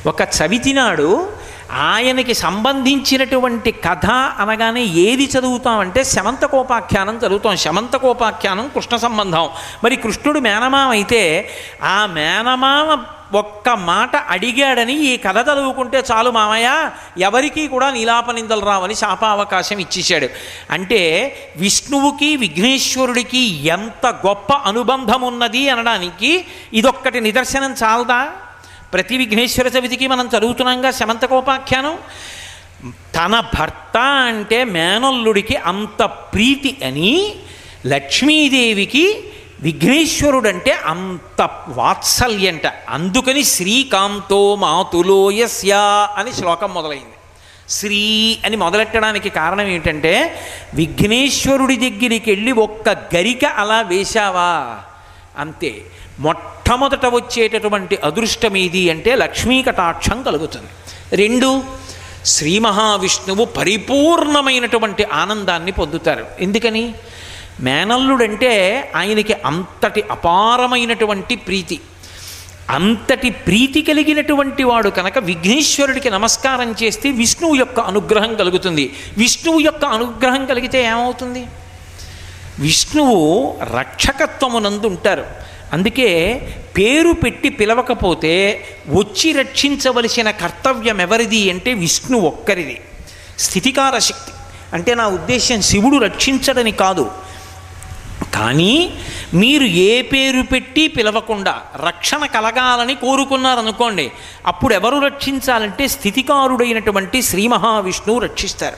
[0.07, 1.33] ఒక చవితి నాడు
[1.71, 7.57] ఆయనకి సంబంధించినటువంటి కథ అనగానే ఏది చదువుతామంటే శమంతకోపాఖ్యానం చదువుతాం.
[7.57, 9.49] శమంతకోపాఖ్యానం కృష్ణ సంబంధం.
[9.85, 11.49] మరి కృష్ణుడు మేనమామ అయితే
[11.83, 13.05] ఆ మేనమామ
[13.37, 20.29] ఒక్క మాట అడిగాడని ఈ కథ చదువుకుంటే చాలు మామయ్య ఎవరికీ కూడా నీలాపనిందలు రావని శాపావకాశం ఇచ్చేశాడు.
[20.71, 21.01] అంటే
[21.57, 28.33] విష్ణువుకి విఘ్నేశ్వరుడికి ఎంత గొప్ప అనుబంధం ఉన్నది అనడానికి ఇదొక్కటి నిదర్శనం చాలదా?
[28.93, 31.99] ప్రతి విఘ్నేశ్వర చవితికి మనం చదువుతున్నాంగా శమంతకోపాఖ్యానం.
[33.15, 37.35] తన భర్త అంటే మేనల్లుడికి అంత ప్రీతి అని
[37.87, 39.25] లక్ష్మీదేవికి
[39.61, 42.67] విఘ్నేశ్వరుడంటే అంత వాత్సల్యంట.
[42.89, 45.75] అందుకని శ్రీకాంతో మాతులోయస్య
[46.17, 47.15] అని శ్లోకం మొదలైంది.
[47.69, 50.43] శ్రీ అని మొదలెట్టడానికి కారణం ఏంటంటే
[50.75, 54.79] విఘ్నేశ్వరుడి దగ్గరికి వెళ్ళి ఒక్క గరిక అలా వేశావా?
[55.39, 55.85] అంతే.
[56.19, 60.67] మొట్టమొదట వచ్చేటటువంటి అదృష్టం ఏది అంటే లక్ష్మీ కటాక్షం కలుగుతుంది.
[61.17, 61.63] రెండు
[62.25, 66.27] శ్రీ మహావిష్ణువు పరిపూర్ణమైనటువంటి ఆనందాన్ని పొందుతారు.
[66.41, 66.95] ఎందుకని?
[67.61, 68.53] మేనల్లుడంటే
[68.97, 71.81] ఆయనకి అంతటి అపారమైనటువంటి ప్రీతి.
[72.71, 78.95] అంతటి ప్రీతి కలిగినటువంటి వాడు కనుక విఘ్నేశ్వరుడికి నమస్కారం చేస్తే విష్ణువు యొక్క అనుగ్రహం కలుగుతుంది.
[79.19, 81.47] విష్ణువు యొక్క అనుగ్రహం కలిగితే ఏమవుతుంది?
[82.59, 85.25] విష్ణువు రక్షకత్వమునందు ఉంటారు
[85.73, 86.41] అందుకే
[86.79, 92.81] పేరు పెట్టి పిలవకపోతే వచ్చి రక్షించవలసిన కర్తవ్యం ఎవరిది అంటే విష్ణు ఒక్కరిది.
[93.39, 94.33] స్థితికార శక్తి.
[94.73, 97.11] అంటే నా ఉద్దేశ్యం శివుడు రక్షించడని కాదు.
[98.35, 98.93] కానీ
[99.35, 104.13] మీరు ఏ పేరు పెట్టి పిలవకుండా రక్షణ కలగాలని కోరుకున్నారనుకోండి
[104.47, 108.77] అప్పుడు ఎవరు రక్షించాలంటే స్థితికారుడైనటువంటి శ్రీ మహావిష్ణువు రక్షిస్తారు.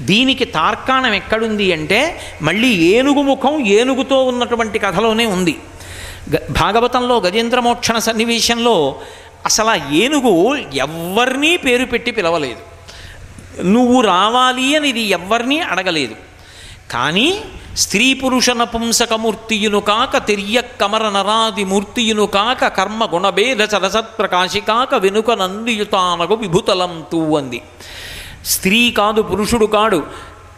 [0.00, 5.58] దీనికి తార్కాణం ఎక్కడుంది అంటే మళ్ళీ ఏనుగు ముఖం ఏనుగుతో ఉన్నటువంటి కథలోనే ఉంది.
[6.50, 9.00] భాగవతంలో గజేంద్రమోక్షణ సన్నివేశంలో
[9.46, 12.60] అసలు ఆ ఏనుగు ఎవ్వరినీ పేరు పెట్టి పిలవలేదు.
[13.62, 16.14] నువ్వు రావాలి అని ఇది ఎవరినీ అడగలేదు.
[16.90, 17.44] కానీ
[17.76, 26.34] స్త్రీ పురుష నపుంసకమూర్తియును కాక తిర్య కమర నరాది మూర్తియును కాక కర్మ గుణభేద సరసత్ప్రకాశి కాక వెనుక నందియుతానగు
[26.34, 27.62] విభుతలంతూ అంది.
[28.46, 30.02] స్త్రీ కాదు పురుషుడు కాడు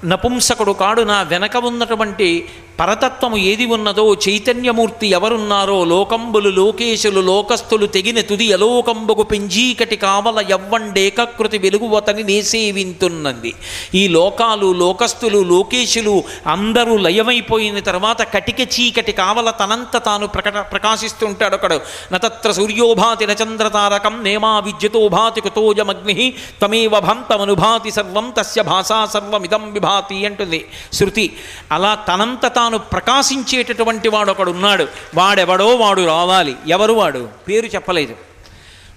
[0.05, 2.49] నపుంసకుడు కాడు నా వెనక ఉన్నటువంటి
[2.81, 12.23] పరతత్వము ఏది ఉన్నదో చైతన్యమూర్తి ఎవరున్నారో లోకంబులు లోకేశులు లోకస్థులు తెగిన తుది అలోకంబుకు పెంజీకటి కావల ఎవ్వండేకృతి వెలుగువతని
[12.23, 13.55] నేసేవింతున్నది
[13.95, 21.81] ఈ లోకాలు లోకస్థులు లోకేశులు అందరూ లయమైపోయిన తర్వాత కటిక చీకటి కావల తనంత తాను ప్రకట ప్రకాశిస్తుంటాడు ఒకడు.
[22.13, 30.65] నతత్ర సూర్యోభాతి నచంద్రతారకం నేమా విద్యుతో భాతి కుతోజమగ్ని తమేవ భంతమనుభాతి సర్వం తస్య భాషా సర్వమిదం విభాతి అంటుంది.
[30.93, 31.37] శృతి
[31.73, 34.89] అలా తనంత తాను ప్రకాశించేటటువంటి వాడు ఒకడు ఉన్నాడు.
[35.15, 36.57] వాడెవడో వాడు రావాలి.
[36.67, 37.29] ఎవరు వాడు?
[37.49, 38.17] పేరు చెప్పలేదు.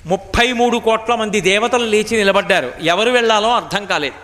[0.06, 2.72] ముప్పై మూడు కోట్ల మంది దేవతలు లేచి నిలబడ్డారు.
[2.82, 4.16] ఎవరు వెళ్ళాలో అర్థం కాలేదు.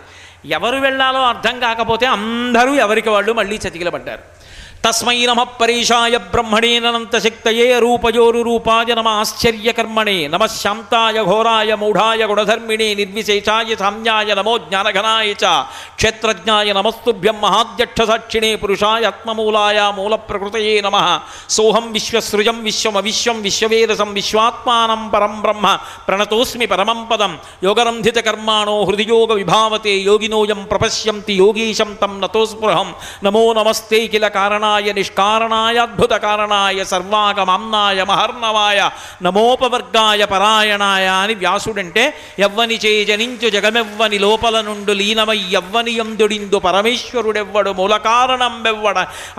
[0.48, 4.39] ఎవరు వెళ్ళాలో అర్థం కాకపోతే అందరూ ఎవరికి వాళ్ళు మళ్ళీ చతికిలబడ్డారు.
[4.84, 14.30] तस्मै नम परेशाय ब्रह्मणे ननन्तसिक्तये रूपयोरुरूपाय नम आश्चर्यकर्मणे नमः शान्ताय घोराय मूढाय गुणधर्मिणे निर्विशेषाय साम्याय
[14.38, 15.44] नमो ज्ञानघनाय च
[15.98, 21.08] क्षेत्रज्ञाय नमस्तुभ्यं महाध्यक्षसाक्षिणे पुरुषाय आत्ममूलाय मूलप्रकृतये नमः
[21.56, 25.74] सोऽहं विश्वसृजं विश्वमविश्वं विश्ववेदसं विश्वात्मानं परं ब्रह्म
[26.08, 27.36] प्रणतोऽस्मि परमं पदं
[27.68, 32.90] योगरन्धितकर्माणो हृदियोगविभावते योगिनोऽयं प्रपश्यन्ति योगीशं तं नतोस्पृहं
[33.26, 38.80] नमो नमस्ते किल कारणा నతోస్పృహం కారణాయ నిష్కారణాయ అద్భుత కారణాయ సర్వాగమామ్నాయ మహర్ణవాయ
[39.22, 42.04] నమోపవర్గాయ పరాయణాయ అని వ్యాసుడంటే
[42.40, 48.56] ఎవ్వని చేజనించు జగమెవ్వని లోపల నుండు లీనమై ఎవ్వని యందుడిందు పరమేశ్వరుడెవ్వడు మూల కారణం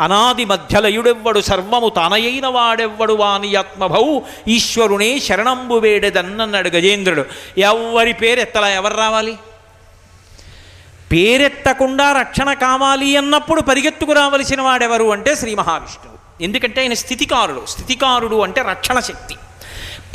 [0.02, 4.06] అనాది మధ్యలయుడెవ్వడు సర్వము తనయైన వాడెవ్వడు వాని ఆత్మభౌ
[4.56, 7.26] ఈశ్వరునే శరణంబు వేడెదన్నన్నాడు గజేంద్రుడు
[7.66, 9.34] ఎవరి పేరు ఎత్తలా ఎవరు రావాలి
[11.12, 16.44] పేరెత్తకుండా రక్షణ కావాలి అన్నప్పుడు పరిగెత్తుకు రావలసిన వాడెవరు అంటే శ్రీ మహావిష్ణువు.
[16.44, 17.66] ఎందుకంటే ఆయన స్థితికారుడు.
[17.70, 19.36] స్థితికారుడు అంటే రక్షణ శక్తి.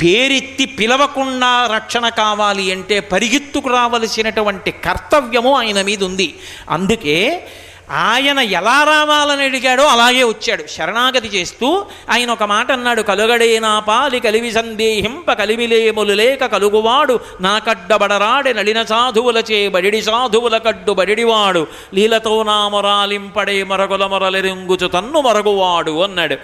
[0.02, 6.39] పేరెత్తి పిలవకుండా రక్షణ కావాలి అంటే పరిగెత్తుకు రావలసినటువంటి కర్తవ్యము ఆయన మీద ఉంది
[6.70, 7.47] అందుకే
[7.91, 10.67] ఆయన ఎలా రావాలని అడిగాడో అలాగే వచ్చాడు.
[10.67, 17.59] శరణాగతి చేస్తూ ఆయన ఒక మాట అన్నాడు కలుగడే నా పాలి కలివి సందేహింప కలివిలేములు లేక కలుగువాడు నా
[17.59, 26.37] కడ్డబడరాడె నడిన సాధువులచే బడిడి సాధువుల కడ్డు బడిడివాడు లీలతో నా మొరాలింపడే మరగుల మొరలెరింగుచు తన్ను మరగువాడు అన్నాడు.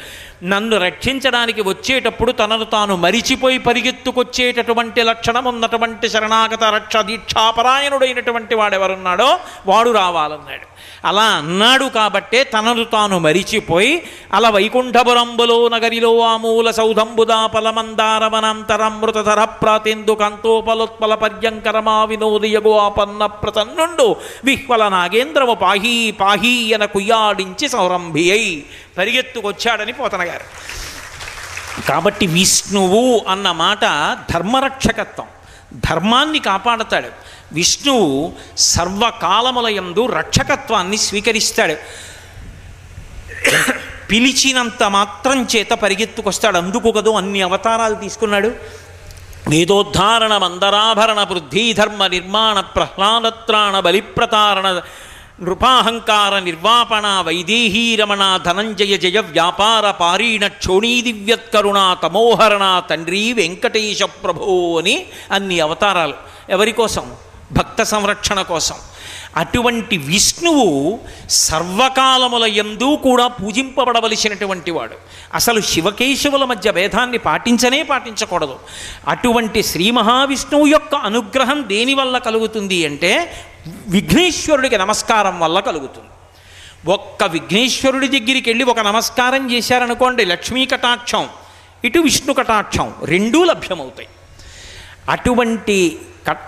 [0.44, 10.71] నన్ను రక్షించడానికి వచ్చేటప్పుడు తనను తాను మరిచిపోయి పరిగెత్తుకొచ్చేటటువంటి లక్షణం ఉన్నటువంటి శరణాగత రక్ష దీక్షాపరాయణుడైనటువంటి వాడెవరున్నాడో వాడు రావాలన్నాడు.
[11.04, 14.02] అలా అన్నాడు కాబట్టే తనను తాను మరిచిపోయి
[14.32, 26.10] అలా వైకుంఠపురంబులో నగరిలో ఆమూల సౌధంబుదా పలమందారవనంతరమృతధర ప్రాతిందు కంతోపలోత్పల పర్యంకరమా వినోదయగు ఆపన్న ప్రసన్నుండు విహ్వల నాగేంద్రము పాహీ
[26.10, 28.66] పాహీ అన కుయ్యాడించి సౌరంభి అయి
[28.98, 30.72] పరిగెత్తుకొచ్చాడని పోతనగారు
[31.88, 33.84] కాబట్టి విష్ణువు అన్న మాట
[34.32, 35.26] ధర్మరక్షకత్వం.
[35.74, 37.08] ధర్మాన్ని కాపాడతాడు.
[37.52, 41.76] విష్ణువు సర్వకాలములయందు రక్షకత్వాన్ని స్వీకరిస్తాడు.
[44.10, 46.56] పిలిచినంత మాత్రం చేత పరిగెత్తుకొస్తాడు.
[46.56, 48.52] అందుకు కదో అన్ని అవతారాలు తీసుకున్నాడు.
[49.48, 54.80] వేదోద్ధారణ మందరాభరణ వృద్ధిధర్మ నిర్మాణ ప్రహ్లాదత్రాణ బలిప్రతారణ
[55.40, 66.14] నృపాహంకార నిర్వాపణ వైదేహీరమణ ధనంజయ జయ వ్యాపార పారీణ క్షోణీదివ్యత్కరుణ తమోహరణ తండ్రి వెంకటేశ ప్రభో అని అన్ని అవతారాలు.
[66.50, 67.12] ఎవరి కోసం?
[67.52, 68.74] భక్త సంరక్షణ కోసం.
[69.36, 70.98] అటువంటి విష్ణువు
[71.30, 74.96] సర్వకాలముల ఎందు కూడా పూజింపబడవలసినటువంటి వాడు.
[75.34, 78.56] అసలు శివకేశవుల మధ్య భేదాన్ని పాటించనే పాటించకూడదు.
[79.08, 83.12] అటువంటి శ్రీ మహావిష్ణువు యొక్క అనుగ్రహం దేనివల్ల కలుగుతుంది అంటే
[83.88, 86.08] విఘ్నేశ్వరుడికి నమస్కారం వల్ల కలుగుతుంది.
[86.90, 91.28] ఒక్క విఘ్నేశ్వరుడి దగ్గరికి వెళ్ళి ఒక నమస్కారం చేశారనుకోండి లక్ష్మీ కటాక్షం
[91.84, 94.08] ఇటు విష్ణు కటాక్షం రెండూ లభ్యమవుతాయి.
[95.08, 95.98] అటువంటి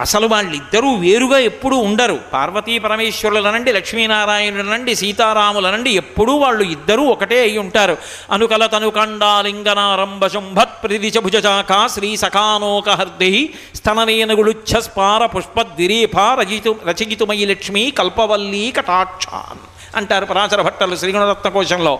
[0.01, 2.21] అసలు వాళ్ళిద్దరూ వేరుగా ఎప్పుడూ ఉండరు.
[2.33, 7.97] పార్వతీ పరమేశ్వరులనండి లక్ష్మీనారాయణులనండి సీతారాములనండి ఎప్పుడూ వాళ్ళు ఇద్దరూ ఒకటే అయి ఉంటారు.
[8.33, 20.27] అనుకల తనుకండాలింగనారంభ శుంభత్ ప్రతిచభుజాక శ్రీ సఖానోకహర్ది స్తననేనగుళుచ్ఛ స్పార పుష్పద్విరేఫ రచితు రచయితుమయి లక్ష్మీ కల్పవల్లీ కటాక్షాన్ అంటారు
[20.27, 21.99] పరాశర భట్టలు శ్రీగుణరత్న కోశంలో.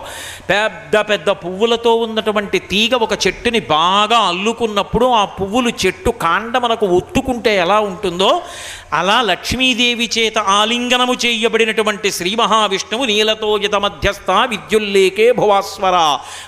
[0.49, 7.79] పెద్ద పెద్ద పువ్వులతో ఉన్నటువంటి తీగ ఒక చెట్టుని బాగా అల్లుకున్నప్పుడు ఆ పువ్వులు చెట్టు కాండమనకు ఒత్తుకుంటే ఎలా
[7.79, 8.41] ఉంటుందో
[8.93, 15.95] అలా లక్ష్మీదేవి చేత ఆలింగనము చేయబడినటువంటి శ్రీ మహావిష్ణువు నీలతో యత మధ్యస్థ విద్యుల్లేకే భువాస్వర.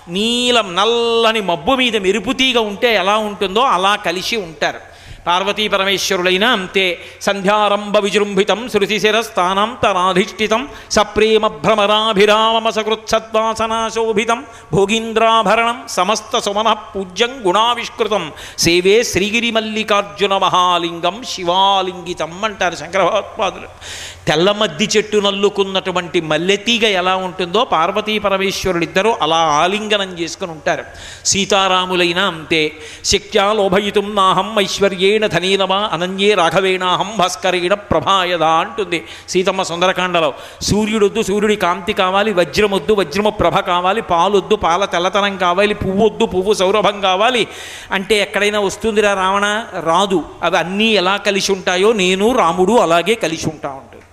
[0.10, 4.97] నీలం నల్లని మబ్బు మీద మెరుపు తీగ ఉంటే ఎలా ఉంటుందో అలా కలిసి ఉంటారు.
[5.28, 14.44] పార్వతీ పరమేశ్వరులైన అంతే సంధ్యారంభ విజృంభితం శృతిశిరస్థానాంతరాధిష్ఠితం సప్రేమ భ్రమరాభిరామసకృత్సద్వాసనాశోభితం
[14.74, 18.32] భోగీంద్రాభరణం సమస్త సుమన పూజ్యం గుణావిష్కృతం.
[18.58, 23.68] సేవే శ్రీగిరి మల్లికార్జున మహాలింగం శివాలింగితం అంటారు శంకర తెల్లమద్ది
[24.28, 30.84] తెల్ల మద్ది చెట్టు నల్లుకున్నటువంటి మల్లెతీగ ఎలా ఉంటుందో పార్వతీ పరమేశ్వరుడిద్దరూ అలా ఆలింగనం చేసుకుని ఉంటారు.
[31.26, 32.72] సీతారాములైన అంతే
[33.06, 39.00] శక్త్యాలోభయితుం నాహం ఐశ్వర్యే ఐశ్వర్యేణ ధనీనమా అనన్యే రాఘవేణాహం భాస్కరేణ ప్రభాయద అంటుంది.
[39.30, 40.30] సీతమ్మ సుందరకాండలో
[40.62, 47.02] సూర్యుడొద్దు సూర్యుడి కాంతి కావాలి వజ్రమొద్దు వజ్రము ప్రభ కావాలి పాలొద్దు పాల తెల్లతనం కావాలి పువ్వొద్దు పువ్వు సౌరభం
[47.02, 47.44] కావాలి.
[47.92, 49.46] అంటే ఎక్కడైనా వస్తుందిరా రావణ?
[49.84, 50.20] రాదు.
[50.44, 54.04] అవి అన్నీ ఎలా కలిసి ఉంటాయో నేను రాముడు అలాగే కలిసి ఉంటా ఉంటుంది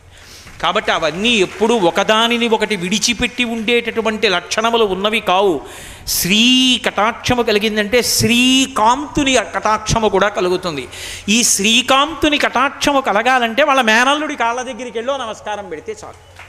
[0.62, 5.60] కాబట్టి అవన్నీ ఎప్పుడూ ఒకదానిని ఒకటి విడిచిపెట్టి ఉండేటటువంటి లక్షణములు ఉన్నవి కావు.
[6.08, 10.88] శ్రీ కటాక్షము కలిగిందంటే శ్రీకాంతుని కటాక్షము కూడా కలుగుతుంది.
[11.28, 16.43] ఈ శ్రీకాంతుని కటాక్షము కలగాలంటే వాళ్ళ మేనల్లుడి కాళ్ళ దగ్గరికి వెళ్ళో నమస్కారం పెడితే చాలు.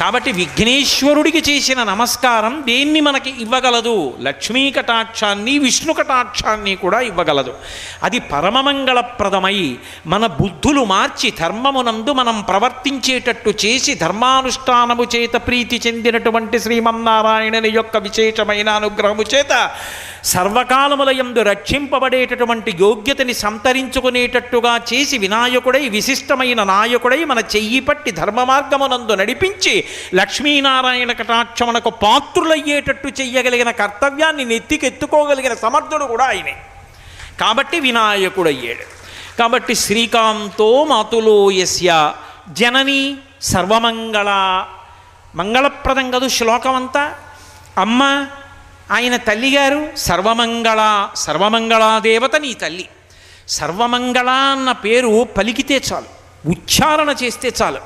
[0.00, 4.14] కాబట్టి విఘ్నేశ్వరుడికి చేసిన నమస్కారం దేన్ని మనకి ఇవ్వగలదు?
[4.20, 7.54] లక్ష్మీ కటాక్షాన్ని విష్ణు కటాక్షాన్ని కూడా ఇవ్వగలదు.
[8.02, 9.76] అది పరమమంగళప్రదమై
[10.06, 19.22] మన బుద్ధులు మార్చి ధర్మమునందు మనం ప్రవర్తించేటట్టు చేసి ధర్మానుష్ఠానము చేత ప్రీతి చెందినటువంటి శ్రీమన్నారాయణుని యొక్క విశేషమైన అనుగ్రహము
[19.22, 19.70] చేత
[20.24, 29.83] సర్వకాలములయందు రక్షింపబడేటటువంటి యోగ్యతని సంతరించుకునేటట్టుగా చేసి వినాయకుడై విశిష్టమైన నాయకుడై మన చెయ్యి పట్టి ధర్మ మార్గమునందు నడిపించి
[30.14, 36.56] లక్ష్మీనారాయణ కటాక్షమునకు పాత్రులయ్యేటట్టు చెయ్యగలిగిన కర్తవ్యాన్ని నెత్తికెత్తుకోగలిగిన సమర్థుడు కూడా ఆయనే.
[37.40, 38.84] కాబట్టి వినాయకుడయ్యాడు.
[39.38, 42.12] కాబట్టి శ్రీకాంతో మాతులో యస్య
[42.48, 44.30] జనని సర్వమంగళ
[45.34, 47.14] మంగళప్రదం కదూ శ్లోకం అంతా
[47.78, 48.26] అమ్మ
[48.90, 52.88] ఆయన తల్లిగారు సర్వమంగళ సర్వమంగళాదేవత నీ తల్లి.
[53.48, 56.06] సర్వమంగళ అన్న పేరు పలికితే చాలు
[56.48, 57.78] ఉచ్చారణ చేస్తే చాలు.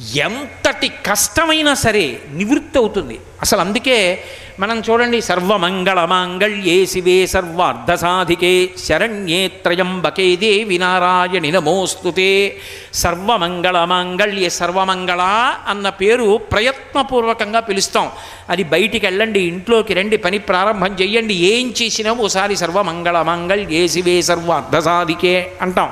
[0.00, 3.20] ఎంతటి కష్టమైనా సరే నివృత్తి అవుతుంది.
[3.42, 4.24] అసలు అందుకే
[4.58, 12.58] మనం చూడండి సర్వమంగళ మాంగళ్యే శివే సర్వార్ధ సాధికే శరణ్యే త్రయంబకే దేవి నారాయణి నమోస్తుతే
[12.94, 15.20] సర్వమంగళ మాంగళ్యే సర్వమంగళ
[15.68, 18.10] అన్న పేరు ప్రయత్నపూర్వకంగా పిలుస్తాం.
[18.50, 24.78] అది బయటికి వెళ్ళండి ఇంట్లోకి రండి పని ప్రారంభం చెయ్యండి ఏం చేసినా ఓసారి సర్వమంగళ మాంగళ్యే శివే సర్వార్ధ
[24.78, 25.90] సాధికే అంటాం.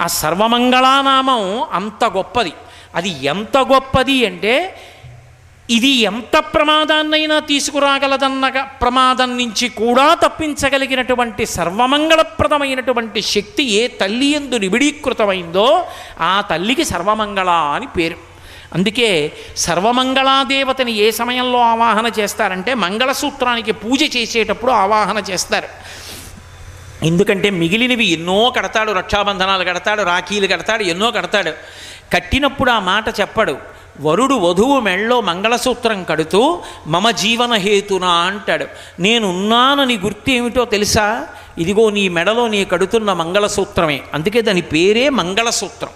[0.00, 2.52] ఆ సర్వమంగళానామం అంత గొప్పది.
[2.94, 4.54] అది ఎంత గొప్పది అంటే
[5.70, 15.86] ఇది ఎంత ప్రమాదాన్నైనా తీసుకురాగలదన్న ప్రమాదం నుంచి కూడా తప్పించగలిగినటువంటి సర్వమంగళప్రదమైనటువంటి శక్తి ఏ తల్లి ఎందు నిబిడీకృతమైందో
[16.20, 18.16] ఆ తల్లికి సర్వమంగళ అని పేరు.
[18.74, 25.68] అందుకే సర్వమంగళాదేవతని ఏ సమయంలో ఆవాహన చేస్తారంటే మంగళసూత్రానికి పూజ చేసేటప్పుడు ఆవాహన చేస్తారు.
[27.06, 31.52] ఎందుకంటే మిగిలినవి ఎన్నో కడతాడు రక్షాబంధనాలు కడతాడు రాఖీలు కడతాడు ఎన్నో కడతాడు.
[32.12, 33.56] కట్టినప్పుడు ఆ మాట చెప్పడు.
[34.00, 38.66] వరుడు వధువు మెళ్ళో మంగళసూత్రం కడుతూ మమ జీవన హేతున అంటాడు.
[39.00, 41.26] నేనున్నానని గుర్తు ఏమిటో తెలుసా?
[41.58, 44.00] ఇదిగో నీ మెడలో నీ కడుతున్న మంగళసూత్రమే.
[44.14, 45.90] అందుకే దాని పేరే మంగళసూత్రం.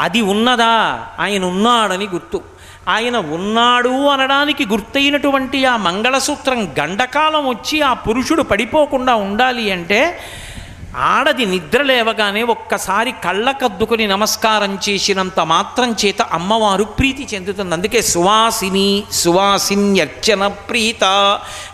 [0.00, 1.06] అది ఉన్నదా?
[1.18, 2.42] ఆయన ఉన్నాడని గుర్తు.
[2.88, 10.20] ఆయన ఉన్నాడు అనడానికి గుర్తయినటువంటి ఆ మంగళసూత్రం గండకాలం వచ్చి ఆ పురుషుడు పడిపోకుండా ఉండాలి అంటే
[10.98, 17.74] ఆడది నిద్ర లేవగానే ఒక్కసారి కళ్ళకద్దుకుని నమస్కారం చేసినంత మాత్రం చేత అమ్మవారు ప్రీతి చెందుతుంది.
[17.74, 21.04] అందుకే సువాసిని సువాసిన్యర్చన ప్రీత.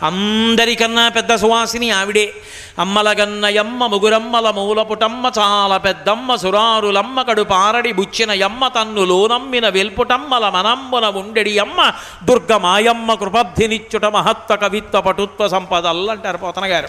[0.03, 2.35] అందరికన్నా పెద్ద సువాసిని ఆవిడే.
[2.79, 11.59] అమ్మలగన్నయమ్మ ముగురమ్మల మూలపుటమ్మ చాలా పెద్దమ్మ సురారులమ్మ కడు పారడి బుచ్చిన యమ్మ తన్ను లోనమ్మిన వెల్పుటమ్మల మనంబున ఉండెడి
[11.59, 11.93] అమ్మ
[12.25, 16.89] దుర్గమాయమ్మ కృపబ్ధినిచ్చుట మహత్వ కవిత్వ పటుత్వ సంపదలు అంటారు పోతన గారు.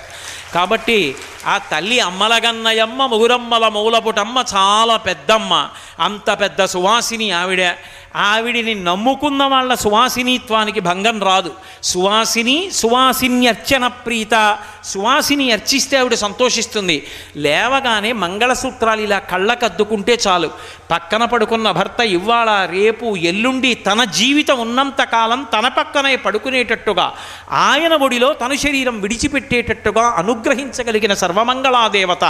[0.53, 1.15] కాబట్టి
[1.47, 5.69] ఆ తల్లి అమ్మలగన్నయమ్మ ముగురమ్మల మూలపుటమ్మ చాలా పెద్దమ్మ.
[5.99, 7.73] అంత పెద్ద సువాసిని ఆవిడ.
[8.15, 11.53] ఆవిడిని నమ్ముకున్న వాళ్ళ సువాసినిత్వానికి భంగం రాదు.
[11.83, 17.07] సువాసిని సువాసిని అర్చన ప్రీత సువాసిని అర్చిస్తే ఆవిడ సంతోషిస్తుంది.
[17.37, 20.51] లేవగానే మంగళసూత్రాలు ఇలా కళ్ళకద్దుకుంటే చాలు.
[20.91, 27.13] పక్కన పడుకున్న భర్త ఇవాళ రేపు ఎల్లుండి తన జీవితం ఉన్నంతకాలం తన పక్కనే పడుకునేటట్టుగా
[27.51, 32.23] ఆయన ఒడిలో తన శరీరం విడిచిపెట్టేటట్టుగా అనుగ్రహించగలిగిన సర్వమంగళాదేవత.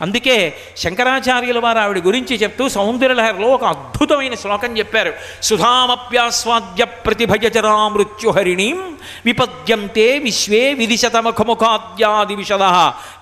[0.00, 5.12] అందుకే శంకరాచార్యుల వారు ఆవిడ గురించి చెప్తూ సౌందర్యలహరిలో ఒక అద్భుతమైన శ్లోకం చెప్పారు.
[5.42, 12.58] సుధామప్యాస్వాద్య ప్రతిభయచరా మృత్యుహరిణీం విపద్యంతే విశ్వే విదిశతముఖముఖాద్యాది విశద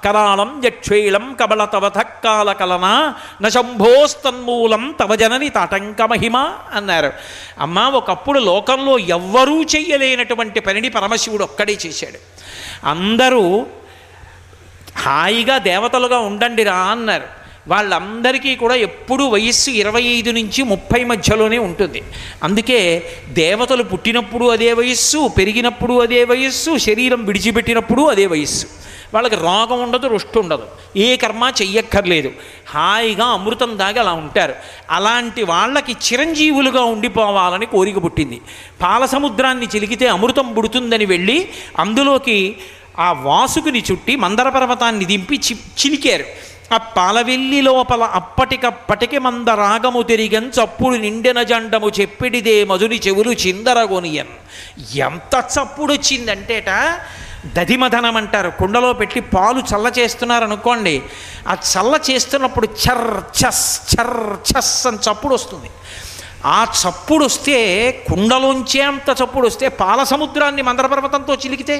[0.04, 6.36] కరాళం యక్షేళం కబళతవధక్కాల కలన నశంభోస్తన్మూలం తవ జనని తాటంకమహిమ
[6.74, 7.12] అన్నారు.
[7.58, 12.18] అమ్మ ఒకప్పుడు లోకంలో ఎవ్వరూ చెయ్యలేనటువంటి పనిని పరమశివుడు ఒక్కడే చేశాడు.
[12.88, 13.66] అందరూ
[14.98, 17.39] హాయిగా దేవతలుగా ఉండండిరా అన్నారు.
[17.70, 22.02] వాళ్ళందరికీ కూడా ఎప్పుడూ వయస్సు ఇరవై ఐదు నుంచి ముప్పై మధ్యలోనే ఉంటుంది.
[22.42, 28.66] అందుకే దేవతలు పుట్టినప్పుడు అదే వయస్సు పెరిగినప్పుడు అదే వయస్సు శరీరం విడిచిపెట్టినప్పుడు అదే వయస్సు.
[29.14, 30.62] వాళ్ళకి రోగం ఉండదు రుష్టి ఉండదు.
[30.96, 32.32] ఏ కర్మ చెయ్యక్కర్లేదు.
[32.68, 34.54] హాయిగా అమృతం దాగి అలా ఉంటారు.
[34.90, 38.40] అలాంటి వాళ్ళకి చిరంజీవులుగా ఉండిపోవాలని కోరిక పుట్టింది.
[38.82, 41.48] పాల సముద్రాన్ని చిలికితే అమృతం పుడుతుందని వెళ్ళి
[41.78, 42.56] అందులోకి
[42.98, 46.24] ఆ వాసుకుని చుట్టి మందర పర్వతాన్ని దింపి చి చిలికారు.
[46.72, 54.32] ఆ పాలవెల్లి లోపల అప్పటికప్పటికి మంద రాగము తిరిగన్ చప్పుడు నిండిన జండము చెప్పిడిదే మధుని చెవులు చిందరగొనియన్.
[55.08, 56.70] ఎంత చప్పుడు వచ్చిందంటేట
[57.56, 61.02] దధిమధనం అంటారు కుండలో పెట్టి పాలు చల్ల చేస్తున్నారు అనుకోండి
[61.48, 63.06] ఆ చల్ల చేస్తున్నప్పుడు చర్
[63.40, 64.16] చస్ చర్
[64.50, 65.70] చస్ అని చప్పుడు వస్తుంది.
[66.44, 67.56] ఆ చప్పుడు వస్తే
[68.08, 71.76] కుండలోంచే అంత చప్పుడు వస్తే పాల సముద్రాన్ని మందర పర్వతంతో చిలికితే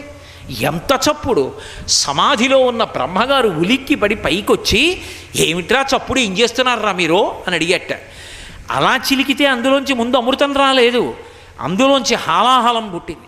[0.51, 1.52] ఎంత చప్పుడు.
[1.89, 5.01] సమాధిలో ఉన్న బ్రహ్మగారు ఉలిక్కి పడి పైకొచ్చి
[5.36, 7.32] ఏమిట్రా చప్పుడు ఏం చేస్తున్నారా మీరు?
[7.47, 7.98] అని అడిగట.
[8.70, 11.14] అలా చిలికితే అందులోంచి ముందు అమృతం రాలేదు.
[11.60, 13.27] అందులోంచి హాలాహలం పుట్టింది.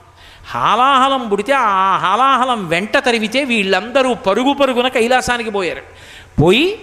[0.51, 5.83] హాలాహలం పుడితే ఆ హాలాహలం వెంట తరివితే వీళ్ళందరూ పరుగు పరుగున కైలాసానికి పోయారు.
[6.43, 6.79] పోయి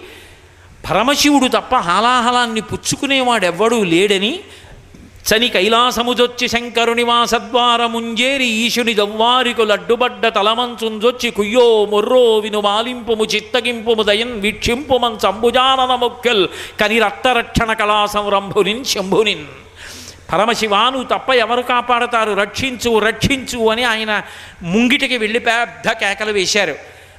[0.90, 4.40] పరమశివుడు తప్ప హాలాహలాన్ని పుచ్చుకునేవాడెవ్వడూ లేడని
[5.28, 15.18] చని కైలాసముజొచ్చి శంకరుని వాసద్వారముంజేరి ఈశుని దవ్వారికు లడ్డుబడ్డ తలమంచుంజొచ్చి కుయ్యో మొర్రో విను మాలింపుము చిత్తగింపుము దయన్ వీక్షింపుమన్
[15.18, 16.48] సంభుజానన మొక్కల్
[16.80, 19.44] కని రక్తరక్షణ కళా సంరంభునిన్ శంభునిన్.
[20.32, 22.32] పరమశివాను తప్ప ఎవరు కాపాడతారు?
[22.32, 24.22] రక్షించు రక్షించు అని ఆయన
[24.62, 26.74] ముంగిటికి వెళ్ళి పెద్ద కేకలు వేశారు.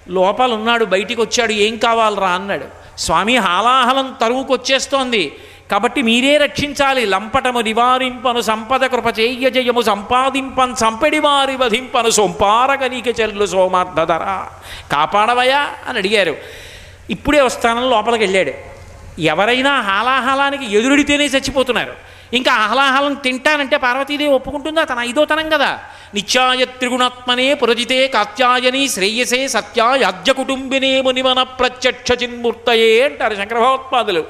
[0.09, 2.65] లోపలున్నాడు బయటికి వచ్చాడు ఏం కావాలరా అన్నాడు.
[2.97, 5.35] స్వామి హాలాహలం తరువుకొచ్చేస్తోంది.
[5.71, 7.05] కాబట్టి మీరే రక్షించాలి.
[7.05, 14.45] లంపటము నివారింపను సంపద కృప చెయ్య జయము సంపాదింపన్ సంపెడి వారి వధింపను సొంపారగనీక చెల్లు సోమార్థధర
[14.91, 16.37] కాపాడవయా అని అడిగారు.
[17.09, 18.51] ఇప్పుడే వస్తానని లోపలికి వెళ్ళాడు.
[19.21, 21.93] ఎవరైనా హాలాహలానికి ఎదురుడితేనే చచ్చిపోతున్నారు.
[22.33, 24.83] ఇంకా ఆహ్లాహలం తింటానంటే పార్వతీదేవి ఒప్పుకుంటుందా?
[24.83, 25.79] తన ఐదోతనం కదా.
[26.13, 34.25] నిత్యాయ త్రిగుణాత్మనే పురజితే కాత్యాయని శ్రేయసే సత్యాయ అద్య కుటుంబినే మునిమన ప్రత్యక్ష చిన్మూర్తయే అంటారు శంకరభగవత్పాదులు.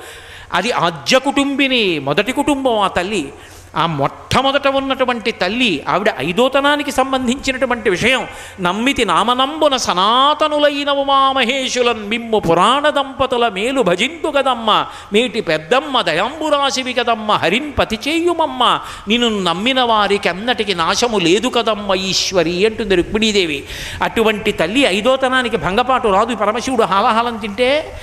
[0.53, 3.33] అది ఆద్య కుటుంబిని మొదటి కుటుంబం ఆ తల్లి.
[3.75, 8.27] ఆ మొట్టమొదట ఉన్నటువంటి తల్లి ఆవిడ ఐదోతనానికి సంబంధించినటువంటి విషయం.
[8.59, 17.71] నమ్మితి నామనంబున సనాతనులైన ఉమామహేశులన్ మిమ్ము పురాణ దంపతుల మేలు భజింతు కదమ్మ మేటి పెద్దమ్మ దయాంబురాశివి కదమ్మ హరిన్
[17.79, 18.79] పతి చేయుమమ్మ.
[19.07, 23.63] నిన్ను నమ్మిన వారికి అన్నటికి నాశము లేదు కదమ్మ ఈశ్వరి అంటుంది రుక్మిణీదేవి.
[24.03, 26.35] అటువంటి తల్లి ఐదోతనానికి భంగపాటు రాదు.
[26.35, 27.93] పరమశివుడు హాలహాలం తింటే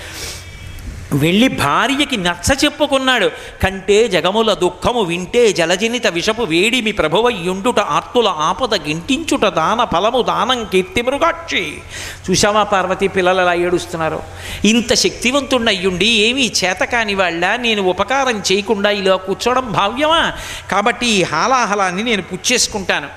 [1.12, 3.30] వెళ్ళి భార్యకి నచ్చ చెప్పుకున్నాడు.
[3.62, 11.02] కంటే జగముల దుఃఖము వింటే జలజనిత విషపు వేడిమి ప్రభువయ్యుండుట ఆత్తుల ఆపద గింటించుట దాన ఫలము దానం కీర్తి
[11.02, 11.80] మృగాక్షి.
[12.30, 14.22] చూశావా పార్వతి పిల్లలు ఎలా ఏడుస్తున్నారు?
[14.64, 20.32] ఇంత శక్తివంతుణ్ణి అయ్యుండి ఏమీ చేత కాని వాళ్ళ నేను ఉపకారం చేయకుండా ఇలా కూర్చోవడం భావ్యమా?
[20.70, 23.08] కాబట్టి ఈ హాలాహలాన్ని నేను పుచ్చేసుకుంటాను.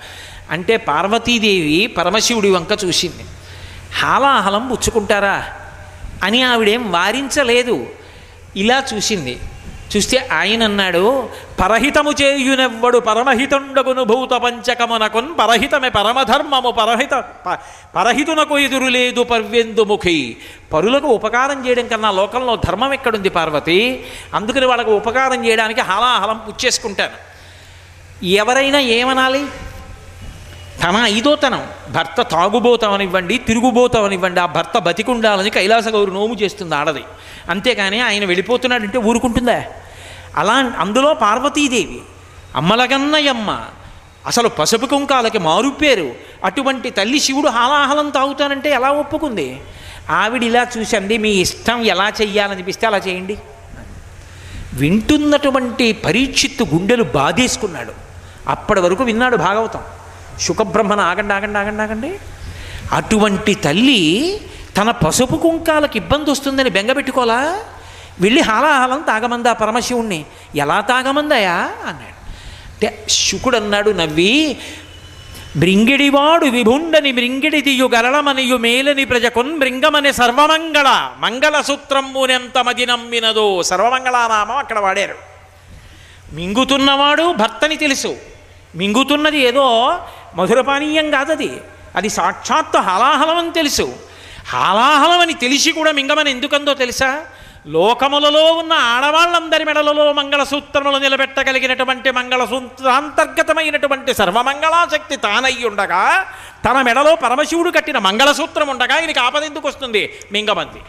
[0.52, 3.26] అంటే పార్వతీదేవి పరమశివుడి వంక చూసింది.
[4.00, 5.44] హాలాహలం పుచ్చుకుంటారా?
[6.24, 7.88] అని ఆవిడేం వారించలేదు.
[8.56, 9.40] ఇలా చూసింది.
[9.98, 11.30] చూస్తే ఆయన అన్నాడు
[11.62, 17.60] పరహితము చేయునెవ్వడు పరమహితుండగును భూత పంచకమునకున్ పరహితమే పరమధర్మము పరహిత ప-
[17.96, 20.38] పరహితునకు ఎదురు లేదు పర్వెందు ముఖి.
[20.74, 24.06] పరులకు ఉపకారం చేయడం కన్నా లోకంలో ధర్మం ఎక్కడుంది పార్వతి?
[24.34, 27.32] అందుకని వాళ్ళకు ఉపకారం చేయడానికి హలాహలం పుచ్చేసుకుంటాను.
[28.26, 29.46] ఎవరైనా ఏమనాలి?
[30.84, 37.04] తన ఐదోతనం భర్త తాగుబోతామనివ్వండి తిరుగుబోతామనివ్వండి ఆ భర్త బతికుండాలని కైలాస గౌరు నోము చేస్తుంది ఆడది.
[37.50, 39.64] అంతేకాని ఆయన వెళ్ళిపోతున్నాడంటే ఊరుకుంటుందా?
[40.36, 42.02] అలా అందులో పార్వతీదేవి
[42.56, 43.66] అమ్మలగన్నయమ్మ
[44.28, 46.12] అసలు పసుపు కుంకాలకి మారుపేరు
[46.44, 49.62] అటువంటి తల్లి శివుడు హాలాహలం తాగుతానంటే ఎలా ఒప్పుకుంది?
[50.10, 53.38] ఆవిడ ఇలా చూసండి మీ ఇష్టం ఎలా చెయ్యాలనిపిస్తే అలా చేయండి.
[54.74, 57.92] వింటున్నటువంటి పరీక్షిత్తు గుండెలు బాధేసుకున్నాడు.
[58.48, 59.80] అప్పటి వరకు విన్నాడు భాగవతం.
[60.40, 62.20] శుకబ్రహ్మణ ఆగండి ఆగండి ఆగండి ఆగండి.
[62.92, 64.42] అటువంటి తల్లి
[64.78, 67.60] తన పసుపు కుంకాలకు ఇబ్బంది వస్తుందని బెంగపెట్టుకోలా
[68.22, 70.26] వెళ్ళి హాలాహలం తాగమందా పరమశివుణ్ణి?
[70.56, 71.56] ఎలా తాగమందాయా
[71.88, 72.22] అన్నాడు.
[72.72, 74.58] అంటే శుకుడు అన్నాడు నవ్వి
[75.56, 83.64] మృంగిడివాడు విభుండని మృంగిడి తీయు గరళమనియు మేలని ప్రజకున్ మృంగమని సర్వమంగళ మంగళసూత్రమునెంత మది నమ్మినదో.
[83.64, 85.16] సర్వమంగళానామం అక్కడ వాడారు.
[86.34, 88.16] మింగుతున్నవాడు భర్తని తెలుసు.
[88.76, 89.98] మింగుతున్నది ఏదో
[90.36, 91.62] మధురపానీయం కాదది.
[91.96, 93.94] అది సాక్షాత్తు హలాహలమని తెలుసు.
[94.50, 97.22] హాలాహలమని తెలిసి కూడా మింగమని ఎందుకందో తెలుసా?
[97.68, 106.26] లోకములలో ఉన్న ఆడవాళ్ళందరి మెడలలో మంగళసూత్రములు నిలబెట్టగలిగినటువంటి మంగళసూత్రాంతర్గతమైనటువంటి సర్వమంగళాశక్తి తానై ఉండగా
[106.66, 110.20] తన మెడలో పరమశివుడు కట్టిన మంగళసూత్రం ఉండగా ఈయనకి ఆపదెందుకు వస్తుంది?
[110.32, 110.82] మింగమంది.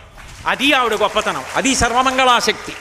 [0.47, 1.45] అది ఆవిడ గొప్పతనం.
[1.57, 2.73] అది సర్వమంగళాశక్తి.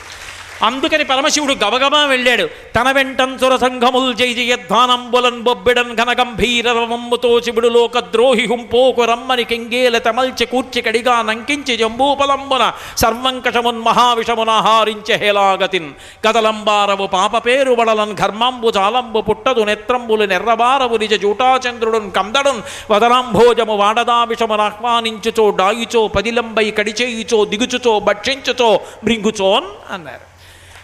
[0.62, 2.44] అందుకని పరమశివుడు గబగబా వెళ్ళాడు.
[2.76, 3.30] తన వెంటం
[3.62, 11.22] సంఘముల్ జై జయధ్వానంబులన్ బొబ్బిడన్ ఘనగంభీర రవమ్ముతో శివుడు లోక ద్రోహి హుంపోకు రమ్మని కింగేల తమల్చి కూర్చి కడిగా
[11.22, 15.90] నంకించి జంబూపలంబున సర్వంకషమున్ మహావిషమున హారించె హేలాగతిన్
[16.26, 24.60] కదలంబారవు పాప పేరు వడలన్ ఘర్మాంబు జాలంబు పుట్టదు నెత్రంబులు నెర్రబారవు నిజ జూటాచంద్రుడున్ కందడున్ వదనాంభోజము వాడదా విషమున
[24.60, 30.31] ఆహ్వానించుచో డాయిచో పదిలంబై కడిచేయుచో దిగుచుచో భక్షించుచో మృంగుచోన్ అన్నారు.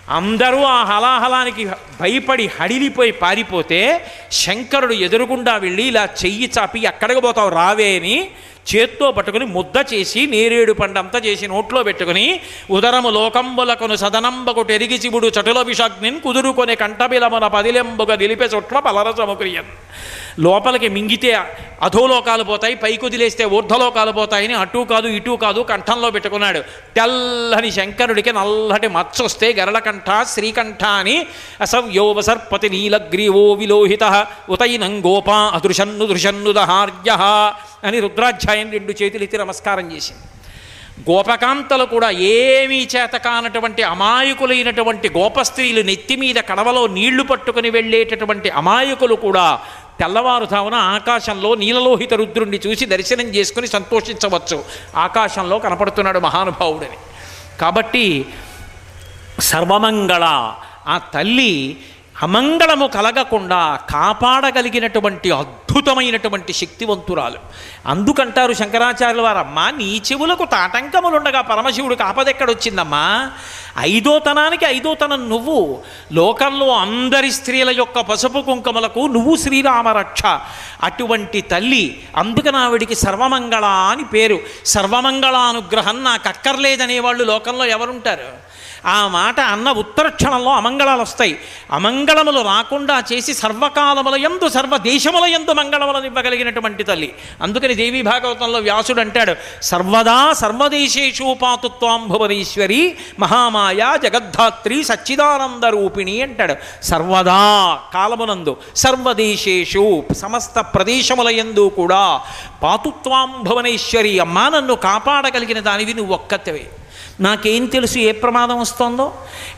[0.09, 1.63] అందరూ ఆ హలాహలానికి
[2.01, 3.81] భయపడి హడిలిపోయి పారిపోతే
[4.33, 8.17] శంకరుడు ఎదురుగుండా వెళ్ళి ఇలా చెయ్యి చాపి ఎక్కడికి పోతావు రావే అని
[8.75, 12.41] చేత్తో పట్టుకుని ముద్ద చేసి నేరేడు పండంతా చేసి నోట్లో పెట్టుకుని
[12.71, 19.71] ఉదరము లోకంబులకును సదనంబకు టెరిగి శివుడు చటుల విషాగ్నిన్ కుదురుకొని కంఠబిలమున పదిలెంబుగా నిలిపే చుట్ల పలరసము క్రియన్.
[20.41, 21.31] లోపలికి మింగితే
[21.83, 26.61] అధోలోకాలు పోతాయి పైకి వదిలేస్తే ఊర్ధలోకాలు పోతాయని అటు కాదు ఇటు కాదు కంఠంలో పెట్టుకున్నాడు.
[26.97, 31.27] తెల్లని శంకరుడికి నల్లటి మచ్చొస్తే గరళకంఠ శ్రీకంఠ అని
[31.61, 37.11] అసవ్యోవ సర్పతి నీలగ్రీవో విలోహిత ఉతైనం గోపా అదృశన్ను దృశన్ను దహార్య
[37.85, 40.23] అని రుద్రాధ్యాయం రెండు చేతులెత్తి నమస్కారం చేసింది.
[41.11, 49.61] గోపకాంతలు కూడా ఏమీ చేత కానటువంటి అమాయకులైనటువంటి గోపస్త్రీలు నెత్తి మీద కడవలో నీళ్ళు పట్టుకుని వెళ్ళేటటువంటి అమాయకులు కూడా
[50.01, 54.65] తెల్లవారుజామున ఆకాశంలో నీలలోహిత రుద్రుణ్ణి చూసి దర్శనం చేసుకుని సంతోషించవచ్చు.
[54.97, 56.99] ఆకాశంలో కనపడుతున్నాడు మహానుభావుడని.
[57.61, 58.27] కాబట్టి
[59.41, 60.25] సర్వమంగళ
[60.89, 61.77] ఆ తల్లి
[62.23, 67.37] అమంగళము కలగకుండా కాపాడగలిగినటువంటి అద్భుతమైనటువంటి శక్తివంతురాలు.
[67.87, 73.31] అందుకంటారు శంకరాచార్యుల వారమ్మా నీ చెవులకు తాటంకములుండగా పరమశివుడికి ఆపదెక్కడొచ్చిందమ్మా
[73.79, 75.83] ఐదోతనానికి ఐదోతనం నువ్వు.
[76.13, 80.23] లోకంలో అందరి స్త్రీల యొక్క పసుపు కుంకుమలకు నువ్వు శ్రీరామరక్ష.
[80.83, 84.39] అటువంటి తల్లి అందుకని ఆవిడికి సర్వమంగళ అని పేరు.
[84.67, 88.48] సర్వమంగళానుగ్రహం నాకు అక్కర్లేదనే వాళ్ళు లోకంలో ఎవరుంటారు?
[88.87, 91.39] ఆ మాట అన్న ఉత్తర క్షణంలో అమంగళాలు వస్తాయి.
[91.71, 97.15] అమంగళములు రాకుండా చేసి సర్వకాలముల ఎందు సర్వదేశముల ఎందు మంగళములను ఇవ్వగలిగినటువంటి తల్లి.
[97.43, 106.57] అందుకని దేవీ భాగవతంలో వ్యాసుడు అంటాడు సర్వదా సర్వదేశేషు పాతుత్వాం భువనేశ్వరి మహామాయ జగద్ధాత్రి సచ్చిదానంద రూపిణి అంటాడు.
[106.83, 112.21] సర్వదా కాలమునందు సర్వదేశేషు సమస్త ప్రదేశముల ఎందు కూడా
[112.63, 116.67] పాతుత్వాం భువనేశ్వరి అమ్మా నన్ను కాపాడగలిగిన దానివి నువ్వు ఒక్కతవే
[117.21, 119.07] నాకేం తెలుసు ఏ ప్రమాదం వస్తుందో?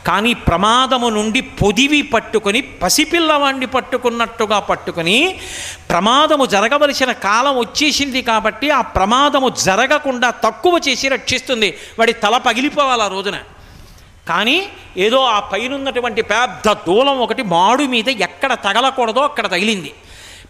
[0.07, 5.39] కానీ ప్రమాదము నుండి పొదివి పట్టుకొని పసిపిల్లవాణ్ణి పట్టుకున్నట్టుగా పట్టుకొని
[5.89, 11.77] ప్రమాదము జరగవలసిన కాలం వచ్చేసింది కాబట్టి ఆ ప్రమాదము జరగకుండా తక్కువ చేసి రక్షిస్తుంది.
[11.99, 13.39] వాడి తల పగిలిపోవాలి ఆ రోజున.
[14.27, 14.67] కానీ
[14.97, 19.93] ఏదో ఆ పైనున్నటువంటి పెద్ద దూలం ఒకటి మాడు మీద ఎక్కడ తగలకూడదో అక్కడ తగిలింది.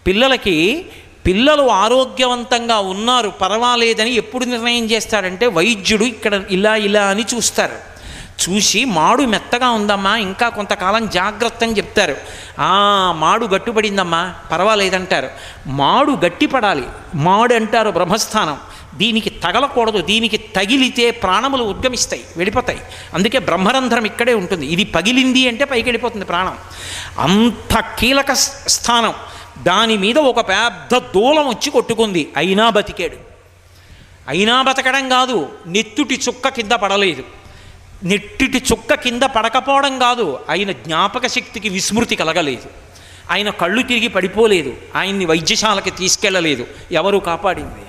[0.08, 0.86] పిల్లలకి
[1.26, 7.92] పిల్లలు ఆరోగ్యవంతంగా ఉన్నారు పర్వాలేదని ఎప్పుడు నిర్ణయం చేస్తాడంటే వైద్యుడు ఇక్కడ ఇలా ఇలా అని చూస్తారు.
[8.42, 12.16] చూసి మాడు మెత్తగా ఉందమ్మా ఇంకా కొంతకాలం జాగ్రత్త అని చెప్తారు.
[12.60, 12.72] ఆ
[13.18, 15.30] మాడు గట్టుపడిందమ్మా పర్వాలేదంటారు.
[15.68, 16.84] మాడు గట్టిపడాలి
[17.16, 18.58] మాడు అంటారు బ్రహ్మస్థానం.
[18.96, 22.82] దీనికి తగలకూడదు దీనికి తగిలితే ప్రాణములు ఉద్గమిస్తాయి వెళ్ళిపోతాయి.
[23.14, 24.66] అందుకే బ్రహ్మరంధ్రం ఇక్కడే ఉంటుంది.
[24.66, 26.58] ఇది పగిలింది అంటే పైకి వెళ్ళిపోతుంది ప్రాణం.
[27.20, 28.34] అంత కీలక
[28.68, 29.14] స్థానం.
[29.58, 32.30] దాని మీద ఒక పెద్ద దూలం వచ్చి కొట్టుకుంది.
[32.38, 33.32] అయినా బతికాడు.
[34.28, 37.24] అయినా బతకడం కాదు నెత్తుటి చుక్క కింద పడలేదు.
[38.04, 42.70] నెట్టిటి చుక్క కింద పడకపోవడం కాదు ఆయన జ్ఞాపక శక్తికి విస్మృతి కలగలేదు.
[43.32, 44.74] ఆయన కళ్ళు తిరిగి పడిపోలేదు.
[44.96, 47.86] ఆయన్ని వైద్యశాలకి తీసుకెళ్ళలేదు ఎవరు కాపాడింది?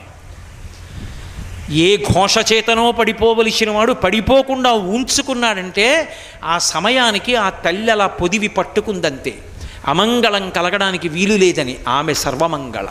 [1.71, 9.39] ఏ ఘోష చేతనో పడిపోవలసిన వాడు పడిపోకుండా ఉంచుకున్నాడంటే ఆ సమయానికి ఆ తల్లి అలా పొదివి పట్టుకుందంతే.
[9.87, 12.89] అమంగళం కలగడానికి వీలు లేదని ఆమె సర్వమంగళ.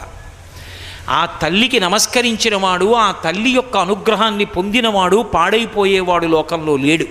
[1.10, 7.06] ఆ తల్లికి నమస్కరించిన వాడు ఆ తల్లి యొక్క అనుగ్రహాన్ని పొందినవాడు పాడైపోయేవాడు లోకంలో లేడు.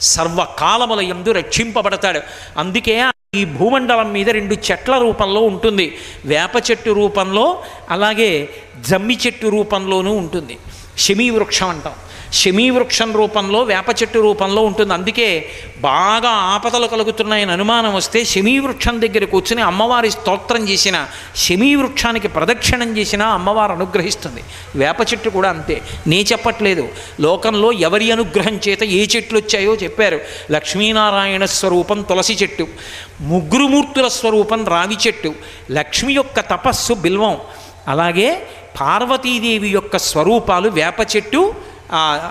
[0.00, 2.20] సర్వకాలముల ఎందు రక్షింపబడతాడు.
[2.58, 5.96] అందుకే ఈ భూమండలం మీద రెండు చెట్ల రూపంలో ఉంటుంది.
[6.24, 8.48] వేప చెట్టు రూపంలో అలాగే
[8.88, 10.58] జమ్మి చెట్టు రూపంలోనూ ఉంటుంది.
[10.98, 11.92] శమీ వృక్షం అంటాం.
[12.32, 14.94] శమీవృక్షం రూపంలో వేప చెట్టు రూపంలో ఉంటుంది.
[14.94, 15.48] అందుకే
[15.78, 21.06] బాగా ఆపదలు కలుగుతున్నాయని అనుమానం వస్తే శమీవృక్షం దగ్గర కూర్చుని అమ్మవారి స్తోత్రం చేసిన
[21.36, 24.42] శమీవృక్షానికి ప్రదక్షిణం చేసినా అమ్మవారు అనుగ్రహిస్తుంది.
[24.76, 25.82] వేప చెట్టు కూడా అంతే.
[26.06, 26.88] నే చెప్పట్లేదు.
[27.20, 30.20] లోకంలో ఎవరి అనుగ్రహం చేత ఏ చెట్లు వచ్చాయో చెప్పారు.
[30.50, 32.68] లక్ష్మీనారాయణ స్వరూపం తులసి చెట్టు
[33.20, 35.34] ముగ్గురుమూర్తుల స్వరూపం రావి చెట్టు
[35.70, 37.36] లక్ష్మి యొక్క తపస్సు బిల్వం
[37.88, 38.42] అలాగే
[38.80, 41.54] పార్వతీదేవి యొక్క స్వరూపాలు వేప చెట్టు
[41.92, 42.30] ఆ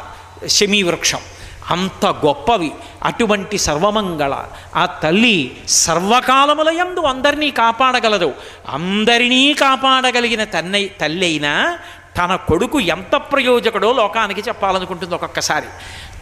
[1.69, 2.71] అంత గొప్పవి.
[3.03, 4.43] అటువంటి సర్వమంగళ.
[4.75, 8.33] ఆ తల్లి సర్వకాలములయందు అందరినీ కాపాడగలదు.
[8.69, 11.79] అందరినీ కాపాడగలిగిన తన్నై తల్లి అయినా
[12.17, 15.65] తన కొడుకు ఎంత ప్రయోజకుడో లోకానికి చెప్పాలనుకుంటుంది ఒక్కొక్కసారి.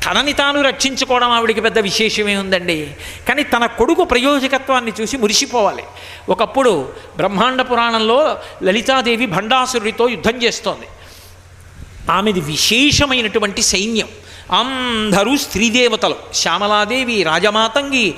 [0.06, 2.96] తనని తాను రక్షించుకోవడం ఆవిడికి పెద్ద విశేషమే ఉందండి.
[3.28, 5.84] కానీ తన కొడుకు ప్రయోజకత్వాన్ని చూసి మురిసిపోవాలి.
[6.30, 10.88] ఒకప్పుడు బ్రహ్మాండ పురాణంలో లలితాదేవి భండాసురుడితో యుద్ధం చేస్తోంది.
[12.12, 14.08] ఆమెది విశేషమైనటువంటి సైన్యం.
[14.52, 18.14] అందరూ స్త్రీదేవతలు శ్యామలాదేవి రాజమాతంగి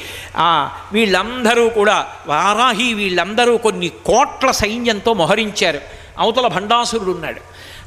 [0.92, 5.80] వీళ్ళందరూ కూడా వారాహి వీళ్ళందరూ కొన్ని కోట్ల సైన్యంతో మోహరించారు.
[6.18, 7.42] అవతల భండాసురుడు ఉన్నాడు.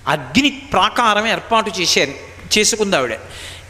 [0.08, 2.12] అగ్ని ప్రాకారం ఏర్పాటు చేశారు
[2.58, 3.18] చేసుకుంది ఆవిడ.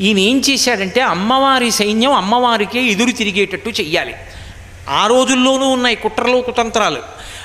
[0.00, 4.14] ఈయన ఏం చేశాడంటే అమ్మవారి సైన్యం అమ్మవారికే ఎదురు తిరిగేటట్టు చెయ్యాలి.
[4.88, 7.02] ఆ రోజుల్లోనూ ఉన్నాయి కుట్రలు కుతంత్రాలు.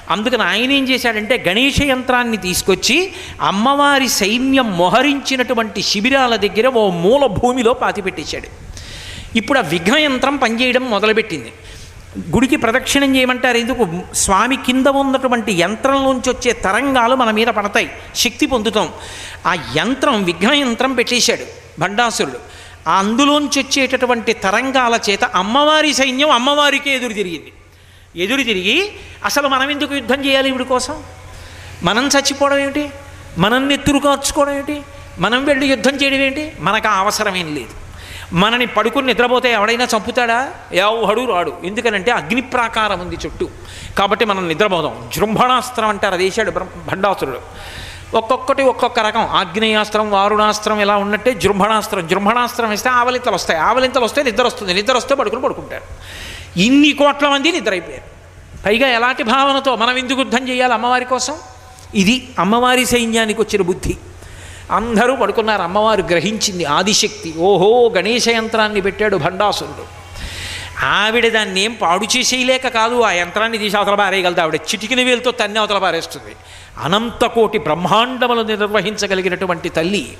[0.09, 3.11] అందుకని ఆయన ఏం చేశాడంటే గణేష యంత్రాన్ని తీసుకొచ్చి
[3.41, 8.47] అమ్మవారి సైన్యం మొహరించినటువంటి శిబిరాల దగ్గర ఓ మూల భూమిలో పాతిపెట్టేశాడు.
[9.37, 11.53] ఇప్పుడు ఆ విఘ్న యంత్రం పనిచేయడం మొదలుపెట్టింది.
[12.35, 13.87] గుడికి ప్రదక్షిణం చేయమంటారు ఎందుకు?
[14.15, 17.89] స్వామి కింద ఉన్నటువంటి యంత్రంలోంచి వచ్చే తరంగాలు మన మీద పడతాయి.
[18.15, 18.89] శక్తి పొందుతాం.
[19.47, 21.45] ఆ యంత్రం విఘ్న యంత్రం పెట్టేశాడు
[21.79, 22.39] భండాసురుడు
[22.89, 27.51] ఆ అందులోంచి వచ్చేటటువంటి తరంగాల చేత అమ్మవారి సైన్యం అమ్మవారికే ఎదురు తిరిగింది.
[28.17, 28.91] ఎదురు తిరిగి
[29.25, 31.03] అసలు మనం ఎందుకు యుద్ధం చేయాలి ఇవిడి కోసం?
[31.83, 32.89] మనం చచ్చిపోవడం ఏమిటి
[33.37, 34.81] మనం నెత్తురు కార్చుకోవడం ఏమిటి
[35.19, 36.51] మనం వెళ్ళి యుద్ధం చేయడం ఏంటి?
[36.59, 37.69] మనకు ఆ అవసరమేం లేదు.
[38.33, 40.53] మనని పడుకుని నిద్రపోతే ఎవడైనా చంపుతాడా?
[40.73, 41.53] ఎవడు రాడు.
[41.63, 43.49] ఎందుకనంటే అగ్ని ప్రాకారం ఉంది చుట్టూ.
[43.97, 45.09] కాబట్టి మనం నిద్రపోదాం.
[45.15, 46.13] జృంభణాస్త్రం అంటారు.
[46.13, 47.39] అదేశాడు బ్రహ్మ- భండాసురుడు.
[48.17, 49.21] ఒక్కొక్కటి ఒక్కొక్క రకం.
[49.21, 52.07] ఆగ్నేయాస్త్రం వారుణాస్త్రం ఇలా ఉన్నట్టే జృంభణాస్త్రం.
[52.07, 53.59] జృంభణాస్త్రం ఇస్తే ఆవలింతలు వస్తాయి.
[53.59, 54.73] ఆవలింతలు వస్తే నిద్ర వస్తుంది.
[54.73, 55.83] నిద్ర వస్తే పడుకుని పడుకుంటారు
[56.57, 58.15] ఇన్ని కోట్ల మంది నిద్రైపోయారు.
[58.65, 61.35] పైగా ఎలాంటి భావనతో మనం ఎందుకు యుద్ధం చేయాలి అమ్మవారి కోసం?
[61.95, 63.97] ఇది అమ్మవారి సైన్యానికి వచ్చిన బుద్ధి.
[64.71, 67.33] అందరూ పడుకున్నారు అమ్మవారు గ్రహించింది ఆదిశక్తి.
[67.37, 70.05] ఓహో గణేశ యంత్రాన్ని పెట్టాడు భండాసురుడు.
[70.85, 74.41] ఆవిడ దాన్ని ఏం పాడు చేసేయలేక కాదు ఆ యంత్రాన్ని తీసి అవతల పారేయగలదు.
[74.41, 76.35] ఆవిడ చిటికిన వేలుతో తన్ని అవతల పారేస్తుంది.
[76.77, 80.17] అనంత కోటి బ్రహ్మాండములు నిర్వహించగలిగినటువంటి తల్లి.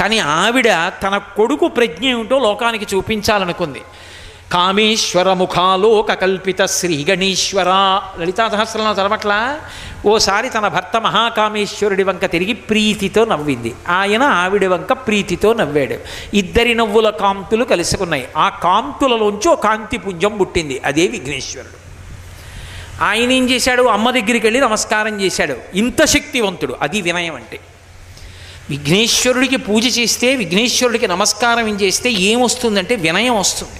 [0.00, 0.68] కానీ ఆవిడ
[1.02, 3.82] తన కొడుకు ప్రజ్ఞ ఏమిటో లోకానికి చూపించాలనుకుంది.
[4.52, 9.60] కామేశ్వర ముఖాలోక కల్పిత శ్రీ గణేశ్వర లలితా సహస్రంలో చదవట్లా?
[10.06, 13.74] ఓసారి తన భర్త మహాకామేశ్వరుడి వంక తిరిగి ప్రీతితో నవ్వింది.
[13.88, 15.96] ఆయన ఆవిడ వంక ప్రీతితో నవ్వాడు.
[16.36, 18.28] ఇద్దరి నవ్వుల కాంతులు కలుసుకున్నాయి.
[18.36, 20.80] ఆ కాంతులలోంచి ఓ కాంతి పుంజం పుట్టింది.
[20.84, 21.84] అదే విఘ్నేశ్వరుడు.
[23.04, 23.82] ఆయన ఏం చేశాడు?
[23.82, 25.56] అమ్మ దగ్గరికి వెళ్ళి నమస్కారం చేశాడు.
[25.74, 26.76] ఇంత శక్తివంతుడు.
[26.82, 27.60] అది వినయం అంటే.
[28.70, 33.72] విఘ్నేశ్వరుడికి పూజ చేస్తే విఘ్నేశ్వరుడికి నమస్కారం చేస్తే ఏమొస్తుందంటే వినయం వస్తుంది.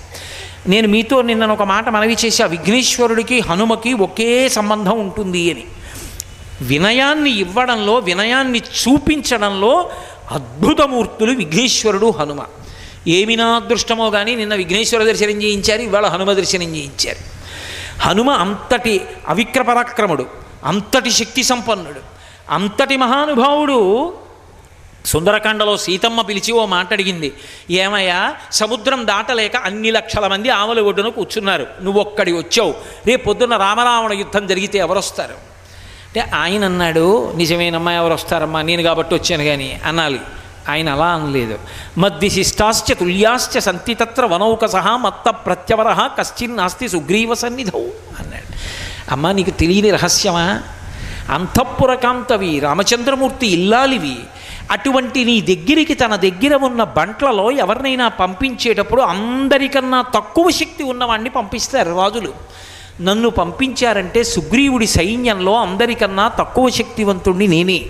[0.67, 5.65] నేను మీతో నిన్న ఒక మాట మనవి చేశా విఘ్నేశ్వరుడికి హనుమకి ఒకే సంబంధం ఉంటుంది అని.
[6.63, 9.91] వినయాన్ని ఇవ్వడంలో వినయాన్ని చూపించడంలో
[10.31, 12.45] అద్భుతమూర్తులు విఘ్నేశ్వరుడు హనుమ.
[13.09, 17.19] ఏమి నా అదృష్టమో కానీ నిన్న విఘ్నేశ్వర దర్శనం చేయించారు ఇవాళ హనుమ దర్శనం చేయించారు.
[18.01, 20.27] హనుమ అంతటి అవిక్రపరాక్రముడు
[20.65, 22.01] అంతటి శక్తి సంపన్నుడు
[22.51, 24.13] అంతటి మహానుభావుడు
[25.05, 27.35] సుందరకాండలో సీతమ్మ పిలిచి ఓ మాట అడిగింది.
[27.71, 31.67] ఏమయ్యా సముద్రం దాటలేక అన్ని లక్షల మంది ఆమల ఒడ్డున కూర్చున్నారు.
[31.83, 32.75] నువ్వు ఒక్కడి వచ్చావు.
[33.07, 35.33] రేపు పొద్దున్న రామరావణ యుద్ధం జరిగితే ఎవరొస్తారు?
[35.33, 40.21] అంటే ఆయన అన్నాడు నిజమేనమ్మా ఎవరు వస్తారమ్మా నేను కాబట్టి వచ్చాను కానీ అనాలి.
[40.69, 41.59] ఆయన అలా అనలేదు.
[41.99, 47.81] మద్దిశిష్టాశ్చ తుల్యాశ్చ సంతి తత్ర వనౌక సహా మత్త ప్రత్యవర కశ్చిన్ నాస్తి సుగ్రీవ సన్నిధౌ
[48.19, 48.55] అన్నాడు.
[49.13, 50.63] అమ్మా నీకు తెలియని రహస్యమా?
[51.31, 54.17] అంతఃపురకాంతవి రామచంద్రమూర్తి ఇల్లాలివి.
[54.71, 62.33] అటువంటి నీ దగ్గరికి తన దగ్గర ఉన్న బంట్లలో ఎవరినైనా పంపించేటప్పుడు అందరికన్నా తక్కువ శక్తి ఉన్నవాడిని పంపిస్తారు రాజులు.
[63.01, 67.83] నన్ను పంపించారంటే సుగ్రీవుడి సైన్యంలో అందరికన్నా తక్కువ శక్తివంతుడిని నేనే.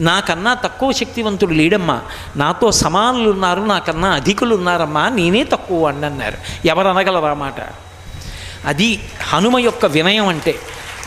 [0.00, 2.00] నాకన్నా తక్కువ శక్తివంతుడు లేడమ్మా.
[2.36, 6.66] నాతో సమానులు ఉన్నారు నాకన్నా అధికులు ఉన్నారమ్మా నేనే తక్కువ అని అన్నారు.
[6.66, 7.54] ఎవరు అనగలరా మాట?
[8.64, 10.54] అది హనుమ యొక్క వినయం అంటే.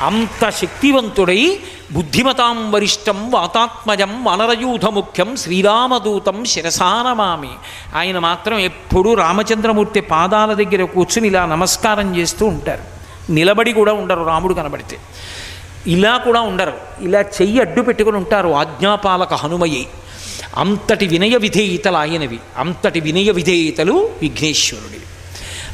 [0.02, 1.60] అంత శక్తివంతుడై
[1.92, 7.50] బుద్ధిమతాం వరిష్టం వాతాత్మజం వనరయూధ ముఖ్యం శ్రీరామదూతం శిరసానమామి
[7.96, 12.84] ఆయన మాత్రం ఎప్పుడూ రామచంద్రమూర్తి పాదాల దగ్గర కూర్చుని ఇలా నమస్కారం చేస్తూ ఉంటారు.
[13.32, 14.98] నిలబడి కూడా ఉండరు రాముడు కనబడితే.
[15.88, 16.74] ఇలా కూడా ఉండరు.
[17.02, 19.88] ఇలా చెయ్యి అడ్డు పెట్టుకుని ఉంటారు ఆజ్ఞాపాలక హనుమయ్యి.
[20.56, 22.40] అంతటి వినయ విధేయతలు ఆయనవి.
[22.58, 25.04] అంతటి వినయ విధేయితలు విఘ్నేశ్వరుడివి.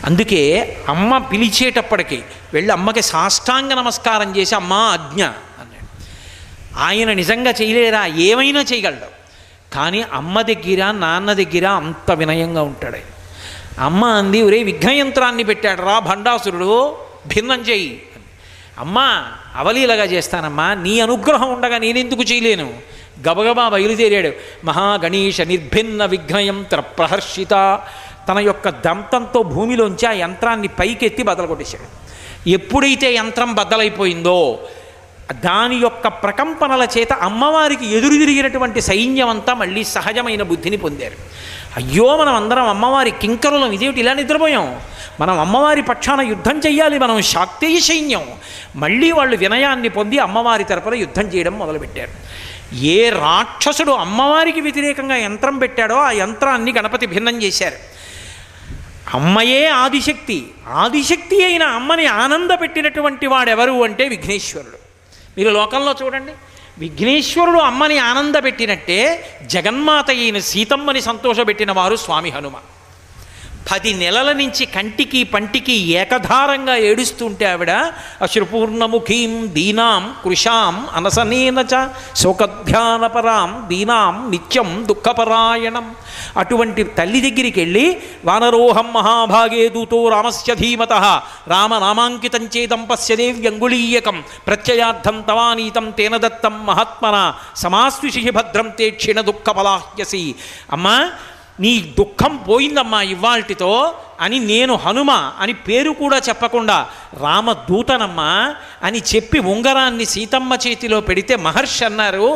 [0.05, 2.23] అందుకే అమ్మ పిలిచేటప్పటికి
[2.53, 5.87] వెళ్ళి అమ్మకి సాష్టాంగ నమస్కారం చేసి అమ్మ ఆజ్ఞ అన్నాడు.
[6.79, 8.05] ఆయన నిజంగా చేయలేరా?
[8.05, 9.19] ఏమైనా చేయగలడు.
[9.75, 13.19] కానీ అమ్మ దగ్గర నాన్న దగ్గర అంత వినయంగా ఉంటాడు.
[13.79, 16.97] అమ్మ అంది ఒరే విఘ్నయంత్రాన్ని పెట్టాడు రా భండాసురుడు
[17.27, 18.01] భిన్నం చేయి
[18.79, 22.73] అమ్మా అవలీలగా చేస్తానమ్మా నీ అనుగ్రహం ఉండగా నేనెందుకు చేయలేను?
[23.29, 24.31] గబగబా బయలుదేరాడు.
[24.65, 27.81] మహాగణేష నిర్భిన్న విఘ్నయంత్ర ప్రహర్షిత
[28.29, 32.09] తన యొక్క దంతంతో భూమిలోంచి ఆ యంత్రాన్ని పైకెత్తి బదలగొట్టేశాడు.
[32.49, 34.59] ఎప్పుడైతే యంత్రం బద్దలైపోయిందో
[35.31, 41.15] దాని యొక్క ప్రకంపనల చేత అమ్మవారికి ఎదురు తిరిగినటువంటి సైన్యం అంతా మళ్ళీ సహజమైన బుద్ధిని పొందారు.
[41.75, 43.71] అయ్యో మనం అందరం అమ్మవారి కింకరులం.
[43.71, 43.99] ఇదేమిటి?
[43.99, 44.79] ఇలా నిద్రపోయాం.
[45.19, 46.99] మనం అమ్మవారి పక్షాన యుద్ధం చెయ్యాలి.
[46.99, 48.23] మనం శాక్తేయ సైన్యం.
[48.75, 52.09] మళ్ళీ వాళ్ళు వినయాన్ని పొంది అమ్మవారి తరపున యుద్ధం చేయడం మొదలుపెట్టారు.
[52.75, 57.98] ఏ రాక్షసుడు అమ్మవారికి వ్యతిరేకంగా యంత్రం పెట్టాడో ఆ యంత్రాన్ని గణపతి భిన్నం చేశారు.
[59.13, 60.47] అమ్మయే ఆదిశక్తి.
[60.67, 64.77] ఆదిశక్తి అయిన అమ్మని ఆనంద పెట్టినటువంటి వాడెవరు అంటే విఘ్నేశ్వరుడు.
[65.37, 66.31] మీరు లోకంలో చూడండి.
[66.77, 72.53] విఘ్నేశ్వరుడు అమ్మని ఆనందపెట్టినట్టే జగన్మాత అయిన సీతమ్మని సంతోషపెట్టిన వారు స్వామి హనుమ
[73.67, 77.71] పది నెలల నుంచి కంటికి పంటికి ఏకధారంగా ఏడుస్తుంటే ఆవిడ
[78.21, 85.95] అశ్రుపూర్ణముఖీం దీనాం కృషాం అనసనేన చ శోకధ్యానపరాం దీనాం నిత్యం దుఃఖపరాయణం.
[86.37, 87.85] అటువంటి తల్లి దగ్గరికి వెళ్ళి
[88.25, 90.93] వానరోహం మహాభాగే దూతో రామస్య ధీమత
[91.47, 100.35] రామనామాంకితం చేదం పశ్య దేవ్యంగుళీయకం ప్రత్యయార్థం తవానీతం తేన దత్తం మహాత్మన సమాస్విషి భద్రం తే క్షీణ దుఃఖపలాహ్యసి
[100.71, 101.09] అమ్మా
[101.59, 103.71] నీ దుఃఖం పోయిందమ్మా ఇవాల్టితో
[104.19, 106.77] అని నేను హనుమ అని పేరు కూడా చెప్పకుండా
[107.23, 108.31] రామదూతనమ్మా
[108.83, 112.27] అని చెప్పి ఉంగరాన్ని సీతమ్మ చేతిలో పెడితే మహర్షి అన్నారు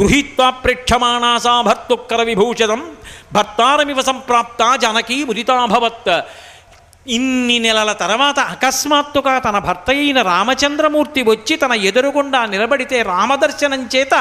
[0.00, 2.82] గృహీత్వా ప్రేక్షమాణాసా భర్తుక్కర విభూషణం
[3.32, 6.12] భర్తారమివ సంప్రాప్త జనకీ ముదితాభవత్
[7.06, 14.14] ఇన్ని నెలల తర్వాత అకస్మాత్తుగా తన భర్త అయిన రామచంద్రమూర్తి వచ్చి తన ఎదురుగుండా నిలబడితే రామదర్శనం చేత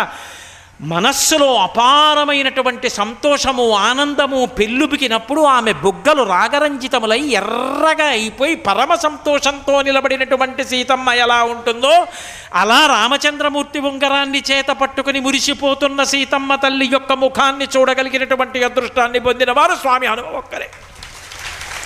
[0.81, 11.43] మనస్సులో అపారమైనటువంటి సంతోషము ఆనందము పెళ్ళుబికినప్పుడు ఆమె బుగ్గలు రాగరంజితములై ఎర్రగా అయిపోయి పరమ సంతోషంతో నిలబడినటువంటి సీతమ్మ ఎలా
[11.43, 12.07] ఉంటుందో
[12.53, 20.07] అలా రామచంద్రమూర్తి ఉంగరాన్ని చేత పట్టుకుని మురిసిపోతున్న సీతమ్మ తల్లి యొక్క ముఖాన్ని చూడగలిగినటువంటి అదృష్టాన్ని పొందిన వారు స్వామి
[20.07, 20.69] హనుమ ఒక్కరే.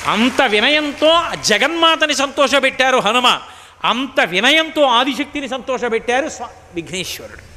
[0.07, 3.39] అంత వినయంతో జగన్మాతని సంతోషపెట్టారు హనుమ.
[3.85, 7.52] అంత వినయంతో ఆదిశక్తిని సంతోషపెట్టారు స్వా విఘ్నేశ్వరుడు.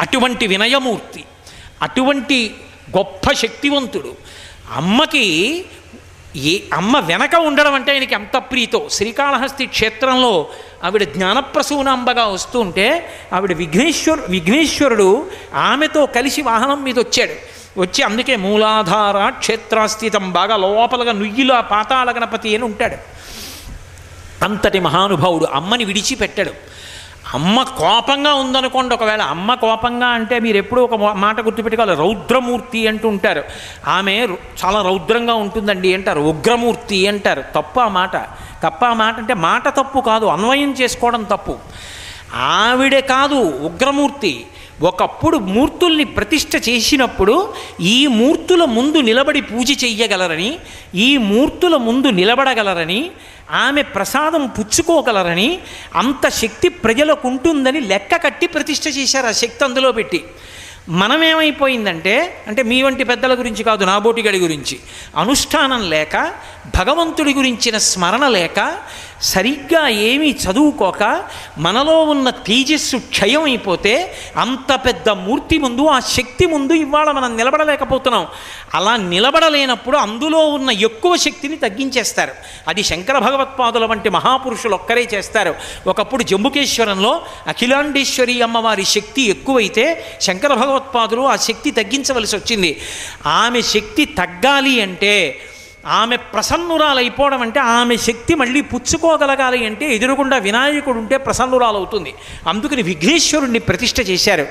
[0.00, 1.24] అటువంటి వినయమూర్తి
[1.82, 2.54] అటువంటి
[2.96, 4.16] గొప్ప శక్తివంతుడు.
[4.74, 5.24] అమ్మకి
[6.36, 8.88] ఏ అమ్మ వెనక ఉండడం అంటే ఆయనకి ఎంత ప్రీతో.
[8.88, 10.48] శ్రీకాళహస్తి క్షేత్రంలో
[10.84, 12.86] ఆవిడ జ్ఞానప్రసూనాంబగా వస్తుంటే
[13.32, 17.34] ఆవిడ విఘ్నేశ్వరు విఘ్నేశ్వరుడు ఆమెతో కలిసి వాహనం మీద వచ్చాడు.
[17.80, 22.96] వచ్చి అందుకే మూలాధార క్షేత్రాస్థితం బాగా లోపలగా నుయ్యిలో పాతాళ గణపతి అని ఉంటాడు.
[24.44, 26.52] అంతటి మహానుభావుడు అమ్మని విడిచిపెట్టాడు.
[27.34, 28.94] అమ్మ కోపంగా ఉందనుకోండి.
[28.94, 31.94] ఒకవేళ అమ్మ కోపంగా అంటే మీరు ఎప్పుడూ ఒక మాట గుర్తుపెట్టుకోవాలి.
[31.96, 33.44] రౌద్రమూర్తి అంటూ ఉంటారు
[33.88, 34.28] ఆమె
[34.64, 36.20] చాలా రౌద్రంగా ఉంటుందండి అంటారు.
[36.20, 37.44] ఉగ్రమూర్తి అంటారు.
[37.54, 38.16] తప్పు ఆ మాట.
[38.62, 40.26] తప్ప ఆ మాట అంటే మాట తప్పు కాదు.
[40.26, 41.58] అన్వయం చేసుకోవడం తప్పు.
[42.34, 44.46] ఆవిడే కాదు ఉగ్రమూర్తి.
[44.82, 50.58] ఒకప్పుడు మూర్తుల్ని ప్రతిష్ఠ చేసినప్పుడు ఈ మూర్తుల ముందు నిలబడి పూజ చెయ్యగలరని
[50.94, 53.10] ఈ మూర్తుల ముందు నిలబడగలరని
[53.50, 55.58] ఆమె ప్రసాదం పుచ్చుకోగలరని
[55.94, 60.24] అంత శక్తి ప్రజలకు ఉంటుందని లెక్క కట్టి ప్రతిష్ట చేశారు ఆ శక్తి అందులో పెట్టి.
[60.88, 64.78] మనమేమైపోయిందంటే అంటే మీ వంటి పెద్దల గురించి కాదు నాబోటిగడి గురించి.
[65.16, 66.32] అనుష్ఠానం లేక
[66.78, 68.78] భగవంతుడి గురించిన స్మరణ లేక
[69.22, 71.24] సరిగ్గా ఏమీ చదువుకోక
[71.58, 78.26] మనలో ఉన్న తేజస్సు క్షయం అయిపోతే అంత పెద్ద మూర్తి ముందు ఆ శక్తి ముందు ఇవాళ మనం నిలబడలేకపోతున్నాం.
[78.74, 82.32] అలా నిలబడలేనప్పుడు అందులో ఉన్న ఎక్కువ శక్తిని తగ్గించేస్తారు.
[82.68, 85.54] అది శంకర భగవత్పాదుల వంటి మహాపురుషులు ఒక్కరే చేస్తారు.
[85.86, 92.80] ఒకప్పుడు జంబుకేశ్వరంలో అఖిలాండేశ్వరి అమ్మవారి శక్తి ఎక్కువైతే శంకర భగవత్పాదులు ఆ శక్తి తగ్గించవలసి వచ్చింది.
[93.26, 95.40] ఆమె శక్తి తగ్గాలి అంటే
[95.86, 102.14] ఆమె ప్రసన్నురాలైపోవడం అంటే ఆమె శక్తి మళ్ళీ పుచ్చుకోగలగాలి అంటే ఎదురుగుండా వినాయకుడు ఉంటే ప్రసన్నురాలవుతుంది.
[102.48, 104.46] అందుకని విఘ్నేశ్వరుణ్ణి ప్రతిష్ట చేశారు.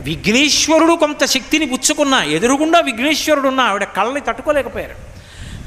[0.00, 5.12] విఘ్నేశ్వరుడు కొంత శక్తిని పుచ్చుకున్నా ఎదురుగుండా విఘ్నేశ్వరుడున్నా ఆవిడ కళ్ళని తట్టుకోలేకపోయారు.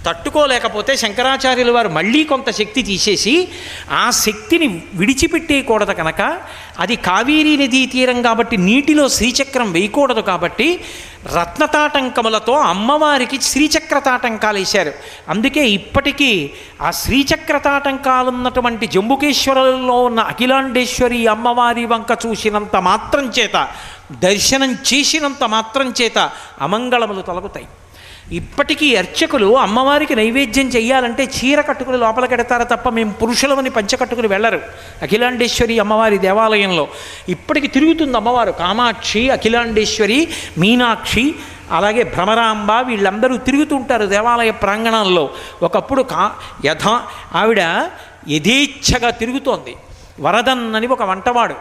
[0.05, 3.47] తట్టుకోలేకపోతే శంకరాచార్యుల వారు మళ్ళీ కొంత శక్తి తీసేసి
[3.91, 6.39] ఆ శక్తిని విడిచిపెట్టేయకూడదు కనుక
[6.79, 10.81] అది కావేరీ నదీ తీరం కాబట్టి నీటిలో శ్రీచక్రం వేయకూడదు కాబట్టి
[11.35, 14.93] రత్నతాటంకములతో అమ్మవారికి శ్రీచక్ర తాటంకాలు వేశారు.
[15.29, 16.49] అందుకే ఇప్పటికీ
[16.81, 23.67] ఆ శ్రీచక్ర తాటంకాలు ఉన్నటువంటి జంబుకేశ్వరంలో ఉన్న అఖిలాండేశ్వరి అమ్మవారి వంక చూసినంత మాత్రం చేత
[24.11, 26.29] దర్శనం చేసినంత మాత్రం చేత
[26.61, 27.67] అమంగళములు తొలగుతాయి.
[28.31, 34.61] ఇప్పటికీ అర్చకులు అమ్మవారికి నైవేద్యం చేయాలంటే చీర కట్టుకుని లోపలికెడతారు తప్ప మేము పురుషులమని పంచ కట్టుకుని వెళ్ళరు.
[35.01, 36.87] అఖిలాండేశ్వరి అమ్మవారి దేవాలయంలో
[37.29, 38.51] ఇప్పటికి తిరుగుతుంది అమ్మవారు.
[38.51, 40.27] కామాక్షి అఖిలాండేశ్వరి
[40.57, 41.35] మీనాక్షి
[41.71, 45.29] అలాగే భ్రమరాంబ వీళ్ళందరూ తిరుగుతుంటారు దేవాలయ ప్రాంగణంలో.
[45.63, 46.35] ఒకప్పుడు కా
[46.65, 47.03] యథా
[47.35, 47.89] ఆవిడ
[48.29, 49.75] యథేచ్ఛగా తిరుగుతోంది.
[50.19, 51.55] వరదన్ అని ఒక వంటవాడు.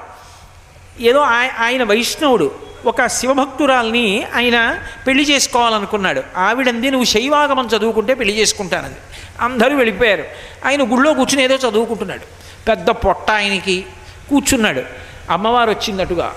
[1.01, 1.19] ఏదో
[1.59, 2.73] ఆయన వైష్ణవుడు.
[2.85, 6.23] ఒక శివభక్తురాల్ని ఆయన పెళ్ళి చేసుకోవాలనుకున్నాడు.
[6.36, 8.94] ఆవిడంది నువ్వు శైవాగమం చదువుకుంటే పెళ్ళి చేసుకుంటానని
[9.40, 10.24] అందరూ వెళ్ళిపోయారు.
[10.66, 12.20] ఆయన గుళ్ళో కూర్చుని ఏదో చదువుకుంటున్నాడు.
[12.69, 13.85] పెద్ద పొట్ట ఆయనకి
[14.31, 14.82] కూర్చున్నాడు.
[15.31, 16.35] అమ్మవారు వచ్చిందటుగా.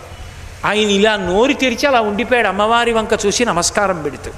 [0.66, 2.48] ఆయన ఇలా నోరు తెరిచి అలా ఉండిపోయాడు.
[2.48, 4.32] అమ్మవారి వంక చూసి నమస్కారం పెడుతూ.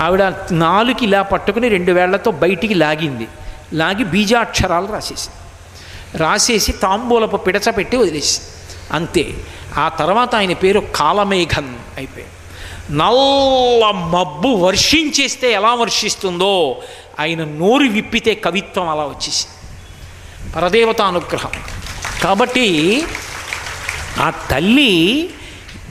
[0.00, 0.22] ఆవిడ
[0.52, 3.28] నాలుగు ఇలా పట్టుకుని రెండు వేళ్ళతో బయటికి లాగింది.
[3.72, 5.28] లాగి బీజాక్షరాలు రాసేసి
[6.18, 8.40] రాసేసి తాంబూలపు పిడచ పెట్టి వదిలేసి
[8.92, 9.34] అంతే.
[9.78, 12.34] ఆ తర్వాత ఆయన పేరు కాలమేఘన్ అయిపోయాడు.
[12.92, 16.82] నల్ల మబ్బు వర్షించేస్తే ఎలా వర్షిస్తుందో
[17.20, 19.46] ఆయన నోరు విప్పితే కవిత్వం అలా వచ్చేసి
[20.56, 21.50] పరదేవత అనుగ్రహం.
[22.22, 23.02] కాబట్టి
[24.20, 25.30] ఆ తల్లి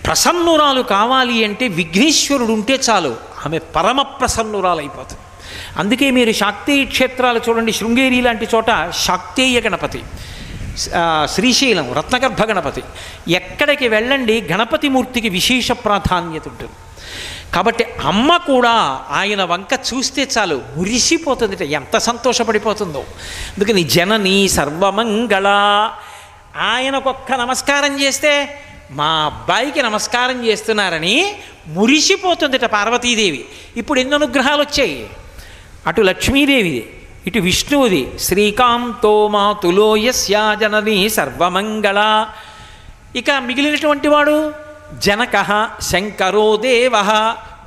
[0.06, 3.16] ప్రసన్నురాలు కావాలి అంటే విఘ్నేశ్వరుడు ఉంటే చాలు.
[3.46, 5.22] ఆమె పరమ ప్రసన్నురాలైపోతుంది
[5.78, 10.04] అందుకే మీరు శాక్తేయ క్షేత్రాలు చూడండి శృంగేరి లాంటి చోట శాక్తేయ గణపతి.
[11.26, 12.84] శ్రీశైలం రత్నగర్భ గణపతి.
[13.28, 16.72] ఎక్కడికి వెళ్ళండి గణపతి మూర్తికి విశేష ప్రాధాన్యత ఉంటుంది.
[17.56, 23.00] కాబట్టి అమ్మ కూడా ఆయన వంక చూస్తే చాలు మురిసిపోతుంది ఎంత సంతోషపడిపోతుందో.
[23.50, 25.48] అందుకని జనని సర్వమంగళ.
[26.58, 31.36] ఆయనకొక్క నమస్కారం చేస్తే మా అబ్బాయికి నమస్కారం చేస్తున్నారని
[31.68, 33.46] మురిసిపోతుందిట పార్వతీదేవి.
[33.78, 35.10] ఇప్పుడు ఎన్ని అనుగ్రహాలు వచ్చాయి?
[35.88, 36.90] అటు లక్ష్మీదేవిది
[37.28, 39.98] ఇటు విష్ణువుది శ్రీకాంతో మాతులో
[40.56, 42.26] జనని సర్వమంగళ.
[43.16, 44.54] ఇక మిగిలినటువంటి వాడు?
[44.98, 46.92] జనక శంకరో దేవ.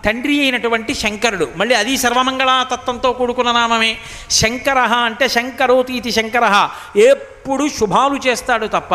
[0.05, 1.49] తండ్రి అయినటువంటి శంకరుడు.
[1.57, 3.97] మళ్ళీ అది సర్వమంగళతత్వంతో కూడుకున్న నామమే.
[4.31, 6.69] శంకర అంటే శంకరోతీతి శంకర.
[6.97, 8.95] ఎప్పుడు శుభాలు చేస్తాడు తప్ప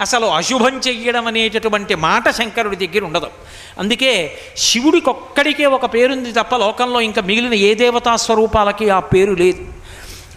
[0.00, 3.26] అసలు అశుభం చెయ్యడం అనేటటువంటి మాట శంకరుడి దగ్గర ఉండదు.
[3.78, 9.75] అందుకే శివుడికొక్కడికే ఒక పేరుంది తప్ప లోకంలో ఇంకా మిగిలిన ఏ దేవతా స్వరూపాలకి ఆ పేరు లేదు.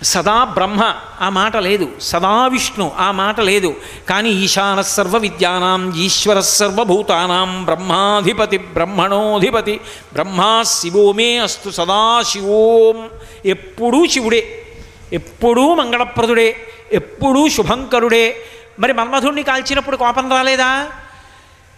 [0.04, 0.94] సదా బ్రహ్మ.
[1.22, 1.90] ఆ మాట లేదు.
[2.02, 2.92] సదా విష్ణు.
[2.98, 3.76] ఆ మాట లేదు.
[4.10, 9.82] కానీ ఈశాన సర్వ విద్యానాం ఈశ్వర సర్వభూతానాం బ్రహ్మాధిపతి బ్రహ్మణోధిపతి
[10.14, 13.10] బ్రహ్మా శివోమే అస్తు సదా శివోం.
[13.46, 14.66] ఎప్పుడూ శివుడే.
[15.14, 16.56] ఎప్పుడూ మంగళప్రదుడే.
[16.92, 18.36] ఎప్పుడూ శుభంకరుడే.
[18.80, 20.88] మరి మన్మధుణ్ణి కాల్చినప్పుడు కోపం రాలేదా?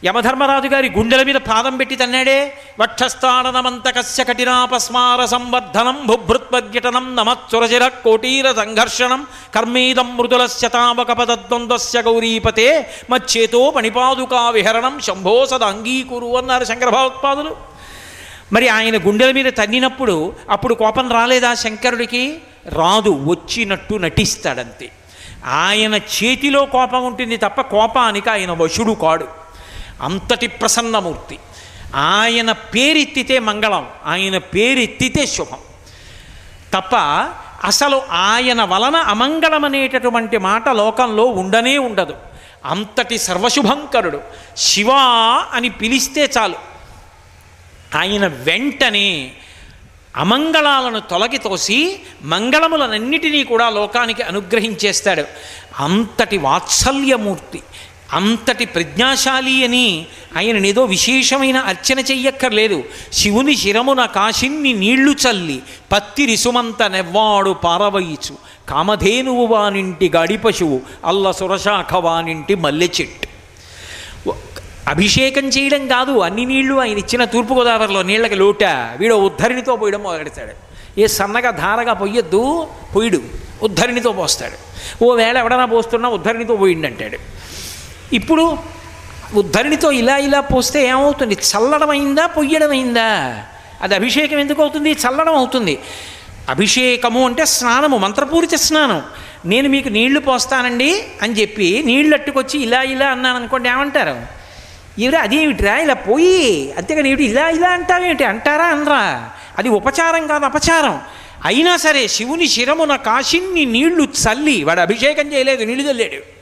[0.03, 2.53] యమధర్మరాజు గారి గుండెల మీద పాదం పెట్టి తన్నాడే.
[2.80, 14.99] వక్షస్థానమంతకస్య కఠినాపస్మార సంవర్ధనం భుభృత్పద్యటనం నమత్సురచిర కోటీర సంఘర్షణం కర్మీదం మృదుల తావక పదద్వంద్వస్య గౌరీపతే మచ్చేతో మణిపాదుకా విహరణం
[14.99, 17.56] శంభో సద అంగీకురు అన్నారు శంకరభావోత్పాదులు.
[18.53, 22.38] మరి ఆయన గుండెల మీద తన్నినప్పుడు అప్పుడు కోపం రాలేదా శంకరుడికి?
[22.68, 24.90] రాదు వచ్చినట్టు నటిస్తాడంతే.
[25.45, 29.40] ఆయన చేతిలో కోపం ఉంటుంది తప్ప కోపానికి ఆయన వశుడు కాడు.
[30.02, 31.40] అంతటి ప్రసన్నమూర్తి.
[31.95, 35.57] ఆయన పేరెత్తితే మంగళం ఆయన పేరెత్తితే శుభం.
[36.73, 36.95] తప్ప
[37.64, 42.15] అసలు ఆయన వలన అమంగళం అనేటటువంటి మాట లోకంలో ఉండనే ఉండదు.
[42.65, 44.22] అంతటి సర్వశుభంకరుడు
[44.57, 44.90] శివ
[45.52, 46.56] అని పిలిస్తే చాలు.
[47.98, 49.32] ఆయన వెంటనే
[50.15, 55.26] అమంగళాలను తొలగి తోసి మంగళములనన్నిటినీ కూడా లోకానికి అనుగ్రహించేస్తాడు.
[55.80, 57.61] అంతటి వాత్సల్యమూర్తి.
[58.13, 60.05] అంతటి ప్రజ్ఞాశాలి అని
[60.38, 62.83] ఆయన ఏదో విశేషమైన అర్చన చెయ్యక్కర్లేదు.
[63.13, 65.59] శివుని శిరమున కాశిన్ని నీళ్ళు చల్లి
[65.91, 68.35] పత్తి రిసుమంత నెవ్వాడు పారవయిచు.
[68.69, 73.27] కామధేనువు వానింటి గాడి పశువు అల్ల సురశాఖ వానింటి మల్లె చెట్టు
[74.88, 78.63] అభిషేకం చేయడం కాదు అన్ని నీళ్ళు ఆయన ఇచ్చిన తూర్పుగోదావరిలో నీళ్ళకి లోట.
[78.97, 80.53] వీడు ఉద్ధరిణితో పోయడం మొదలెడతాడు
[80.99, 83.21] ఏ సన్నగా ధారగా పొయ్యొద్దు పొయ్యడు.
[83.63, 84.57] ఉద్ధరిణితో పోస్తాడు.
[85.03, 87.17] ఓ వేళ ఎవడన్నా పోస్తున్నా ఉద్ధరిణితో పోయిండు అంటాడు
[88.13, 88.57] ఇప్పుడు
[89.33, 91.33] ఉద్ధరిణితో ఇలా ఇలా పోస్తే ఏమవుతుంది?
[91.33, 93.39] చల్లడం అయిందా పొయ్యడం అయిందా
[93.81, 94.91] అది అభిషేకం ఎందుకు అవుతుంది?
[94.91, 95.79] చల్లడం అవుతుంది.
[96.49, 99.03] అభిషేకము అంటే స్నానము మంత్రపూరిత స్నానం.
[99.45, 104.41] నేను మీకు నీళ్ళు పోస్తానండి అని చెప్పి నీళ్ళు అట్టుకొచ్చి ఇలా ఇలా అన్నాను అనుకోండి ఏమంటారు?
[105.01, 105.77] ఇవి అదేమిటిరా?
[105.77, 107.23] ఇలా పోయి అంతేగాని ఏమిటి?
[107.23, 109.29] ఇలా ఇలా అంటావేమిటి అంటారా అనరా?
[109.57, 111.01] అది ఉపచారం కాదు అపచారం.
[111.45, 116.40] అయినా సరే శివుని శిరమున కాశిన్ని నీళ్ళు చల్లి వాడు అభిషేకం చేయలేదు నీళ్ళు చల్లాడు.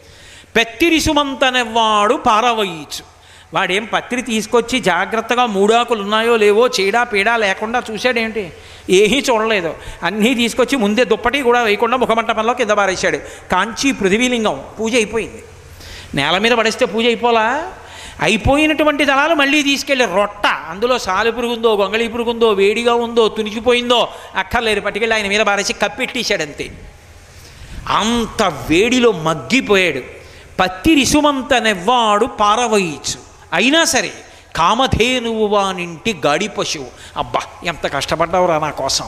[0.55, 3.03] పెత్తిరిసుమంతనెవ్వాడు పారవయ్యచ్చు
[3.53, 8.53] వాడేం పత్రి తీసుకొచ్చి జాగ్రత్తగా మూడాకులు ఉన్నాయో లేవో చీడా పీడా లేకుండా చూశాడేంటి?
[8.89, 9.76] ఏమీ చూడలేదు.
[10.03, 13.17] అన్నీ తీసుకొచ్చి ముందే దుప్పటి కూడా వేయకుండా ముఖమంటపంలో కింద పారేశాడు.
[13.51, 15.43] కాంచీ పృథివీలింగం పూజ అయిపోయింది.
[16.15, 17.71] నేల మీద పడేస్తే పూజ అయిపోలా?
[18.19, 25.15] అయిపోయినటువంటి దళాలు మళ్ళీ తీసుకెళ్ళి రొట్ట అందులో సాలు పురుగుందో గొంగళి పురుగుందో వేడిగా ఉందో తునిగిపోయిందో అక్కర్లేదు పట్టుకెళ్ళి
[25.15, 26.71] ఆయన మీద పారేసి కప్పెట్టేశాడు అంతే
[27.88, 30.18] అంత వేడిలో మగ్గిపోయాడు.
[30.60, 33.19] పత్తి రిసుమంత నెవ్వాడు పారవయించు.
[33.53, 34.11] అయినా సరే
[34.56, 36.88] కామధేనువు వానింటి గాడి పశువు.
[37.18, 39.06] అబ్బా ఎంత కష్టపడ్డావురా నా కోసం.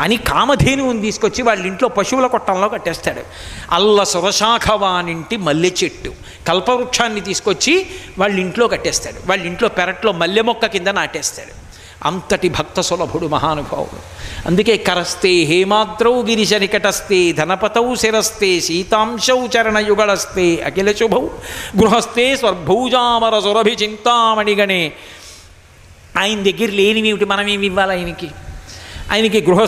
[0.00, 3.22] అని కామధేనువుని తీసుకొచ్చి వాళ్ళ ఇంట్లో పశువుల కొట్టంలో కట్టేస్తాడు.
[3.70, 6.12] అల్ల సురశాఖ వానింటి మల్లె చెట్టు.
[6.48, 7.86] కల్పవృక్షాన్ని తీసుకొచ్చి
[8.18, 9.28] వాళ్ళ ఇంట్లో కట్టేస్తాడు.
[9.28, 11.61] వాళ్ళ ఇంట్లో పెరట్లో మల్లె మొక్క కింద నాటేస్తాడు.
[12.02, 13.98] అంతటి భక్త సులభుడు మహానుభావుడు.
[14.46, 21.26] అందుకే కరస్తే హేమాద్రౌ గిరిశ నికటస్తే ధనపతౌ శిరస్తే సీతాంశౌ చరణయుగళస్తే అఖిల శుభౌ
[21.76, 24.92] గృహస్థే స్వర్భూజామర సురభి చింతామణిగణే
[26.18, 27.24] ఆయన దగ్గర లేనివేమిటి?
[27.24, 28.28] మనమేమి ఇవ్వాలి ఆయనకి?
[29.12, 29.64] ఆయనకి గృహ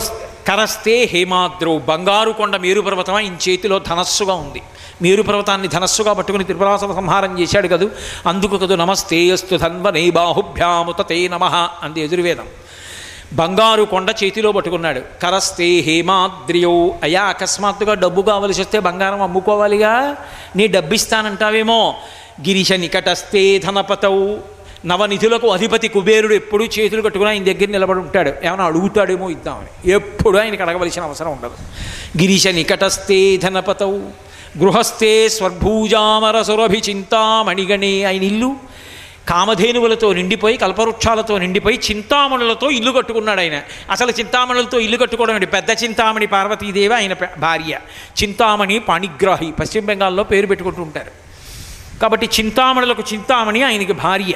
[0.47, 4.61] కరస్తే హేమాద్రౌ బంగారు కొండ మేరు పర్వతం ఆయన చేతిలో ధనస్సుగా ఉంది.
[5.01, 7.89] మేరు పర్వతాన్ని ధనస్సుగా పట్టుకుని త్రిపురాసవ సంహారం చేశాడు కదూ?
[8.27, 11.43] అందుకు కదు నమస్తే అస్తు ధన్వనే బాహుభ్యాముత తే నమ
[11.83, 12.45] అంది యజుర్వేదం.
[13.33, 15.01] బంగారు కొండ చేతిలో పట్టుకున్నాడు.
[15.23, 16.95] కరస్తే హేమాద్రియో.
[17.03, 20.15] అయా అకస్మాత్తుగా డబ్బు కావలసి వస్తే బంగారం అమ్ముకోవాలిగా?
[20.55, 21.95] నీ డబ్బిస్తానంటావేమో?
[22.47, 24.37] గిరిశ నికటస్తే ధనపతవు
[24.85, 28.33] నవనిధులకు అధిపతి కుబేరుడు ఎప్పుడూ చేతులు కట్టుకుని ఆయన దగ్గర నిలబడి ఉంటాడు.
[28.43, 29.91] ఏమైనా అడుగుతాడేమో ఇద్దామని.
[29.91, 31.55] ఎప్పుడు ఆయనకి అడగవలసిన అవసరం ఉండదు.
[32.21, 34.25] గిరిశ నికటస్తే ధనపతవు
[34.57, 36.41] గృహస్థే స్వర్భూజామర
[36.89, 38.55] చింతామణిగణే ఆయన ఇల్లు
[39.29, 43.61] కామధేనువులతో నిండిపోయి కల్పవృక్షాలతో నిండిపోయి చింతామణులతో ఇల్లు కట్టుకున్నాడు ఆయన.
[43.91, 47.79] అసలు చింతామణులతో ఇల్లు కట్టుకోవడం పెద్ద చింతామణి పార్వతీదేవి ఆయన భార్య.
[48.23, 51.11] చింతామణి పాణిగ్రాహి పశ్చిమ బెంగాల్లో పేరు పెట్టుకుంటూ ఉంటారు.
[51.99, 54.33] కాబట్టి చింతామణులకు చింతామణి ఆయనకి భార్య.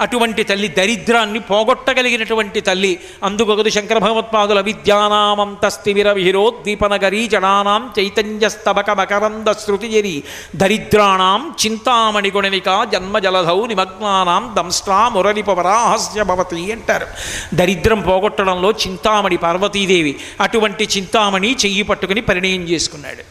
[0.00, 2.98] అటువంటి తల్లి దరిద్రాన్ని పోగొట్టగలిగినటువంటి తల్లి.
[3.24, 10.22] అందుకొకదు శంకర భగవత్పాదుల విద్యానామంతస్తిమిర విహిరోద్దీపనగరీ జడానాం చైతన్యస్తబక మకరంద శృతిజరి
[10.56, 17.06] దరిద్రాణం చింతామణి గుణనిక జన్మజలధౌ నిమగ్నానాం దంస్ట్రా మురళిపవరాహస్య భవతి అంటారు.
[17.54, 23.24] దరిద్రం పోగొట్టడంలో చింతామణి పార్వతీదేవి అటువంటి చింతామణి చెయ్యి పట్టుకుని పరిణయం చేసుకున్నాడు.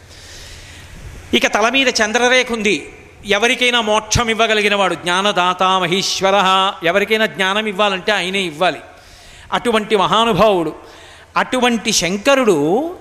[1.35, 2.89] ఇక తల మీద చంద్రరేఖ ఉంది.
[3.25, 6.33] ఎవరికైనా మోక్షం ఇవ్వగలిగిన వాడు జ్ఞానదాత మహేశ్వర
[6.83, 8.79] ఎవరికైనా జ్ఞానం ఇవ్వాలంటే ఆయనే ఇవ్వాలి.
[9.53, 10.75] అటువంటి మహానుభావుడు
[11.37, 12.95] అటువంటి శంకరుడు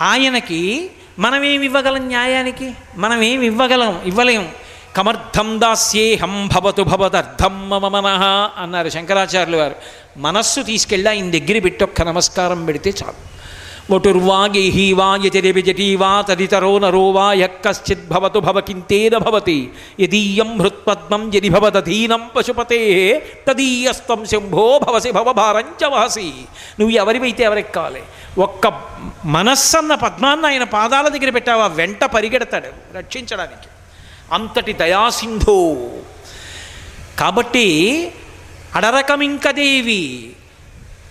[0.00, 2.70] ఆయనకి మనమేమి ఇవ్వగలం న్యాయానికి?
[2.96, 4.52] మనమేమి ఇవ్వగలం ఇవ్వలేం.
[4.96, 8.24] కమర్థం దాస్యేహం భవతు భవదర్థం మమ మనః
[8.62, 9.74] అన్నారు శంకరాచార్యులు వారు.
[10.16, 13.39] మనస్సు తీసుకెళ్ళి ఆయన దగ్గర పెట్టి ఒక్క నమస్కారం పెడితే చాలు.
[13.90, 21.32] వటుర్వా గేహీ వా యతిరివి జటీ వా తదితరో నరో వా యక్కశ్చిద్ భవతు భవకింతేన భవతి యదీయం హృత్పద్మం
[21.34, 22.80] యది భవదధీనం పశుపతే
[23.48, 26.32] తదీయస్తం శంభో భవసి భవభారంచ వహసి
[26.80, 28.02] నువ్వు ఎవరివైతే ఎవరికి కావాలి
[28.38, 28.66] ఒక్క
[29.24, 31.66] మనస్సన్న పద్మాన్ని ఆయన పాదాల దగ్గర పెట్టావా?
[31.66, 33.68] వెంట పరిగెడతాడు రక్షించడానికి.
[34.32, 35.90] అంతటి దయాసింధు.
[37.20, 37.66] కాబట్టి
[38.74, 40.32] అడరకమింకదేవి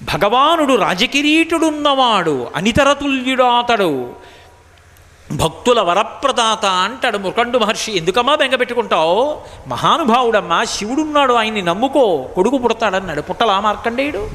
[0.04, 4.10] భగవానుడు రాజకిరీటుడున్నవాడు అనితరతుల్యుడాతడు
[5.32, 12.30] భక్తుల వరప్రదాత అంటాడు ముఖండు మహర్షి ఎందుకమ్మా బెంగపెట్టుకుంటావు మహానుభావుడమ్మా శివుడున్నాడు ఆయన్ని నమ్ముకో.
[12.36, 14.30] కొడుకు పుడతాడన్నాడు పుట్టలా మార్కండేయుడు?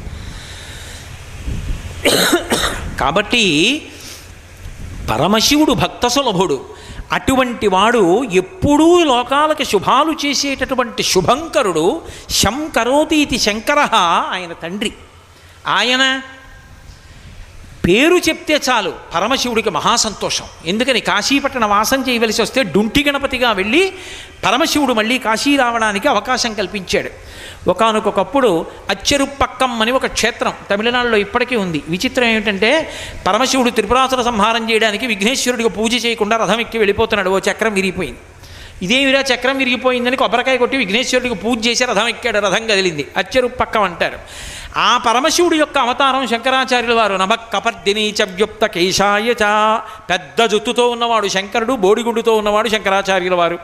[3.01, 3.45] కాబట్టి
[5.11, 6.61] పరమశివుడు భక్త సులభుడు.
[7.13, 12.01] అటువంటి వాడు ఎప్పుడూ లోకాలకి శుభాలు చేసేటటువంటి శుభంకరుడు
[12.31, 13.89] శంకరోతీతి శంకర
[14.31, 14.93] ఆయన తండ్రి.
[15.67, 16.21] ఆయన
[17.85, 20.45] పేరు చెప్తే చాలు పరమశివుడికి మహాసంతోషం.
[20.67, 23.93] ఎందుకని కాశీపట్టణ వాసం చేయవలసి వస్తే డుంటి గణపతిగా వెళ్ళి
[24.45, 27.11] పరమశివుడు మళ్ళీ కాశీ రావడానికి అవకాశం కల్పించాడు.
[27.71, 31.83] ఒకనకొకప్పుడు అచ్చెరుపక్కం అని ఒక క్షేత్రం తమిళనాడులో ఇప్పటికీ ఉంది.
[31.89, 32.91] విచిత్రం ఏమిటంటే
[33.27, 37.31] పరమశివుడు త్రిపురాసుర సంహారం చేయడానికి విఘ్నేశ్వరుడికి పూజ చేయకుండా రథం ఎక్కి వెళ్ళిపోతున్నాడు.
[37.31, 38.19] ఓ చక్రం విరిగిపోయింది.
[38.83, 42.39] ఇదేమిరా చక్రం విరిగిపోయిందని కొబ్బరికాయ కొట్టి విఘ్నేశ్వరుడికి పూజ చేసి రథం ఎక్కాడు.
[42.39, 43.09] రథం కదిలింది.
[43.17, 44.19] అచ్చెరుపక్కం అంటారు.
[44.77, 47.15] ఆ పరమశివుడి యొక్క అవతారం శంకరాచార్యుల వారు.
[47.15, 49.45] నమ కపర్దిని చవ్యుప్త కేశాయ చ.
[50.11, 53.59] పెద్ద జుత్తుతో ఉన్నవాడు శంకరుడు బోడిగుండుతో ఉన్నవాడు శంకరాచార్యుల వారు.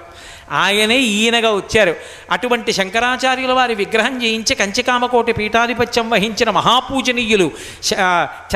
[0.53, 1.95] ఆయనే ఈయనగా వచ్చారు.
[2.31, 7.51] అటువంటి శంకరాచార్యుల వారి విగ్రహం చేయించి కంచికామకోటి పీఠాధిపత్యం వహించిన మహాపూజనీయులు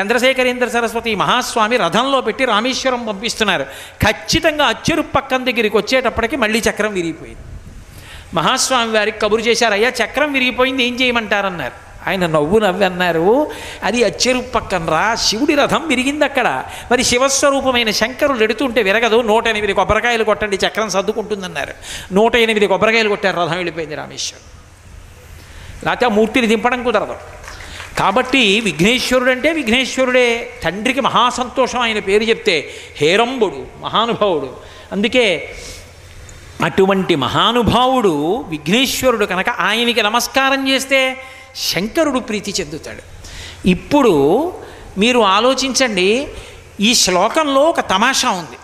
[0.01, 3.67] చంద్రశేఖరేంద్ర సరస్వతి మహాస్వామి రథంలో పెట్టి రామేశ్వరం పంపిస్తున్నారు.
[4.03, 7.41] ఖచ్చితంగా అచ్చెరు పక్కన దగ్గరికి వచ్చేటప్పటికి మళ్ళీ చక్రం విరిగిపోయింది.
[8.35, 11.84] మహాస్వామి వారికి కబురు చేశారు అయ్యా చక్రం విరిగిపోయింది ఏం చేయమంటారన్నారు?
[12.09, 13.51] ఆయన నవ్వు నవ్వన్నారు.
[13.83, 16.65] అది అచ్చెరు పక్కన రా శివుడి రథం విరిగింది అక్కడ.
[16.93, 19.23] మరి శివస్వరూపమైన శంకరులు ఎడుతుంటే విరగదు.
[19.23, 21.75] నూట ఎనిమిది కొబ్బరికాయలు కొట్టండి చక్రం సర్దుకుంటుందన్నారు.
[22.13, 24.55] నూట ఎనిమిది కొబ్బరికాయలు కొట్టారు రథం వెళ్ళిపోయింది రామేశ్వరం
[25.85, 27.15] లేకపోతే ఆ మూర్తిని దింపడం కుదరదు.
[27.99, 30.51] కాబట్టి విఘ్నేశ్వరుడు అంటే విఘ్నేశ్వరుడే.
[30.65, 34.57] తండ్రికి మహాసంతోషం ఆయన పేరు చెప్తే హేరంబుడు మహానుభావుడు.
[34.93, 35.55] అందుకే
[36.65, 41.17] అటువంటి మహానుభావుడు విఘ్నేశ్వరుడు కనుక ఆయనకి నమస్కారం చేస్తే
[41.57, 43.03] శంకరుడు ప్రీతి చెందుతాడు.
[43.69, 44.53] ఇప్పుడు
[44.99, 46.29] మీరు ఆలోచించండి
[46.81, 48.59] ఈ శ్లోకంలో ఒక తమాషా ఉంది.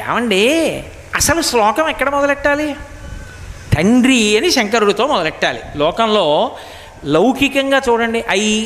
[0.00, 0.84] ఏమండి
[1.14, 2.76] అసలు శ్లోకం ఎక్కడ మొదలెట్టాలి?
[3.76, 5.60] తండ్రి అని శంకరుడితో మొదలెట్టాలి.
[5.76, 6.56] లోకంలో
[7.04, 8.64] లౌకికంగా చూడండి I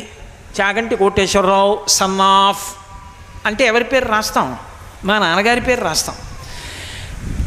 [0.61, 2.75] Chaganti Koteswararao son of
[3.45, 4.57] అంటే ఎవరి పేరు రాస్తాం?
[5.05, 6.15] మా నాన్నగారి పేరు రాస్తాం.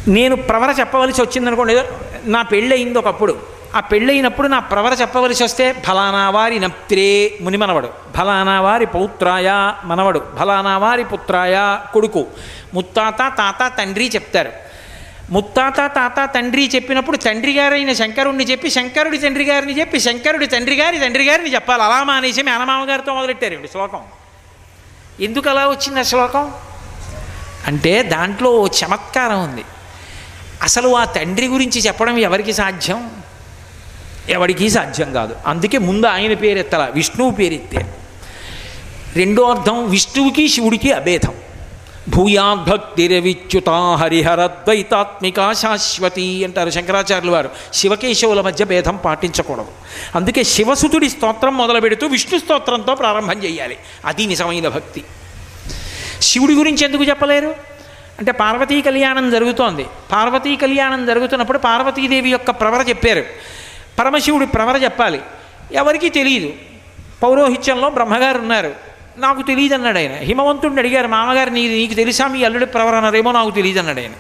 [0.09, 1.85] నేను ప్రవర చెప్పవలసి వచ్చిందనుకోండి ఏదో
[2.25, 3.56] నా పెళ్ళి అయింది ఒకప్పుడు.
[3.75, 10.27] ఆ పెళ్ళైనప్పుడు నా ప్రవర చెప్పవలసి వస్తే ఫలానా వారి నప్త్రే ముని మనవడు ఫలానా వారి పౌత్రాయ మనవడు
[10.39, 12.27] ఫలానా వారి పుత్రాయ కొడుకు.
[12.75, 14.53] ముత్తాత తాత తండ్రి చెప్తారు.
[15.31, 20.99] ముత్తాత తాత తండ్రి చెప్పినప్పుడు తండ్రి గారైన శంకరుణ్ణి చెప్పి శంకరుడి తండ్రి గారిని చెప్పి శంకరుడి తండ్రి గారి
[20.99, 21.83] తండ్రి గారిని చెప్పాలి.
[21.83, 24.01] అలా మానేసి మేనమామ గారితో మొదలెట్టారు ఇప్పుడు శ్లోకం.
[25.21, 26.53] ఎందుకు అలా వచ్చింది ఆ శ్లోకం?
[27.67, 29.65] అంటే దాంట్లో చమత్కారం ఉంది.
[30.63, 33.11] అసలు ఆ తండ్రి గురించి చెప్పడం ఎవరికి సాధ్యం?
[34.29, 35.37] ఎవడికి సాధ్యం కాదు.
[35.47, 38.07] అందుకే ముందు ఆయన పేరెత్తల విష్ణువు పేరెత్తారు
[39.19, 41.35] రెండో అర్థం విష్ణువుకి శివుడికి అభేదం.
[42.09, 47.51] భూయాద్భక్తిరవిచ్యుత హరిహరద్వైతాత్మిక శాశ్వతి అంటారు శంకరాచార్యులు వారు.
[47.75, 49.67] శివకేశవుల మధ్య భేదం పాటించకూడదు.
[50.15, 53.77] అందుకే శివసుతుడి స్తోత్రం మొదలు పెడుతూ విష్ణు స్తోత్రంతో ప్రారంభం చేయాలి.
[54.05, 55.05] అది నిజమైన భక్తి.
[56.21, 57.55] శివుడి గురించి ఎందుకు చెప్పలేరు?
[58.19, 59.87] అంటే పార్వతీ కళ్యాణం జరుగుతోంది.
[60.13, 63.25] పార్వతీ కళ్యాణం జరుగుతున్నప్పుడు పార్వతీదేవి యొక్క ప్రవర చెప్పారు.
[63.99, 65.21] పరమశివుడి ప్రవర చెప్పాలి.
[65.73, 66.53] ఎవరికీ తెలియదు
[67.23, 68.75] పౌరోహిత్యంలో బ్రహ్మగారు ఉన్నారు
[69.19, 70.13] నాకు తెలియదు అన్నాడు ఆయన.
[70.13, 72.27] హిమవంతుడిని అడిగారు మామగారు నీ నీకు తెలుసా?
[72.27, 73.01] మీ అల్లుడి ప్రవర
[73.33, 74.11] నాకు తెలియదు అన్నాడు ఆయన.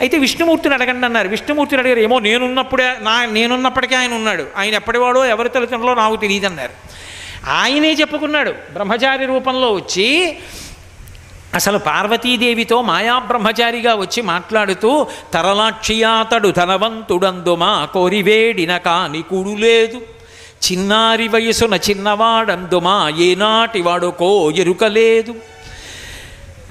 [0.00, 1.28] అయితే విష్ణుమూర్తిని అడగండి అన్నారు.
[1.28, 4.46] విష్ణుమూర్తిని అడిగారు ఏమో నేనున్నప్పుడే నా నేనున్నప్పటికీ ఆయన ఉన్నాడు.
[4.56, 6.72] ఆయన ఎప్పటివాడో ఎవరి తల్లిదండ్రులో నాకు తెలియదు అన్నారు
[7.50, 8.50] ఆయనే చెప్పుకున్నాడు.
[8.50, 10.38] బ్రహ్మచారి రూపంలో వచ్చి
[11.54, 20.00] అసలు పార్వతీదేవితో మాయా బ్రహ్మచారిగా వచ్చి మాట్లాడుతూ తరలాక్షియాతడు ధనవంతుడందుమా కోరివేడిన కాని కుడు లేదు
[20.66, 25.34] చిన్నారి వయసున చిన్నవాడందుమా ఏనాటి వాడుకో ఎరుకలేదు.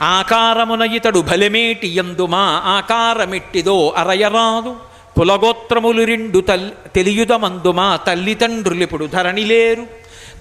[0.02, 4.76] ఆకారమున ఇతడు బలమేటి ఎందుమా ఆకారమెట్టిదో అరయరాదు.
[5.18, 9.88] కులగోత్రములు రెండు తల్లి తెలియుదమందుమా తల్లిదండ్రులిప్పుడు ధరణి లేరు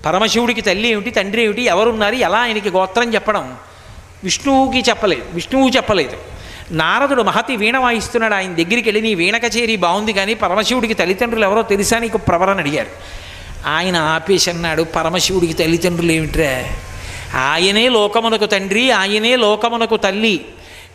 [0.07, 3.57] పరమశివుడికి తల్లి ఏమిటి తండ్రి ఏమిటి ఎవరున్నారు ఎలా ఆయనకి గోత్రం చెప్పడం?
[4.25, 6.17] విష్ణువుకి చెప్పలేదు విష్ణువు చెప్పలేదు.
[6.71, 11.63] నారదుడు మహతి వీణ వాయిస్తున్నాడు ఆయన దగ్గరికి వెళ్ళి నీ వీణ కచేరీ బాగుంది కానీ పరమశివుడికి తల్లిదండ్రులు ఎవరో
[11.63, 11.99] తెలుసా?
[11.99, 12.89] నీకు ప్రవరణ అడిగారు.
[13.67, 16.65] ఆయన ఆపేసి అన్నాడు పరమశివుడికి తల్లిదండ్రులు ఏమిట్రా?
[17.41, 20.45] ఆయనే లోకమునకు తండ్రి ఆయనే లోకమునకు తల్లి.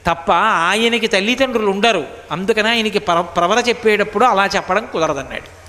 [0.07, 2.03] తప్ప ఆయనకి తల్లిదండ్రులు ఉండరు.
[2.31, 5.60] అందుకని ఆయనకి ప్ర ప్రవర చెప్పేటప్పుడు అలా చెప్పడం కుదరదన్నాడు.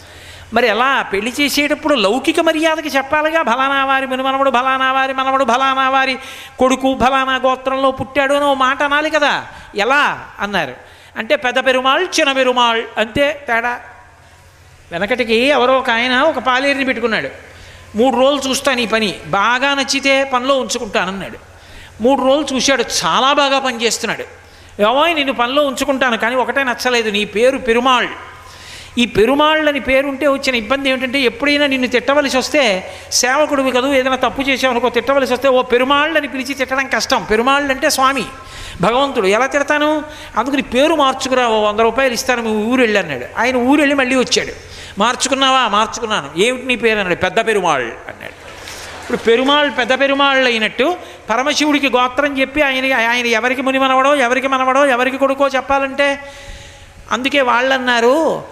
[0.53, 3.43] మరి ఎలా పెళ్ళి చేసేటప్పుడు లౌకిక మర్యాదకి చెప్పాలిగా?
[3.43, 6.19] ఫలానా వారి మనవడు ఫలానా వారి మనవడు ఫలానా వారి
[6.59, 9.47] కొడుకు ఫలానా గోత్రంలో పుట్టాడు అని ఓ మాట అనాలి కదా.
[9.75, 10.29] ఎలా?
[10.41, 10.75] అన్నారు.
[11.17, 13.81] అంటే పెద్ద పెరుమాళ్ చిన్న పెరుమాళ్ అంతే తేడా.
[14.93, 17.29] వెనకటికి ఎవరో ఒక ఆయన ఒక పాలేరిని పెట్టుకున్నాడు.
[17.97, 19.15] మూడు రోజులు చూస్తాను ఈ పని.
[19.27, 21.39] బాగా నచ్చితే పనిలో ఉంచుకుంటానన్నాడు
[22.03, 22.85] మూడు రోజులు చూశాడు.
[23.05, 24.25] చాలా బాగా పనిచేస్తున్నాడు.
[24.83, 27.11] ఏమో నిన్ను పనిలో ఉంచుకుంటాను కానీ ఒకటే నచ్చలేదు.
[27.11, 28.09] నీ పేరు పెరుమాళ్.
[28.99, 34.89] ఈ పెరుమాళ్ళని పేరుంటే వచ్చిన ఇబ్బంది ఏమిటంటే ఎప్పుడైనా నిన్ను తిట్టవలసి వస్తే సేవకుడివి కదూ ఏదైనా తప్పు చేసావనుకో
[34.89, 37.27] తిట్టవలసి వస్తే ఓ పెరుమాళ్ళని పిలిచి తిట్టడం కష్టం.
[37.31, 38.25] పెరుమాళ్ళు అంటే స్వామి
[38.81, 40.03] భగవంతుడు ఎలా తిడతాను?
[40.37, 43.25] అందుకని పేరు మార్చుకురా ఓ వంద రూపాయలు ఇస్తాను మీ ఊరు వెళ్ళి అన్నాడు.
[43.39, 44.53] ఆయన ఊరు వెళ్ళి మళ్ళీ వచ్చాడు.
[44.99, 45.69] మార్చుకున్నావా?
[45.69, 46.31] మార్చుకున్నాను.
[46.37, 46.99] ఏమిటి నీ పేరు?
[46.99, 47.21] అన్నాడు.
[47.21, 48.43] పెద్ద పెరుమాళ్ అన్నాడు.
[49.03, 50.97] ఇప్పుడు పెరుమాళ్ పెద్ద పెరుమాళ్ళు అయినట్టు
[51.31, 56.21] పరమశివుడికి గోత్రం చెప్పి ఆయన ఆయన ఎవరికి ముని మనవడో ఎవరికి మనవడో ఎవరికి కొడుకో చెప్పాలంటే
[57.13, 58.43] అందుకే వాళ్ళన్నారు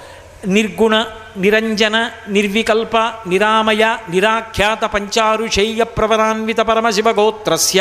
[0.49, 1.07] నిర్గుణ
[1.37, 2.97] నిరంజన నిర్వికల్ప
[3.27, 7.81] నిరామయ నిరాఖ్యాత పంచారుషేయ ప్రవరాన్విత పరమశివ గోత్రస్య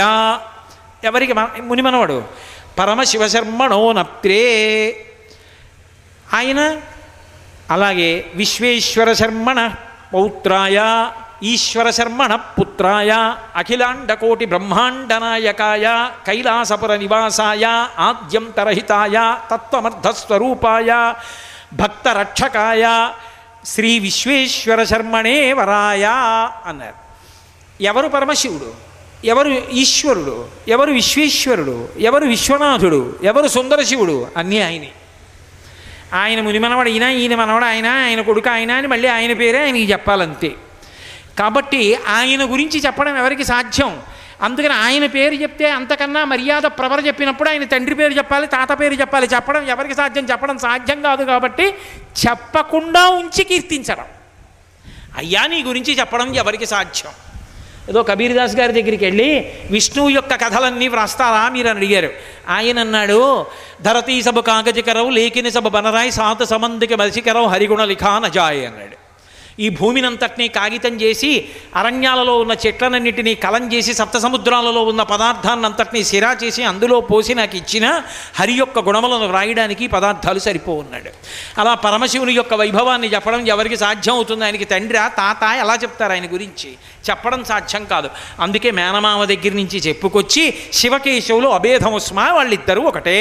[1.04, 2.24] ఎవరికి మునిమనవాడు
[2.80, 4.04] పరమశివశర్మణో
[6.34, 6.80] ఆయన
[7.72, 9.60] అలాగే విశ్వేశ్వర శర్మణ
[10.14, 10.80] పౌత్రాయ
[11.44, 13.12] ఈశ్వర శర్మణ పుత్రాయ
[13.56, 15.86] అఖిలాండకోటి బ్రహ్మాండనాయకాయ
[16.28, 17.66] కైలాసపుర నివాసాయ
[18.00, 20.92] ఆద్యంతరహితాయ తత్వమర్థస్వరూపాయ
[21.74, 23.10] భక్త రక్షకాయ
[23.66, 26.06] శ్రీ విశ్వేశ్వర శర్మణే వరాయ
[26.66, 27.10] అన్నారు.
[27.84, 28.74] ఎవరు పరమశివుడు?
[29.26, 30.48] ఎవరు ఈశ్వరుడు?
[30.68, 31.90] ఎవరు విశ్వేశ్వరుడు?
[31.98, 33.20] ఎవరు విశ్వనాథుడు?
[33.24, 34.92] ఎవరు సుందరశివుడు అన్నీ ఆయనే.
[36.14, 39.92] ఆయన ముని మనవడు ఈయన ఈయన మనవడు ఆయన ఆయన కొడుకు ఆయన అని మళ్ళీ ఆయన పేరే ఆయనకి
[39.92, 40.56] చెప్పాలంతే.
[41.40, 44.02] కాబట్టి ఆయన గురించి చెప్పడం ఎవరికి సాధ్యం?
[44.42, 49.28] అందుకని ఆయన పేరు చెప్తే అంతకన్నా మర్యాద ప్రవర చెప్పినప్పుడు ఆయన తండ్రి పేరు చెప్పాలి తాత పేరు చెప్పాలి.
[49.36, 50.28] చెప్పడం ఎవరికి సాధ్యం?
[50.32, 51.64] చెప్పడం సాధ్యం కాదు కాబట్టి
[52.28, 54.06] చెప్పకుండా ఉంచి కీర్తించడం.
[55.18, 57.12] అయ్యా నీ గురించి చెప్పడం ఎవరికి సాధ్యం?
[57.90, 62.10] ఏదో కబీర్దాస్ గారి దగ్గరికి వెళ్ళి విష్ణువు యొక్క కథలన్నీ వ్రాస్తారా మీరు అని అడిగారు.
[62.50, 63.46] ఆయన అన్నాడు
[63.82, 69.09] ధరతీ సభ కాగజకరవు లేఖిని సభ బనరాయి సాత సమందికి మసికరవు హరిగుణ లిఖాన నజాయ్ అన్నాడు.
[69.60, 77.02] ఈ భూమినంతటినీ కాగితం చేసి అరణ్యాలలో ఉన్న చెట్లనన్నిటినీ కలం చేసి సప్తసముద్రాలలో ఉన్న పదార్థాన్నంతటినీ సిరా చేసి అందులో
[77.02, 78.02] పోసి నాకు ఇచ్చిన
[78.36, 81.10] హరి యొక్క గుణములను వ్రాయడానికి పదార్థాలు సరిపోన్నాడు
[81.58, 84.46] అలా పరమశివుని యొక్క వైభవాన్ని చెప్పడం ఎవరికి సాధ్యం అవుతుంది?
[84.46, 86.72] ఆయనకి తండ్రి తాత ఎలా చెప్తారు ఆయన గురించి?
[87.10, 88.10] చెప్పడం సాధ్యం కాదు.
[88.40, 93.20] అందుకే మేనమామ దగ్గర నుంచి చెప్పుకొచ్చి శివకేశవులు అభేదముస్మా వాళ్ళిద్దరూ ఒకటే.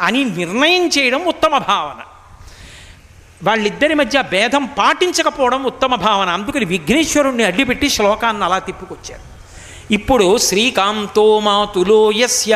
[0.00, 2.17] అని నిర్ణయం చేయడం ఉత్తమ భావన.
[3.44, 6.28] వాళ్ళిద్దరి మధ్య భేదం పాటించకపోవడం ఉత్తమ భావన.
[6.28, 9.22] అందుకని విఘ్నేశ్వరుణ్ణి అడ్డిపెట్టి శ్లోకాన్ని అలా తిప్పుకొచ్చారు.
[9.92, 12.54] ఇప్పుడు శ్రీకాంతో మాతులో యస్య.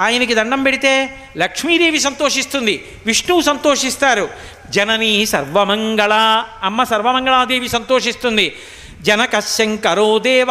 [0.00, 4.28] ఆయనకి దండం పెడితే లక్ష్మీదేవి సంతోషిస్తుంది విష్ణువు సంతోషిస్తారు
[4.70, 6.14] జనని సర్వమంగళ
[6.62, 8.56] అమ్మ సర్వమంగళాదేవి సంతోషిస్తుంది
[9.00, 10.46] జనక శంకరో దేవ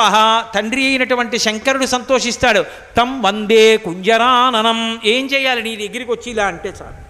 [0.56, 2.66] తండ్రి అయినటువంటి శంకరుడు సంతోషిస్తాడు
[2.98, 5.00] తం వందే కుంజరాననం.
[5.06, 7.03] ఏం చేయాలి నీ దగ్గరికి వచ్చి ఇలా అంటే చాలు.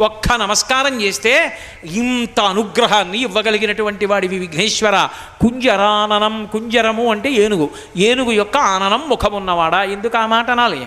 [0.00, 5.08] ఒక్క నమస్కారం చేస్తే ఇంత అనుగ్రహాన్ని ఇవ్వగలిగినటువంటి వాడివి విఘ్నేశ్వర.
[5.40, 7.70] కుంజరాననం కుంజరము అంటే ఏనుగు.
[7.96, 9.82] ఏనుగు యొక్క ఆననం ముఖమున్నవాడా?
[9.82, 10.86] ఎందుకు ఆ మాట అనాలి?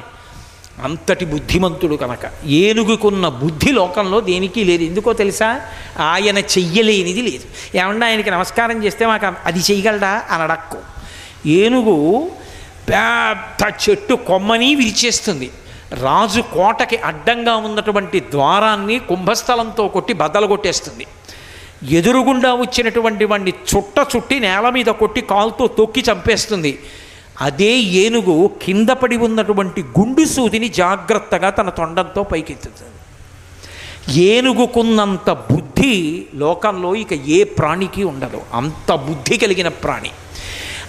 [0.83, 2.45] అంతటి బుద్ధిమంతుడు కనుక.
[2.45, 4.83] ఏనుగుకున్న బుద్ధి లోకంలో దేనికి లేదు.
[4.83, 5.61] ఎందుకో తెలుసా?
[5.99, 7.77] ఆయన చెయ్యలేనిది లేదు.
[7.77, 10.77] ఏమన్నా ఆయనకి నమస్కారం చేస్తే మాకు అది చేయగలడా అనడక్కు.
[11.47, 12.31] ఏనుగు
[12.89, 15.51] పెద్ద చెట్టు కొమ్మని విరిచేస్తుంది.
[15.93, 21.05] రాజు కోటకి అడ్డంగా ఉన్నటువంటి ద్వారాన్ని కుంభస్థలంతో కొట్టి బద్దలు కొట్టేస్తుంది.
[21.83, 26.79] ఎదురుగుండా వచ్చినటువంటి వాడిని చుట్ట చుట్టి నేల మీద కొట్టి కాలుతో తొక్కి చంపేస్తుంది.
[27.41, 32.91] అదే ఏనుగు కింద పడి ఉన్నటువంటి గుండు సూదిని జాగ్రత్తగా తన తొండంతో పైకెత్తుతుంది.
[34.19, 38.41] ఏనుగుకున్నంత బుద్ధి లోకంలో ఇక ఏ ప్రాణికి ఉండదు.
[38.53, 40.09] అంత బుద్ధి కలిగిన ప్రాణి.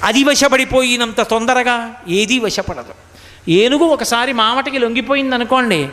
[0.02, 3.07] అది వశపడిపోయినంత తొందరగా ఏదీ వశపడదు.
[3.48, 5.88] ఏనుగు ఒకసారి మావటికి లొంగిపోయింది అనుకోండి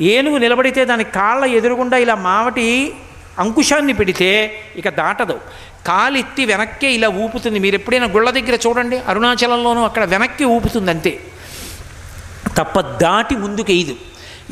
[0.00, 2.94] ఏనుగు నిలబడితే దాని కాళ్ళ ఎదురుగుండా ఇలా మావటి
[3.38, 5.40] అంకుశాన్ని పెడితే ఇక దాటదు.
[5.86, 7.58] కాలిత్తి వెనక్కే ఇలా ఊపుతుంది.
[7.58, 11.20] మీరు ఎప్పుడైనా గుళ్ళ దగ్గర చూడండి అరుణాచలంలోనూ అక్కడ వెనక్కి ఊపుతుంది అంతే.
[12.56, 13.94] తప్ప దాటి ముందుకు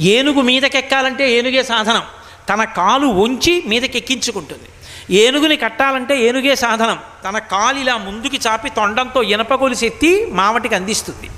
[0.01, 2.03] ఏనుగు మీదకెక్కాలంటే ఏనుగే సాధనం.
[2.49, 4.69] తన కాలు వంచి మీదకెక్కించుకుంటుంది.
[5.15, 6.99] ఏనుగుని కట్టాలంటే ఏనుగే సాధనం.
[7.25, 11.31] తన కాలు ఇలా ముందుకి చాపి తొండంతో ఇనప ఎత్తి మావటికి అందిస్తుంది.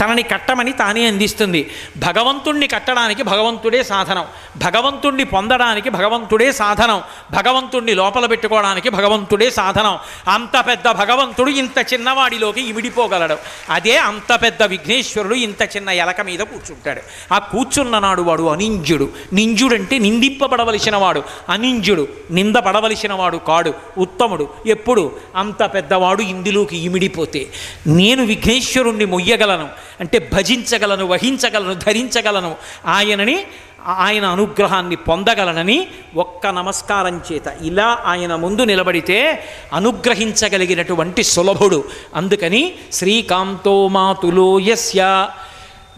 [0.00, 1.70] తనని కట్టమని తానే అందిస్తుంది.
[1.96, 4.24] భగవంతుణ్ణి కట్టడానికి భగవంతుడే సాధనం.
[4.56, 7.02] భగవంతుణ్ణి పొందడానికి భగవంతుడే సాధనం.
[7.30, 9.98] భగవంతుణ్ణి లోపల పెట్టుకోవడానికి భగవంతుడే సాధనం.
[10.28, 13.36] అంత పెద్ద భగవంతుడు ఇంత చిన్నవాడిలోకి ఇమిడిపోగలడు.
[13.70, 17.00] అదే అంత పెద్ద విఘ్నేశ్వరుడు ఇంత చిన్న ఎలక మీద కూర్చుంటాడు.
[17.34, 19.08] ఆ కూర్చున్న నాడు వాడు అనింజుడు.
[19.32, 21.22] నింజుడంటే నిందింపబడవలసిన వాడు.
[21.48, 22.08] అనింజుడు.
[22.30, 23.74] నిందపడవలసిన వాడు కాడు.
[23.98, 24.48] ఉత్తముడు.
[24.66, 25.27] ఎప్పుడు?
[25.36, 27.46] అంత పెద్దవాడు ఇందులోకి ఇమిడిపోతే
[27.86, 29.68] నేను విఘ్నేశ్వరుణ్ణి మొయ్యగలను
[30.00, 32.56] అంటే భజించగలను వహించగలను ధరించగలను
[32.86, 33.44] ఆయనని
[33.86, 35.86] ఆయన అనుగ్రహాన్ని పొందగలనని
[36.16, 41.84] ఒక్క నమస్కారం చేత ఇలా ఆయన ముందు నిలబడితే అనుగ్రహించగలిగినటువంటి సులభుడు.
[42.14, 45.28] అందుకని శ్రీకాంతో మాతులో యస్య.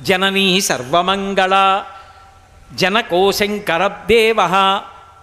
[0.01, 1.83] జననీ సర్వమంగళ.
[2.75, 4.37] జనకోశంకరదేవ.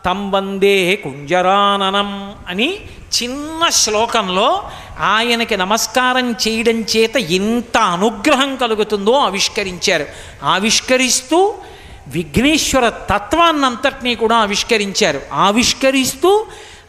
[0.06, 2.80] తంబందే కుంజరాననం అని
[3.24, 4.70] చిన్న శ్లోకంలో
[5.00, 10.06] ఆయనకి నమస్కారం చేయడం చేత ఎంత అనుగ్రహం కలుగుతుందో ఆవిష్కరించారు.
[10.44, 11.54] ఆవిష్కరిస్తూ
[12.08, 15.22] విఘ్నేశ్వర తత్వాన్నంతటినీ కూడా ఆవిష్కరించారు.
[15.34, 16.46] ఆవిష్కరిస్తూ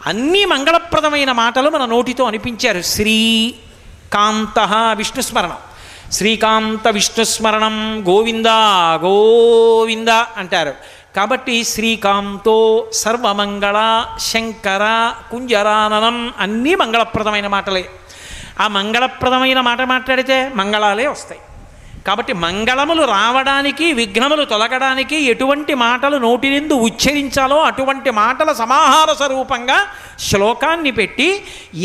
[0.07, 2.83] అన్ని మంగళప్రదమైన మాటలు మన నోటితో అనిపించారు.
[2.83, 4.59] శ్రీకాంత
[4.97, 5.57] విష్ణుస్మరణం.
[6.13, 8.47] శ్రీకాంత విష్ణుస్మరణం గోవింద
[8.97, 10.75] గోవింద అంటారు.
[11.17, 13.79] కాబట్టి శ్రీకాంతో సర్వమంగళ
[14.19, 17.85] శంకర కుంజరాననం అన్నీ మంగళప్రదమైన మాటలే.
[18.61, 21.41] ఆ మంగళప్రదమైన మాట మాట్లాడితే మంగళాలే వస్తాయి.
[22.09, 29.79] కాబట్టి మంగళములు రావడానికి విఘ్నములు తొలగడానికి ఎటువంటి మాటలు నోటి నిందు ఉచ్చరించాలో అటువంటి మాటల సమాహార స్వరూపంగా
[30.19, 31.29] శ్లోకాన్ని పెట్టి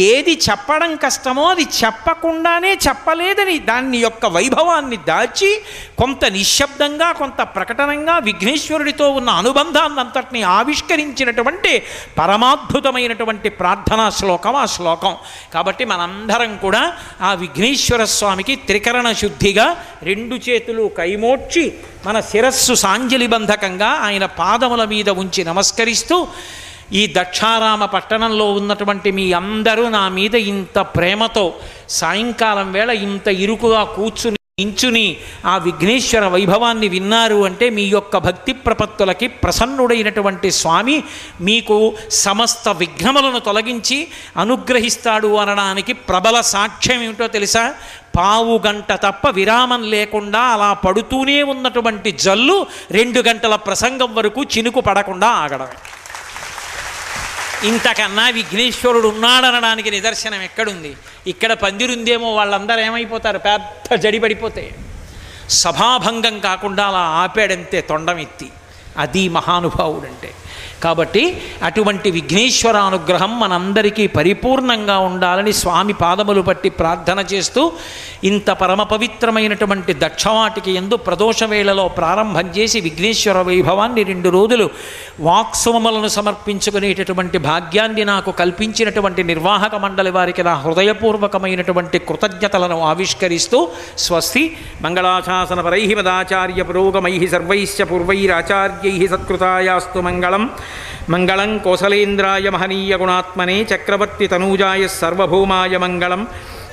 [0.10, 5.52] ఏది చెప్పడం కష్టమో అది చెప్పకుండానే చెప్పలేదని దాన్ని యొక్క వైభవాన్ని దాచి
[5.98, 11.74] కొంత నిశ్శబ్దంగా కొంత ప్రకటనంగా విఘ్నేశ్వరుడితో ఉన్న అనుబంధాన్ని అంతటిని ఆవిష్కరించినటువంటి
[12.18, 15.14] పరమాద్భుతమైనటువంటి ప్రార్థనా శ్లోకం ఆ శ్లోకం.
[15.54, 16.84] కాబట్టి మనందరం కూడా
[17.22, 19.68] ఆ విఘ్నేశ్వర స్వామికి త్రికరణ శుద్ధిగా
[20.14, 21.64] రెండు చేతులు కైమోడ్చి
[22.06, 26.18] మన శిరస్సు సాంజలిబంధకంగా ఆయన పాదముల మీద ఉంచి నమస్కరిస్తూ
[26.92, 31.46] ఈ దక్షారామ పట్టణంలో ఉన్నటువంటి మీ అందరూ నా మీద ఇంత ప్రేమతో
[31.94, 35.06] సాయంకాలం వేళ ఇంత ఇరుకుగా కూర్చుని ఇంచుని
[35.46, 40.98] ఆ విఘ్నేశ్వర వైభవాన్ని విన్నారు అంటే మీ యొక్క భక్తి ప్రపత్తులకి ప్రసన్నుడైనటువంటి స్వామి
[41.42, 41.78] మీకు
[42.18, 43.98] సమస్త విఘ్నములను తొలగించి
[44.38, 47.64] అనుగ్రహిస్తాడు అనడానికి ప్రబల సాక్ష్యం ఏమిటో తెలుసా?
[48.18, 55.30] పావు గంట తప్ప విరామం లేకుండా అలా పడుతూనే ఉన్నటువంటి జల్లు రెండు గంటల ప్రసంగం వరకు చినుకు పడకుండా
[55.44, 55.78] ఆగడమే
[57.70, 60.92] ఇంతకన్నా విఘ్నేశ్వరుడు ఉన్నాడనడానికి నిదర్శనం ఎక్కడుంది?
[61.28, 63.40] ఇక్కడ పందిరుందేమో వాళ్ళందరూ ఏమైపోతారు?
[63.40, 64.66] పెద్ద జడిపడిపోతే
[65.50, 68.50] సభాభంగం కాకుండా అలా ఆపాడంతే తొండం ఎత్తి
[68.98, 70.30] అది మహానుభావుడంటే.
[70.84, 71.24] కాబట్టి
[71.64, 77.64] అటువంటి విఘ్నేశ్వర అనుగ్రహం మనందరికీ పరిపూర్ణంగా ఉండాలని స్వామి పాదములు పట్టి ప్రార్థన చేస్తూ
[78.24, 84.68] ఇంత పరమ పవిత్రమైనటువంటి దక్షవాటికి ఎందు ప్రదోష వేళలో ప్రారంభం చేసి విఘ్నేశ్వర వైభవాన్ని రెండు రోజులు
[85.20, 93.60] వాక్సుమములను సమర్పించుకునేటటువంటి భాగ్యాన్ని నాకు కల్పించినటువంటి నిర్వాహక మండలి వారికి నా హృదయపూర్వకమైనటువంటి కృతజ్ఞతలను ఆవిష్కరిస్తూ
[93.98, 94.44] స్వస్తి
[94.82, 100.43] మంగళాశాసన పరై మదాచార్య పురోగమై సర్వైశ్చ పూర్వైరాచార్యై సత్కృతాయాస్తు మంగళం.
[101.10, 106.28] మంగళం కోసలేంద్రాయ మహనీయ గుణాత్మనే చక్రవర్తి తనూజాయ సర్వభౌమాయ మంగళం.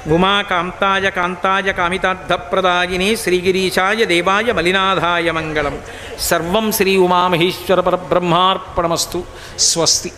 [0.09, 5.79] ఉమా కాంతాయ కాంతాయ కామితార్థప్రదాయినే శ్రీగిరీశాయ దేవాయ మలినాథాయ మంగళం.
[6.21, 9.25] సర్వం శ్రీ ఉమామహేశ్వర పరబ్రహ్మార్పణమస్తు.
[9.59, 10.13] స్వస్తి.